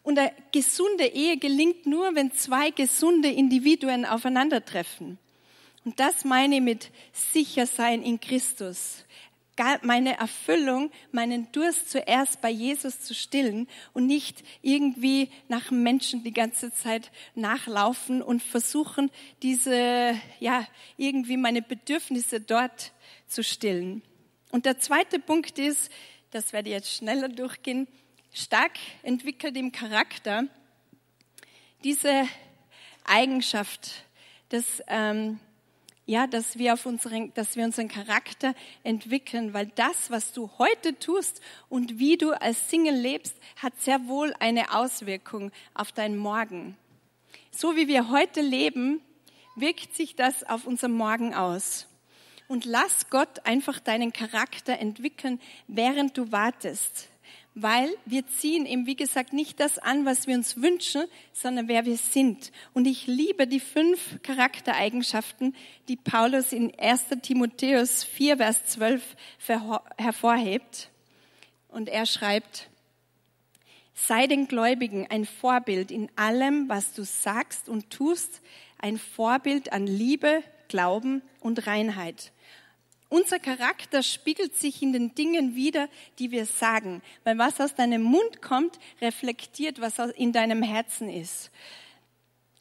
Und 0.03 0.17
eine 0.17 0.31
gesunde 0.53 1.05
Ehe 1.05 1.37
gelingt 1.37 1.85
nur, 1.85 2.15
wenn 2.15 2.31
zwei 2.31 2.69
gesunde 2.69 3.29
Individuen 3.29 4.05
aufeinandertreffen. 4.05 5.17
Und 5.83 5.99
das 5.99 6.23
meine 6.23 6.55
ich 6.55 6.61
mit 6.61 6.91
sicher 7.11 7.65
sein 7.65 8.01
in 8.01 8.19
Christus. 8.19 9.03
Meine 9.81 10.17
Erfüllung, 10.17 10.91
meinen 11.11 11.51
Durst 11.51 11.89
zuerst 11.89 12.41
bei 12.41 12.49
Jesus 12.49 13.01
zu 13.01 13.13
stillen 13.13 13.67
und 13.93 14.05
nicht 14.05 14.43
irgendwie 14.61 15.29
nach 15.47 15.71
Menschen 15.71 16.23
die 16.23 16.33
ganze 16.33 16.73
Zeit 16.73 17.11
nachlaufen 17.35 18.21
und 18.21 18.43
versuchen, 18.43 19.11
diese, 19.41 20.15
ja, 20.39 20.67
irgendwie 20.97 21.37
meine 21.37 21.61
Bedürfnisse 21.61 22.39
dort 22.39 22.91
zu 23.27 23.43
stillen. 23.43 24.01
Und 24.51 24.65
der 24.65 24.79
zweite 24.79 25.19
Punkt 25.19 25.59
ist, 25.59 25.91
das 26.31 26.53
werde 26.53 26.69
ich 26.69 26.75
jetzt 26.75 26.93
schneller 26.93 27.29
durchgehen, 27.29 27.87
stark 28.33 28.73
entwickelt 29.03 29.57
im 29.57 29.71
Charakter, 29.71 30.43
diese 31.83 32.27
Eigenschaft, 33.03 34.03
dass, 34.49 34.83
ähm, 34.87 35.39
ja, 36.07 36.25
dass 36.25 36.57
wir 36.57 36.73
auf 36.73 36.85
unseren, 36.85 37.33
dass 37.33 37.57
wir 37.57 37.65
unseren 37.65 37.89
Charakter 37.89 38.55
entwickeln, 38.83 39.53
weil 39.53 39.67
das, 39.75 40.09
was 40.09 40.31
du 40.31 40.49
heute 40.57 40.97
tust 40.97 41.41
und 41.69 41.99
wie 41.99 42.17
du 42.17 42.31
als 42.31 42.69
Single 42.69 42.95
lebst, 42.95 43.35
hat 43.57 43.79
sehr 43.79 44.07
wohl 44.07 44.33
eine 44.39 44.73
Auswirkung 44.73 45.51
auf 45.73 45.91
dein 45.91 46.17
Morgen. 46.17 46.77
So 47.51 47.75
wie 47.75 47.89
wir 47.89 48.09
heute 48.09 48.39
leben, 48.39 49.01
wirkt 49.57 49.95
sich 49.95 50.15
das 50.15 50.43
auf 50.45 50.65
unser 50.65 50.87
Morgen 50.87 51.33
aus. 51.35 51.87
Und 52.47 52.63
lass 52.63 53.09
Gott 53.09 53.45
einfach 53.45 53.79
deinen 53.81 54.13
Charakter 54.13 54.79
entwickeln, 54.79 55.41
während 55.67 56.17
du 56.17 56.31
wartest 56.31 57.09
weil 57.59 57.89
wir 58.05 58.27
ziehen 58.27 58.67
eben, 58.67 58.85
wie 58.85 58.95
gesagt, 58.95 59.33
nicht 59.33 59.59
das 59.59 59.79
an, 59.79 60.05
was 60.05 60.27
wir 60.27 60.35
uns 60.35 60.61
wünschen, 60.61 61.05
sondern 61.33 61.67
wer 61.67 61.85
wir 61.85 61.97
sind. 61.97 62.51
Und 62.73 62.85
ich 62.85 63.07
liebe 63.07 63.47
die 63.47 63.59
fünf 63.59 64.21
Charaktereigenschaften, 64.21 65.55
die 65.87 65.95
Paulus 65.95 66.53
in 66.53 66.71
1 66.79 67.05
Timotheus 67.23 68.03
4, 68.03 68.37
Vers 68.37 68.65
12 68.65 69.15
hervorhebt. 69.97 70.91
Und 71.69 71.89
er 71.89 72.05
schreibt, 72.05 72.69
sei 73.95 74.27
den 74.27 74.47
Gläubigen 74.47 75.07
ein 75.09 75.25
Vorbild 75.25 75.89
in 75.89 76.11
allem, 76.15 76.69
was 76.69 76.93
du 76.93 77.03
sagst 77.03 77.69
und 77.69 77.89
tust, 77.89 78.41
ein 78.77 78.99
Vorbild 78.99 79.73
an 79.73 79.87
Liebe, 79.87 80.43
Glauben 80.67 81.23
und 81.39 81.65
Reinheit. 81.65 82.31
Unser 83.09 83.39
Charakter 83.39 84.03
spiegelt 84.03 84.57
sich 84.57 84.81
in 84.81 84.91
den 84.91 85.15
Dingen 85.15 85.55
wider, 85.55 85.87
die 86.19 86.31
wir 86.31 86.45
sagen, 86.45 87.01
weil 87.23 87.37
was 87.37 87.61
aus 87.61 87.73
deinem 87.73 88.01
Mund 88.01 88.41
kommt, 88.41 88.79
reflektiert, 89.01 89.79
was 89.79 89.97
in 90.15 90.33
deinem 90.33 90.61
Herzen 90.61 91.09
ist. 91.09 91.49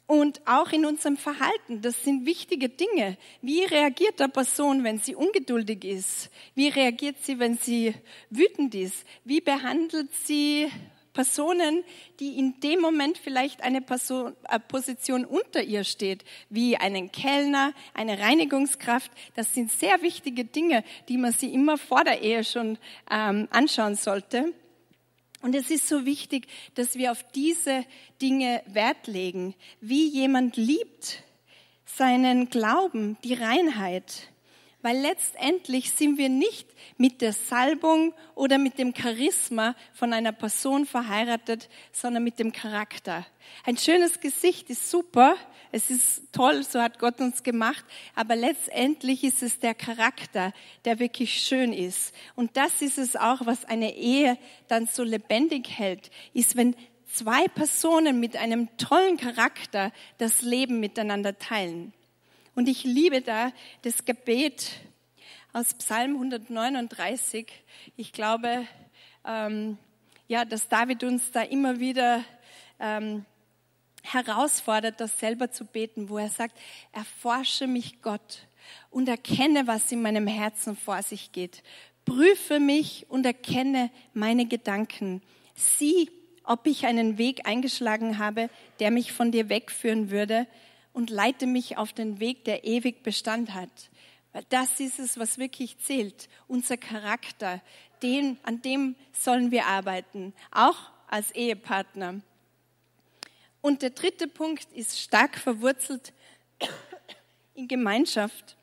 Und 0.05 0.39
auch 0.47 0.71
in 0.71 0.85
unserem 0.85 1.17
Verhalten, 1.17 1.81
das 1.81 2.01
sind 2.05 2.25
wichtige 2.25 2.69
Dinge. 2.69 3.17
Wie 3.41 3.65
reagiert 3.65 4.21
der 4.21 4.29
Person, 4.29 4.85
wenn 4.85 4.99
sie 4.99 5.15
ungeduldig 5.15 5.83
ist? 5.83 6.29
Wie 6.55 6.69
reagiert 6.69 7.17
sie, 7.21 7.39
wenn 7.39 7.57
sie 7.57 7.93
wütend 8.29 8.73
ist? 8.73 9.05
Wie 9.25 9.41
behandelt 9.41 10.09
sie 10.23 10.71
Personen, 11.17 11.83
die 12.19 12.37
in 12.37 12.59
dem 12.59 12.79
Moment 12.79 13.17
vielleicht 13.17 13.63
eine 13.63 13.81
Person, 13.81 14.35
eine 14.43 14.59
Position 14.59 15.25
unter 15.25 15.63
ihr 15.63 15.83
steht, 15.83 16.23
wie 16.51 16.77
einen 16.77 17.11
Kellner, 17.11 17.73
eine 17.95 18.19
Reinigungskraft. 18.19 19.11
Das 19.33 19.51
sind 19.51 19.71
sehr 19.71 20.03
wichtige 20.03 20.45
Dinge, 20.45 20.83
die 21.09 21.17
man 21.17 21.33
sich 21.33 21.51
immer 21.53 21.79
vor 21.79 22.03
der 22.03 22.21
Ehe 22.21 22.43
schon 22.43 22.77
ähm, 23.09 23.47
anschauen 23.49 23.95
sollte. 23.95 24.53
Und 25.41 25.55
es 25.55 25.71
ist 25.71 25.87
so 25.87 26.05
wichtig, 26.05 26.45
dass 26.75 26.97
wir 26.97 27.11
auf 27.11 27.23
diese 27.31 27.83
Dinge 28.21 28.61
Wert 28.67 29.07
legen, 29.07 29.55
wie 29.81 30.07
jemand 30.07 30.55
liebt, 30.55 31.23
seinen 31.85 32.51
Glauben, 32.51 33.17
die 33.23 33.33
Reinheit. 33.33 34.29
Weil 34.87 35.01
letztendlich 35.01 35.91
sind 35.91 36.17
wir 36.17 36.29
nicht 36.29 36.65
mit 36.95 37.19
der 37.19 37.33
Salbung 37.33 38.13
oder 38.35 38.57
mit 38.57 38.79
dem 38.79 38.95
Charisma 38.95 39.75
von 39.91 40.13
einer 40.13 40.31
Person 40.31 40.85
verheiratet, 40.85 41.67
sondern 41.91 42.23
mit 42.23 42.39
dem 42.39 42.53
Charakter. 42.53 43.25
Ein 43.65 43.75
schönes 43.75 44.21
Gesicht 44.21 44.69
ist 44.69 44.89
super, 44.89 45.35
es 45.73 45.89
ist 45.89 46.31
toll, 46.31 46.63
so 46.63 46.79
hat 46.79 46.99
Gott 46.99 47.19
uns 47.19 47.43
gemacht, 47.43 47.83
aber 48.15 48.37
letztendlich 48.37 49.25
ist 49.25 49.43
es 49.43 49.59
der 49.59 49.75
Charakter, 49.75 50.53
der 50.85 50.99
wirklich 50.99 51.33
schön 51.33 51.73
ist. 51.73 52.15
Und 52.37 52.55
das 52.55 52.81
ist 52.81 52.97
es 52.97 53.17
auch, 53.17 53.45
was 53.45 53.65
eine 53.65 53.93
Ehe 53.93 54.37
dann 54.69 54.87
so 54.87 55.03
lebendig 55.03 55.67
hält, 55.67 56.11
ist, 56.33 56.55
wenn 56.55 56.77
zwei 57.11 57.49
Personen 57.49 58.21
mit 58.21 58.37
einem 58.37 58.69
tollen 58.77 59.17
Charakter 59.17 59.91
das 60.17 60.43
Leben 60.43 60.79
miteinander 60.79 61.37
teilen. 61.37 61.91
Und 62.57 62.67
ich 62.67 62.83
liebe 62.83 63.21
da 63.21 63.51
das 63.83 64.03
Gebet 64.03 64.71
aus 65.53 65.75
Psalm 65.75 66.13
139. 66.13 67.45
Ich 67.97 68.11
glaube, 68.11 68.65
ähm, 69.23 69.77
ja, 70.27 70.43
dass 70.43 70.67
David 70.67 71.03
uns 71.03 71.31
da 71.31 71.43
immer 71.43 71.79
wieder 71.79 72.23
ähm, 72.79 73.25
herausfordert, 74.01 74.99
das 74.99 75.19
selber 75.19 75.51
zu 75.51 75.65
beten, 75.65 76.09
wo 76.09 76.17
er 76.17 76.29
sagt, 76.29 76.57
erforsche 76.93 77.67
mich 77.67 78.01
Gott 78.01 78.47
und 78.89 79.07
erkenne, 79.07 79.67
was 79.67 79.91
in 79.91 80.01
meinem 80.01 80.25
Herzen 80.25 80.75
vor 80.75 81.03
sich 81.03 81.31
geht. 81.31 81.61
Prüfe 82.05 82.59
mich 82.59 83.05
und 83.07 83.27
erkenne 83.27 83.91
meine 84.15 84.47
Gedanken. 84.47 85.21
Sieh, 85.53 86.09
ob 86.43 86.65
ich 86.65 86.87
einen 86.87 87.19
Weg 87.19 87.45
eingeschlagen 87.45 88.17
habe, 88.17 88.49
der 88.79 88.89
mich 88.89 89.13
von 89.13 89.31
dir 89.31 89.47
wegführen 89.47 90.09
würde 90.09 90.47
und 90.97 91.11
leite 91.11 91.45
mich 91.45 91.77
auf 91.77 91.93
den 91.93 92.19
Weg, 92.19 92.43
der 92.45 92.63
ewig 92.63 93.03
Bestand 93.03 93.53
hat. 93.53 93.69
Weil 94.33 94.43
das 94.49 94.79
ist 94.79 94.97
es, 94.97 95.19
was 95.19 95.37
wirklich 95.37 95.77
zählt. 95.77 96.27
Unser 96.47 96.75
Charakter, 96.75 97.61
den, 98.01 98.39
an 98.41 98.63
dem 98.63 98.95
sollen 99.11 99.51
wir 99.51 99.67
arbeiten, 99.67 100.33
auch 100.49 100.89
als 101.07 101.29
Ehepartner. 101.35 102.21
Und 103.61 103.83
der 103.83 103.91
dritte 103.91 104.27
Punkt 104.27 104.73
ist 104.73 104.99
stark 104.99 105.37
verwurzelt 105.37 106.13
in 107.53 107.67
Gemeinschaft. 107.67 108.56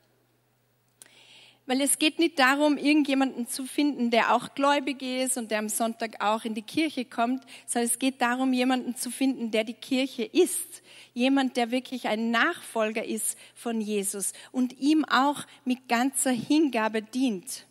Weil 1.67 1.81
es 1.81 1.97
geht 1.97 2.19
nicht 2.19 2.37
darum, 2.37 2.77
irgendjemanden 2.77 3.47
zu 3.47 3.65
finden, 3.65 4.11
der 4.11 4.35
auch 4.35 4.53
gläubig 4.53 5.01
ist 5.01 5.37
und 5.37 5.49
der 5.49 5.59
am 5.59 5.69
Sonntag 5.69 6.23
auch 6.23 6.45
in 6.45 6.53
die 6.53 6.61
Kirche 6.61 7.05
kommt, 7.05 7.43
sondern 7.65 7.89
es 7.89 7.97
geht 7.97 8.21
darum, 8.21 8.53
jemanden 8.53 8.95
zu 8.95 9.09
finden, 9.09 9.49
der 9.49 9.63
die 9.63 9.73
Kirche 9.73 10.23
ist. 10.23 10.83
Jemand, 11.13 11.57
der 11.57 11.71
wirklich 11.71 12.07
ein 12.07 12.29
Nachfolger 12.29 13.03
ist 13.03 13.35
von 13.55 13.81
Jesus 13.81 14.33
und 14.51 14.79
ihm 14.79 15.05
auch 15.05 15.43
mit 15.63 15.87
ganzer 15.89 16.31
Hingabe 16.31 17.01
dient. 17.01 17.65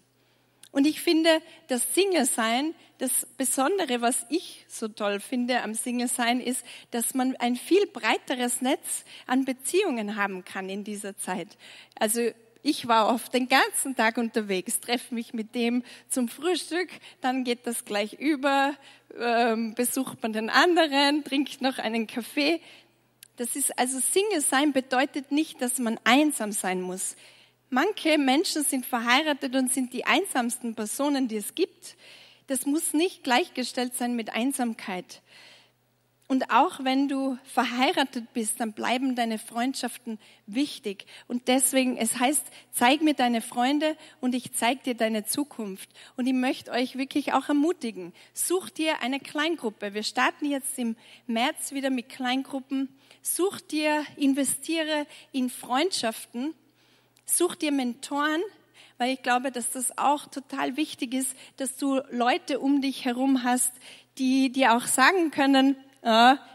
Und 0.72 0.88
ich 0.88 1.00
finde, 1.00 1.40
das 1.68 1.94
Single-Sein, 1.94 2.74
das 2.98 3.28
Besondere, 3.36 4.00
was 4.00 4.26
ich 4.28 4.64
so 4.66 4.88
toll 4.88 5.20
finde 5.20 5.62
am 5.62 5.72
Single-Sein, 5.72 6.40
ist, 6.40 6.64
dass 6.90 7.14
man 7.14 7.36
ein 7.36 7.54
viel 7.54 7.86
breiteres 7.86 8.60
Netz 8.60 9.04
an 9.28 9.44
Beziehungen 9.44 10.16
haben 10.16 10.44
kann 10.44 10.68
in 10.68 10.82
dieser 10.82 11.16
Zeit. 11.16 11.46
Also 11.94 12.32
ich 12.64 12.88
war 12.88 13.14
oft 13.14 13.34
den 13.34 13.46
ganzen 13.46 13.94
Tag 13.94 14.16
unterwegs, 14.16 14.80
treffe 14.80 15.14
mich 15.14 15.34
mit 15.34 15.54
dem 15.54 15.84
zum 16.08 16.28
Frühstück, 16.28 16.88
dann 17.20 17.44
geht 17.44 17.66
das 17.66 17.84
gleich 17.84 18.14
über, 18.14 18.74
ähm, 19.20 19.74
besucht 19.74 20.22
man 20.22 20.32
den 20.32 20.48
anderen, 20.48 21.22
trinkt 21.24 21.60
noch 21.60 21.78
einen 21.78 22.06
Kaffee. 22.06 22.62
Das 23.36 23.54
ist 23.54 23.78
also 23.78 24.00
Single 24.00 24.40
sein 24.40 24.72
bedeutet 24.72 25.30
nicht, 25.30 25.60
dass 25.60 25.78
man 25.78 26.00
einsam 26.04 26.52
sein 26.52 26.80
muss. 26.80 27.16
Manche 27.68 28.16
Menschen 28.16 28.64
sind 28.64 28.86
verheiratet 28.86 29.54
und 29.54 29.70
sind 29.70 29.92
die 29.92 30.06
einsamsten 30.06 30.74
Personen, 30.74 31.28
die 31.28 31.36
es 31.36 31.54
gibt. 31.54 31.96
Das 32.46 32.64
muss 32.64 32.94
nicht 32.94 33.24
gleichgestellt 33.24 33.94
sein 33.94 34.16
mit 34.16 34.30
Einsamkeit. 34.30 35.20
Und 36.26 36.50
auch 36.50 36.82
wenn 36.82 37.06
du 37.06 37.36
verheiratet 37.44 38.32
bist, 38.32 38.58
dann 38.58 38.72
bleiben 38.72 39.14
deine 39.14 39.38
Freundschaften 39.38 40.18
wichtig. 40.46 41.04
Und 41.28 41.48
deswegen, 41.48 41.98
es 41.98 42.18
heißt, 42.18 42.44
zeig 42.72 43.02
mir 43.02 43.12
deine 43.12 43.42
Freunde 43.42 43.94
und 44.22 44.34
ich 44.34 44.54
zeig 44.54 44.84
dir 44.84 44.94
deine 44.94 45.26
Zukunft. 45.26 45.90
Und 46.16 46.26
ich 46.26 46.32
möchte 46.32 46.70
euch 46.70 46.96
wirklich 46.96 47.34
auch 47.34 47.50
ermutigen. 47.50 48.14
Such 48.32 48.70
dir 48.70 49.02
eine 49.02 49.20
Kleingruppe. 49.20 49.92
Wir 49.92 50.02
starten 50.02 50.46
jetzt 50.46 50.78
im 50.78 50.96
März 51.26 51.72
wieder 51.72 51.90
mit 51.90 52.08
Kleingruppen. 52.08 52.88
Such 53.20 53.60
dir, 53.60 54.04
investiere 54.16 55.06
in 55.30 55.50
Freundschaften. 55.50 56.54
Such 57.26 57.54
dir 57.54 57.70
Mentoren, 57.70 58.40
weil 58.96 59.12
ich 59.12 59.22
glaube, 59.22 59.50
dass 59.50 59.72
das 59.72 59.98
auch 59.98 60.26
total 60.26 60.78
wichtig 60.78 61.12
ist, 61.12 61.36
dass 61.58 61.76
du 61.76 62.00
Leute 62.10 62.60
um 62.60 62.80
dich 62.80 63.04
herum 63.04 63.42
hast, 63.44 63.72
die 64.16 64.50
dir 64.50 64.74
auch 64.74 64.86
sagen 64.86 65.30
können, 65.30 65.76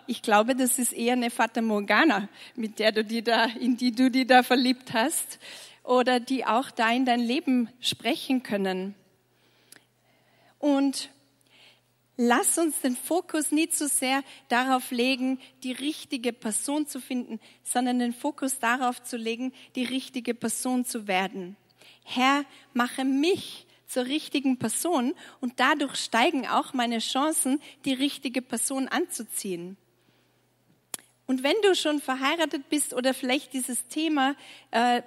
ich 0.05 0.21
glaube, 0.21 0.55
das 0.55 0.77
ist 0.77 0.93
eher 0.93 1.13
eine 1.13 1.31
Fata 1.31 1.61
Morgana, 1.61 2.29
mit 2.55 2.77
der 2.77 2.91
du 2.91 3.03
die 3.03 3.23
da, 3.23 3.45
in 3.45 3.77
die 3.77 3.91
du 3.91 4.11
die 4.11 4.27
da 4.27 4.43
verliebt 4.43 4.93
hast, 4.93 5.39
oder 5.83 6.19
die 6.19 6.45
auch 6.45 6.69
da 6.69 6.91
in 6.91 7.03
dein 7.03 7.19
Leben 7.19 7.67
sprechen 7.79 8.43
können. 8.43 8.93
Und 10.59 11.09
lass 12.15 12.59
uns 12.59 12.79
den 12.81 12.95
Fokus 12.95 13.51
nicht 13.51 13.75
so 13.75 13.87
sehr 13.87 14.23
darauf 14.49 14.91
legen, 14.91 15.39
die 15.63 15.71
richtige 15.71 16.31
Person 16.31 16.85
zu 16.85 17.01
finden, 17.01 17.39
sondern 17.63 17.97
den 17.97 18.13
Fokus 18.13 18.59
darauf 18.59 19.01
zu 19.01 19.17
legen, 19.17 19.51
die 19.75 19.85
richtige 19.85 20.35
Person 20.35 20.85
zu 20.85 21.07
werden. 21.07 21.55
Herr, 22.03 22.45
mache 22.73 23.03
mich 23.03 23.65
zur 23.89 24.05
richtigen 24.05 24.57
Person 24.57 25.13
und 25.41 25.59
dadurch 25.59 25.95
steigen 25.95 26.47
auch 26.47 26.73
meine 26.73 26.99
Chancen, 26.99 27.59
die 27.85 27.93
richtige 27.93 28.41
Person 28.41 28.87
anzuziehen. 28.87 29.75
Und 31.25 31.43
wenn 31.43 31.55
du 31.63 31.75
schon 31.75 31.99
verheiratet 31.99 32.69
bist 32.69 32.93
oder 32.93 33.13
vielleicht 33.13 33.53
dieses 33.53 33.87
Thema 33.87 34.35
äh, 34.71 35.01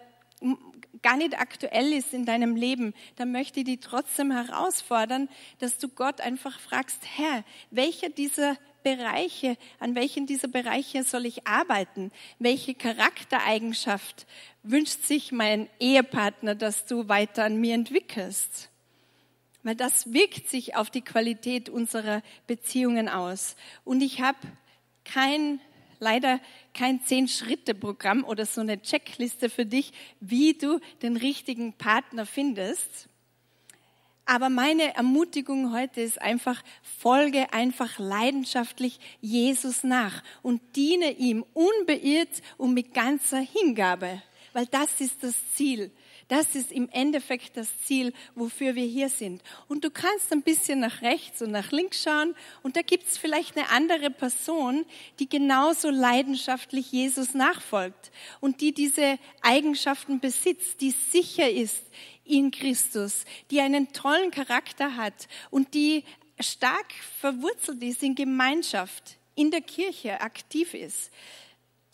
gar 1.03 1.17
nicht 1.17 1.39
aktuell 1.39 1.93
ist 1.93 2.13
in 2.13 2.27
deinem 2.27 2.57
Leben, 2.57 2.93
dann 3.17 3.33
möchte 3.33 3.61
ich 3.61 3.67
dich 3.67 3.81
trotzdem 3.81 4.31
herausfordern, 4.31 5.29
dass 5.59 5.79
du 5.79 5.89
Gott 5.89 6.21
einfach 6.21 6.61
fragst, 6.61 7.01
Herr, 7.17 7.45
welcher 7.71 8.09
dieser 8.09 8.57
Bereiche, 8.83 9.57
an 9.79 9.95
welchen 9.95 10.27
dieser 10.27 10.49
Bereiche 10.49 11.05
soll 11.05 11.27
ich 11.27 11.47
arbeiten? 11.47 12.11
Welche 12.41 12.75
Charaktereigenschaft 12.75 14.27
wünscht 14.65 15.05
sich 15.05 15.31
mein 15.31 15.69
Ehepartner, 15.79 16.57
dass 16.57 16.85
du 16.85 17.09
weiter 17.09 17.45
an 17.45 17.61
mir 17.61 17.75
entwickelst? 17.75 18.72
Weil 19.63 19.77
das 19.77 20.13
wirkt 20.13 20.49
sich 20.49 20.77
auf 20.77 20.91
die 20.91 21.03
Qualität 21.03 21.69
unserer 21.69 22.23
Beziehungen 22.47 23.09
aus. 23.09 23.57
Und 23.85 24.03
ich 24.03 24.21
habe 24.21 24.39
kein 25.05 25.61
leider 26.03 26.41
kein 26.75 27.03
Zehn-Schritte-Programm 27.05 28.25
oder 28.25 28.45
so 28.45 28.61
eine 28.61 28.83
Checkliste 28.83 29.49
für 29.49 29.65
dich, 29.65 29.93
wie 30.21 30.55
du 30.55 30.81
den 31.01 31.17
richtigen 31.17 31.73
Partner 31.75 32.27
findest. 32.27 33.09
Aber 34.25 34.51
meine 34.51 34.95
Ermutigung 34.95 35.73
heute 35.73 36.01
ist 36.01 36.21
einfach, 36.21 36.63
folge 36.83 37.53
einfach 37.53 37.99
leidenschaftlich 37.99 38.99
Jesus 39.21 39.85
nach 39.85 40.23
und 40.43 40.61
diene 40.77 41.13
ihm 41.13 41.45
unbeirrt 41.55 42.43
und 42.57 42.75
mit 42.75 42.95
ganzer 42.95 43.41
Hingabe, 43.41 44.23
weil 44.53 44.67
das 44.67 45.01
ist 45.01 45.23
das 45.23 45.35
Ziel. 45.55 45.91
Das 46.33 46.55
ist 46.55 46.73
im 46.73 46.89
Endeffekt 46.89 47.59
das 47.59 47.69
Ziel, 47.85 48.15
wofür 48.35 48.75
wir 48.75 48.87
hier 48.87 49.11
sind. 49.11 49.43
Und 49.69 49.85
du 49.85 49.91
kannst 49.91 50.33
ein 50.33 50.41
bisschen 50.41 50.81
nach 50.81 51.03
rechts 51.03 51.43
und 51.43 51.51
nach 51.51 51.73
links 51.73 52.03
schauen 52.03 52.35
und 52.63 52.75
da 52.75 52.81
gibt 52.81 53.07
es 53.07 53.19
vielleicht 53.19 53.55
eine 53.55 53.69
andere 53.69 54.09
Person, 54.11 54.87
die 55.19 55.29
genauso 55.29 55.91
leidenschaftlich 55.91 56.91
Jesus 56.91 57.35
nachfolgt 57.35 58.11
und 58.41 58.63
die 58.63 58.73
diese 58.73 59.19
Eigenschaften 59.43 60.21
besitzt, 60.21 60.81
die 60.81 60.93
sicher 60.93 61.51
ist 61.51 61.83
in 62.25 62.51
Christus, 62.51 63.27
die 63.51 63.61
einen 63.61 63.93
tollen 63.93 64.31
Charakter 64.31 64.97
hat 64.97 65.29
und 65.51 65.75
die 65.75 66.03
stark 66.41 66.95
verwurzelt 67.21 67.83
ist 67.83 68.03
in 68.03 68.15
Gemeinschaft, 68.15 69.19
in 69.35 69.51
der 69.51 69.61
Kirche 69.61 70.23
aktiv 70.23 70.73
ist. 70.73 71.11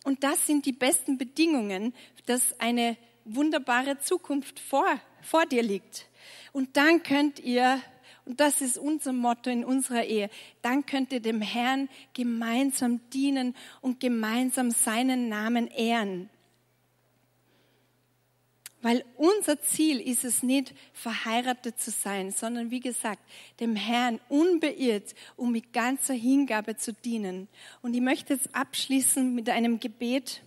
Und 0.05 0.23
das 0.23 0.47
sind 0.47 0.65
die 0.65 0.71
besten 0.71 1.17
Bedingungen, 1.17 1.93
dass 2.25 2.57
eine 2.61 2.95
wunderbare 3.25 3.99
Zukunft 3.99 4.59
vor, 4.59 4.99
vor 5.21 5.45
dir 5.45 5.63
liegt. 5.63 6.07
Und 6.51 6.77
dann 6.77 7.03
könnt 7.03 7.39
ihr, 7.39 7.81
und 8.25 8.39
das 8.39 8.61
ist 8.61 8.77
unser 8.77 9.13
Motto 9.13 9.49
in 9.49 9.63
unserer 9.63 10.03
Ehe, 10.03 10.29
dann 10.61 10.85
könnt 10.85 11.11
ihr 11.11 11.19
dem 11.19 11.41
Herrn 11.41 11.89
gemeinsam 12.13 13.01
dienen 13.11 13.55
und 13.81 13.99
gemeinsam 13.99 14.71
seinen 14.71 15.29
Namen 15.29 15.67
ehren. 15.67 16.29
Weil 18.81 19.03
unser 19.17 19.61
Ziel 19.61 19.99
ist 19.99 20.23
es 20.23 20.41
nicht, 20.41 20.73
verheiratet 20.93 21.79
zu 21.81 21.91
sein, 21.91 22.31
sondern 22.31 22.71
wie 22.71 22.79
gesagt, 22.79 23.21
dem 23.59 23.75
Herrn 23.75 24.21
unbeirrt 24.29 25.15
und 25.35 25.51
mit 25.51 25.73
ganzer 25.73 26.13
Hingabe 26.13 26.77
zu 26.77 26.93
dienen. 26.93 27.49
Und 27.81 27.93
ich 27.93 27.99
möchte 27.99 28.33
jetzt 28.33 28.55
abschließen 28.55 29.35
mit 29.35 29.49
einem 29.49 29.81
Gebet. 29.81 30.41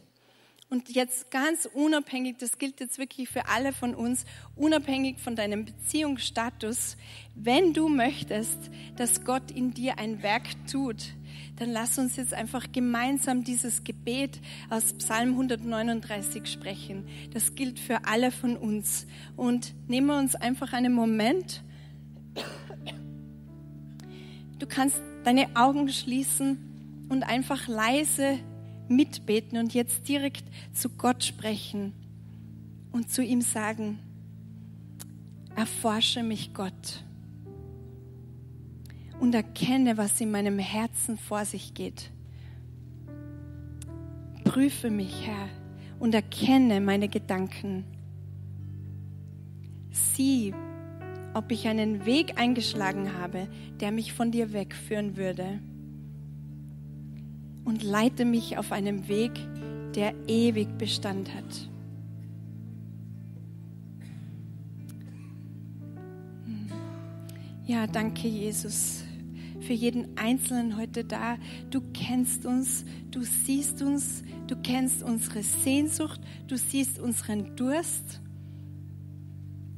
Und 0.72 0.88
jetzt 0.88 1.30
ganz 1.30 1.68
unabhängig, 1.70 2.38
das 2.38 2.56
gilt 2.56 2.80
jetzt 2.80 2.96
wirklich 2.96 3.28
für 3.28 3.46
alle 3.46 3.74
von 3.74 3.94
uns, 3.94 4.24
unabhängig 4.56 5.18
von 5.18 5.36
deinem 5.36 5.66
Beziehungsstatus, 5.66 6.96
wenn 7.34 7.74
du 7.74 7.90
möchtest, 7.90 8.70
dass 8.96 9.22
Gott 9.22 9.50
in 9.50 9.74
dir 9.74 9.98
ein 9.98 10.22
Werk 10.22 10.44
tut, 10.66 11.12
dann 11.56 11.68
lass 11.68 11.98
uns 11.98 12.16
jetzt 12.16 12.32
einfach 12.32 12.72
gemeinsam 12.72 13.44
dieses 13.44 13.84
Gebet 13.84 14.40
aus 14.70 14.94
Psalm 14.94 15.32
139 15.32 16.46
sprechen. 16.46 17.06
Das 17.34 17.54
gilt 17.54 17.78
für 17.78 18.06
alle 18.06 18.30
von 18.30 18.56
uns. 18.56 19.06
Und 19.36 19.74
nehmen 19.88 20.06
wir 20.06 20.18
uns 20.18 20.36
einfach 20.36 20.72
einen 20.72 20.94
Moment. 20.94 21.62
Du 24.58 24.66
kannst 24.66 25.02
deine 25.22 25.54
Augen 25.54 25.90
schließen 25.90 27.04
und 27.10 27.24
einfach 27.24 27.68
leise 27.68 28.38
mitbeten 28.88 29.58
und 29.58 29.74
jetzt 29.74 30.08
direkt 30.08 30.44
zu 30.72 30.88
Gott 30.90 31.24
sprechen 31.24 31.92
und 32.92 33.10
zu 33.10 33.22
ihm 33.22 33.40
sagen, 33.40 33.98
erforsche 35.56 36.22
mich 36.22 36.54
Gott 36.54 37.04
und 39.20 39.34
erkenne, 39.34 39.96
was 39.96 40.20
in 40.20 40.30
meinem 40.30 40.58
Herzen 40.58 41.16
vor 41.16 41.44
sich 41.44 41.74
geht. 41.74 42.10
Prüfe 44.44 44.90
mich, 44.90 45.26
Herr, 45.26 45.48
und 45.98 46.14
erkenne 46.14 46.80
meine 46.80 47.08
Gedanken. 47.08 47.84
Sieh, 49.90 50.54
ob 51.34 51.50
ich 51.52 51.68
einen 51.68 52.04
Weg 52.04 52.38
eingeschlagen 52.38 53.14
habe, 53.14 53.48
der 53.80 53.92
mich 53.92 54.12
von 54.12 54.30
dir 54.30 54.52
wegführen 54.52 55.16
würde 55.16 55.60
und 57.64 57.82
leite 57.82 58.24
mich 58.24 58.58
auf 58.58 58.72
einem 58.72 59.08
Weg, 59.08 59.32
der 59.94 60.14
ewig 60.26 60.78
Bestand 60.78 61.34
hat. 61.34 61.68
Ja, 67.66 67.86
danke 67.86 68.28
Jesus 68.28 69.04
für 69.62 69.72
jeden 69.72 70.18
Einzelnen 70.18 70.76
heute 70.76 71.04
da. 71.04 71.36
Du 71.70 71.80
kennst 71.94 72.44
uns, 72.44 72.84
du 73.10 73.22
siehst 73.22 73.80
uns, 73.80 74.22
du 74.46 74.56
kennst 74.56 75.02
unsere 75.02 75.42
Sehnsucht, 75.42 76.20
du 76.48 76.56
siehst 76.56 76.98
unseren 76.98 77.54
Durst. 77.56 78.20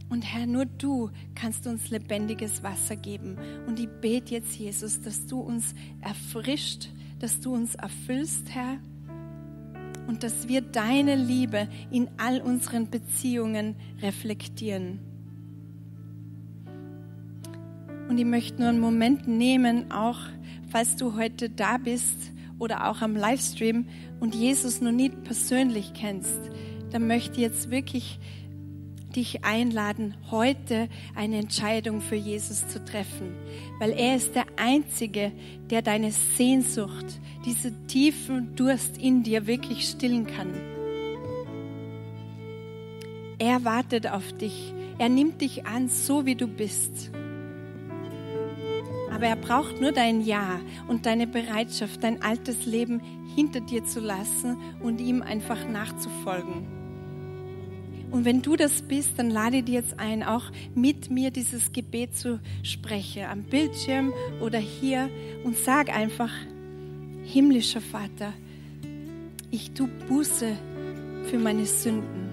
Und 0.09 0.23
Herr, 0.23 0.47
nur 0.47 0.65
du 0.65 1.11
kannst 1.35 1.67
uns 1.67 1.91
lebendiges 1.91 2.63
Wasser 2.63 2.97
geben. 2.97 3.37
Und 3.67 3.79
ich 3.79 3.89
bete 3.89 4.35
jetzt, 4.35 4.57
Jesus, 4.57 5.01
dass 5.01 5.27
du 5.27 5.41
uns 5.41 5.75
erfrischt, 6.01 6.89
dass 7.25 7.41
du 7.41 7.55
uns 7.55 7.75
erfüllst, 7.75 8.51
Herr, 8.55 8.77
und 10.07 10.23
dass 10.23 10.47
wir 10.47 10.61
deine 10.61 11.17
Liebe 11.17 11.69
in 11.91 12.11
all 12.19 12.43
unseren 12.43 12.91
Beziehungen 12.91 13.77
reflektieren. 14.03 14.99
Und 18.11 18.19
ich 18.19 18.27
möchte 18.27 18.61
nur 18.61 18.69
einen 18.69 18.79
Moment 18.79 19.27
nehmen, 19.27 19.91
auch 19.91 20.19
falls 20.69 20.97
du 20.97 21.17
heute 21.17 21.49
da 21.49 21.79
bist 21.79 22.19
oder 22.59 22.91
auch 22.91 23.01
am 23.01 23.17
Livestream 23.17 23.87
und 24.21 24.35
Jesus 24.35 24.83
noch 24.83 24.93
nicht 24.93 25.25
persönlich 25.25 25.95
kennst, 25.95 26.51
dann 26.91 27.07
möchte 27.07 27.37
ich 27.37 27.41
jetzt 27.41 27.71
wirklich 27.71 28.19
dich 29.17 29.45
einladen, 29.45 30.15
heute 30.31 30.89
eine 31.15 31.39
Entscheidung 31.39 32.01
für 32.01 32.17
Jesus 32.17 32.69
zu 32.69 32.85
treffen, 32.85 33.35
weil 33.79 33.91
er 33.91 34.17
ist 34.17 34.35
der 34.35 34.47
Einzige, 34.57 35.33
der 35.71 35.83
deine 35.83 36.13
Sehnsucht, 36.13 37.07
diese 37.45 37.73
tiefen 37.87 38.55
Durst 38.57 38.99
in 38.99 39.23
dir 39.23 39.47
wirklich 39.47 39.89
stillen 39.89 40.27
kann. 40.27 40.53
Er 43.39 43.65
wartet 43.65 44.07
auf 44.07 44.33
dich, 44.33 44.73
er 44.99 45.09
nimmt 45.09 45.41
dich 45.41 45.67
an, 45.67 45.89
so 45.89 46.25
wie 46.25 46.35
du 46.35 46.47
bist. 46.47 47.11
Aber 49.13 49.27
er 49.27 49.37
braucht 49.37 49.81
nur 49.81 49.93
dein 49.93 50.23
Ja 50.23 50.61
und 50.89 51.07
deine 51.07 51.27
Bereitschaft, 51.27 52.03
dein 52.03 52.23
altes 52.23 52.67
Leben 52.67 53.01
hinter 53.35 53.61
dir 53.61 53.85
zu 53.85 54.01
lassen 54.01 54.57
und 54.81 55.01
ihm 55.01 55.23
einfach 55.23 55.69
nachzufolgen. 55.69 56.74
Und 58.15 58.25
wenn 58.25 58.43
du 58.43 58.55
das 58.55 58.81
bist, 58.81 59.19
dann 59.19 59.29
lade 59.29 59.65
dir 59.65 59.75
jetzt 59.75 59.99
ein, 59.99 60.23
auch 60.23 60.45
mit 60.77 61.11
mir 61.11 61.33
dieses 61.33 61.73
Gebet 61.73 62.17
zu 62.17 62.39
sprechen, 62.63 63.25
am 63.25 63.43
Bildschirm 63.43 64.13
oder 64.41 64.61
hier 64.61 65.11
und 65.43 65.57
sag 65.57 65.93
einfach, 65.93 66.31
himmlischer 67.25 67.81
Vater, 67.81 68.33
ich 69.51 69.73
tu 69.73 69.89
Buße 70.09 70.57
für 71.25 71.39
meine 71.41 71.67
Sünden. 71.67 72.31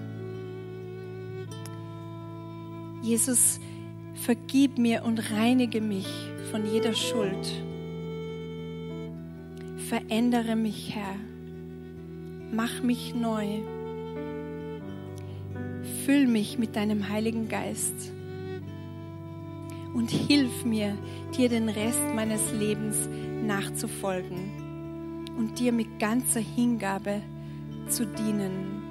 Jesus, 3.02 3.58
vergib 4.14 4.78
mir 4.78 5.02
und 5.02 5.32
reinige 5.32 5.80
mich 5.80 6.06
von 6.52 6.64
jeder 6.64 6.94
Schuld. 6.94 7.50
Verändere 9.88 10.54
mich, 10.54 10.94
Herr. 10.94 11.16
Mach 12.52 12.84
mich 12.84 13.16
neu 13.16 13.62
Füll 16.04 16.26
mich 16.26 16.58
mit 16.58 16.74
deinem 16.74 17.08
Heiligen 17.08 17.48
Geist 17.48 18.12
und 19.94 20.10
hilf 20.10 20.64
mir, 20.64 20.96
dir 21.36 21.48
den 21.48 21.68
Rest 21.68 22.02
meines 22.14 22.52
Lebens 22.52 23.08
nachzufolgen 23.46 25.26
und 25.38 25.58
dir 25.58 25.72
mit 25.72 25.98
ganzer 25.98 26.40
Hingabe 26.40 27.22
zu 27.88 28.06
dienen. 28.06 28.82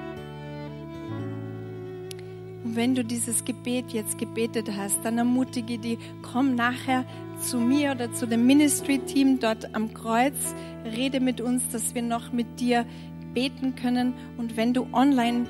Und 2.63 2.75
wenn 2.75 2.95
du 2.95 3.03
dieses 3.03 3.43
Gebet 3.43 3.91
jetzt 3.91 4.17
gebetet 4.17 4.69
hast, 4.77 5.03
dann 5.03 5.17
ermutige 5.17 5.79
dich, 5.79 5.97
komm 6.21 6.55
nachher 6.55 7.05
zu 7.41 7.59
mir 7.59 7.91
oder 7.91 8.13
zu 8.13 8.27
dem 8.27 8.45
Ministry-Team 8.45 9.39
dort 9.39 9.75
am 9.75 9.93
Kreuz, 9.93 10.55
rede 10.85 11.19
mit 11.19 11.41
uns, 11.41 11.67
dass 11.69 11.95
wir 11.95 12.03
noch 12.03 12.31
mit 12.31 12.59
dir 12.59 12.85
beten 13.33 13.75
können. 13.75 14.13
Und 14.37 14.57
wenn 14.57 14.73
du 14.73 14.87
online 14.93 15.47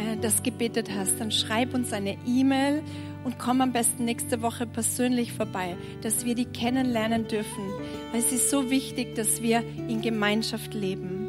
äh, 0.00 0.16
das 0.20 0.42
gebetet 0.42 0.90
hast, 0.94 1.20
dann 1.20 1.30
schreib 1.30 1.74
uns 1.74 1.92
eine 1.92 2.16
E-Mail 2.26 2.82
und 3.24 3.38
komm 3.38 3.60
am 3.60 3.72
besten 3.72 4.04
nächste 4.04 4.42
Woche 4.42 4.66
persönlich 4.66 5.32
vorbei, 5.32 5.76
dass 6.02 6.24
wir 6.24 6.34
die 6.34 6.46
kennenlernen 6.46 7.28
dürfen. 7.28 7.64
Weil 8.12 8.20
es 8.20 8.32
ist 8.32 8.50
so 8.50 8.70
wichtig, 8.70 9.14
dass 9.14 9.42
wir 9.42 9.62
in 9.88 10.00
Gemeinschaft 10.00 10.74
leben. 10.74 11.19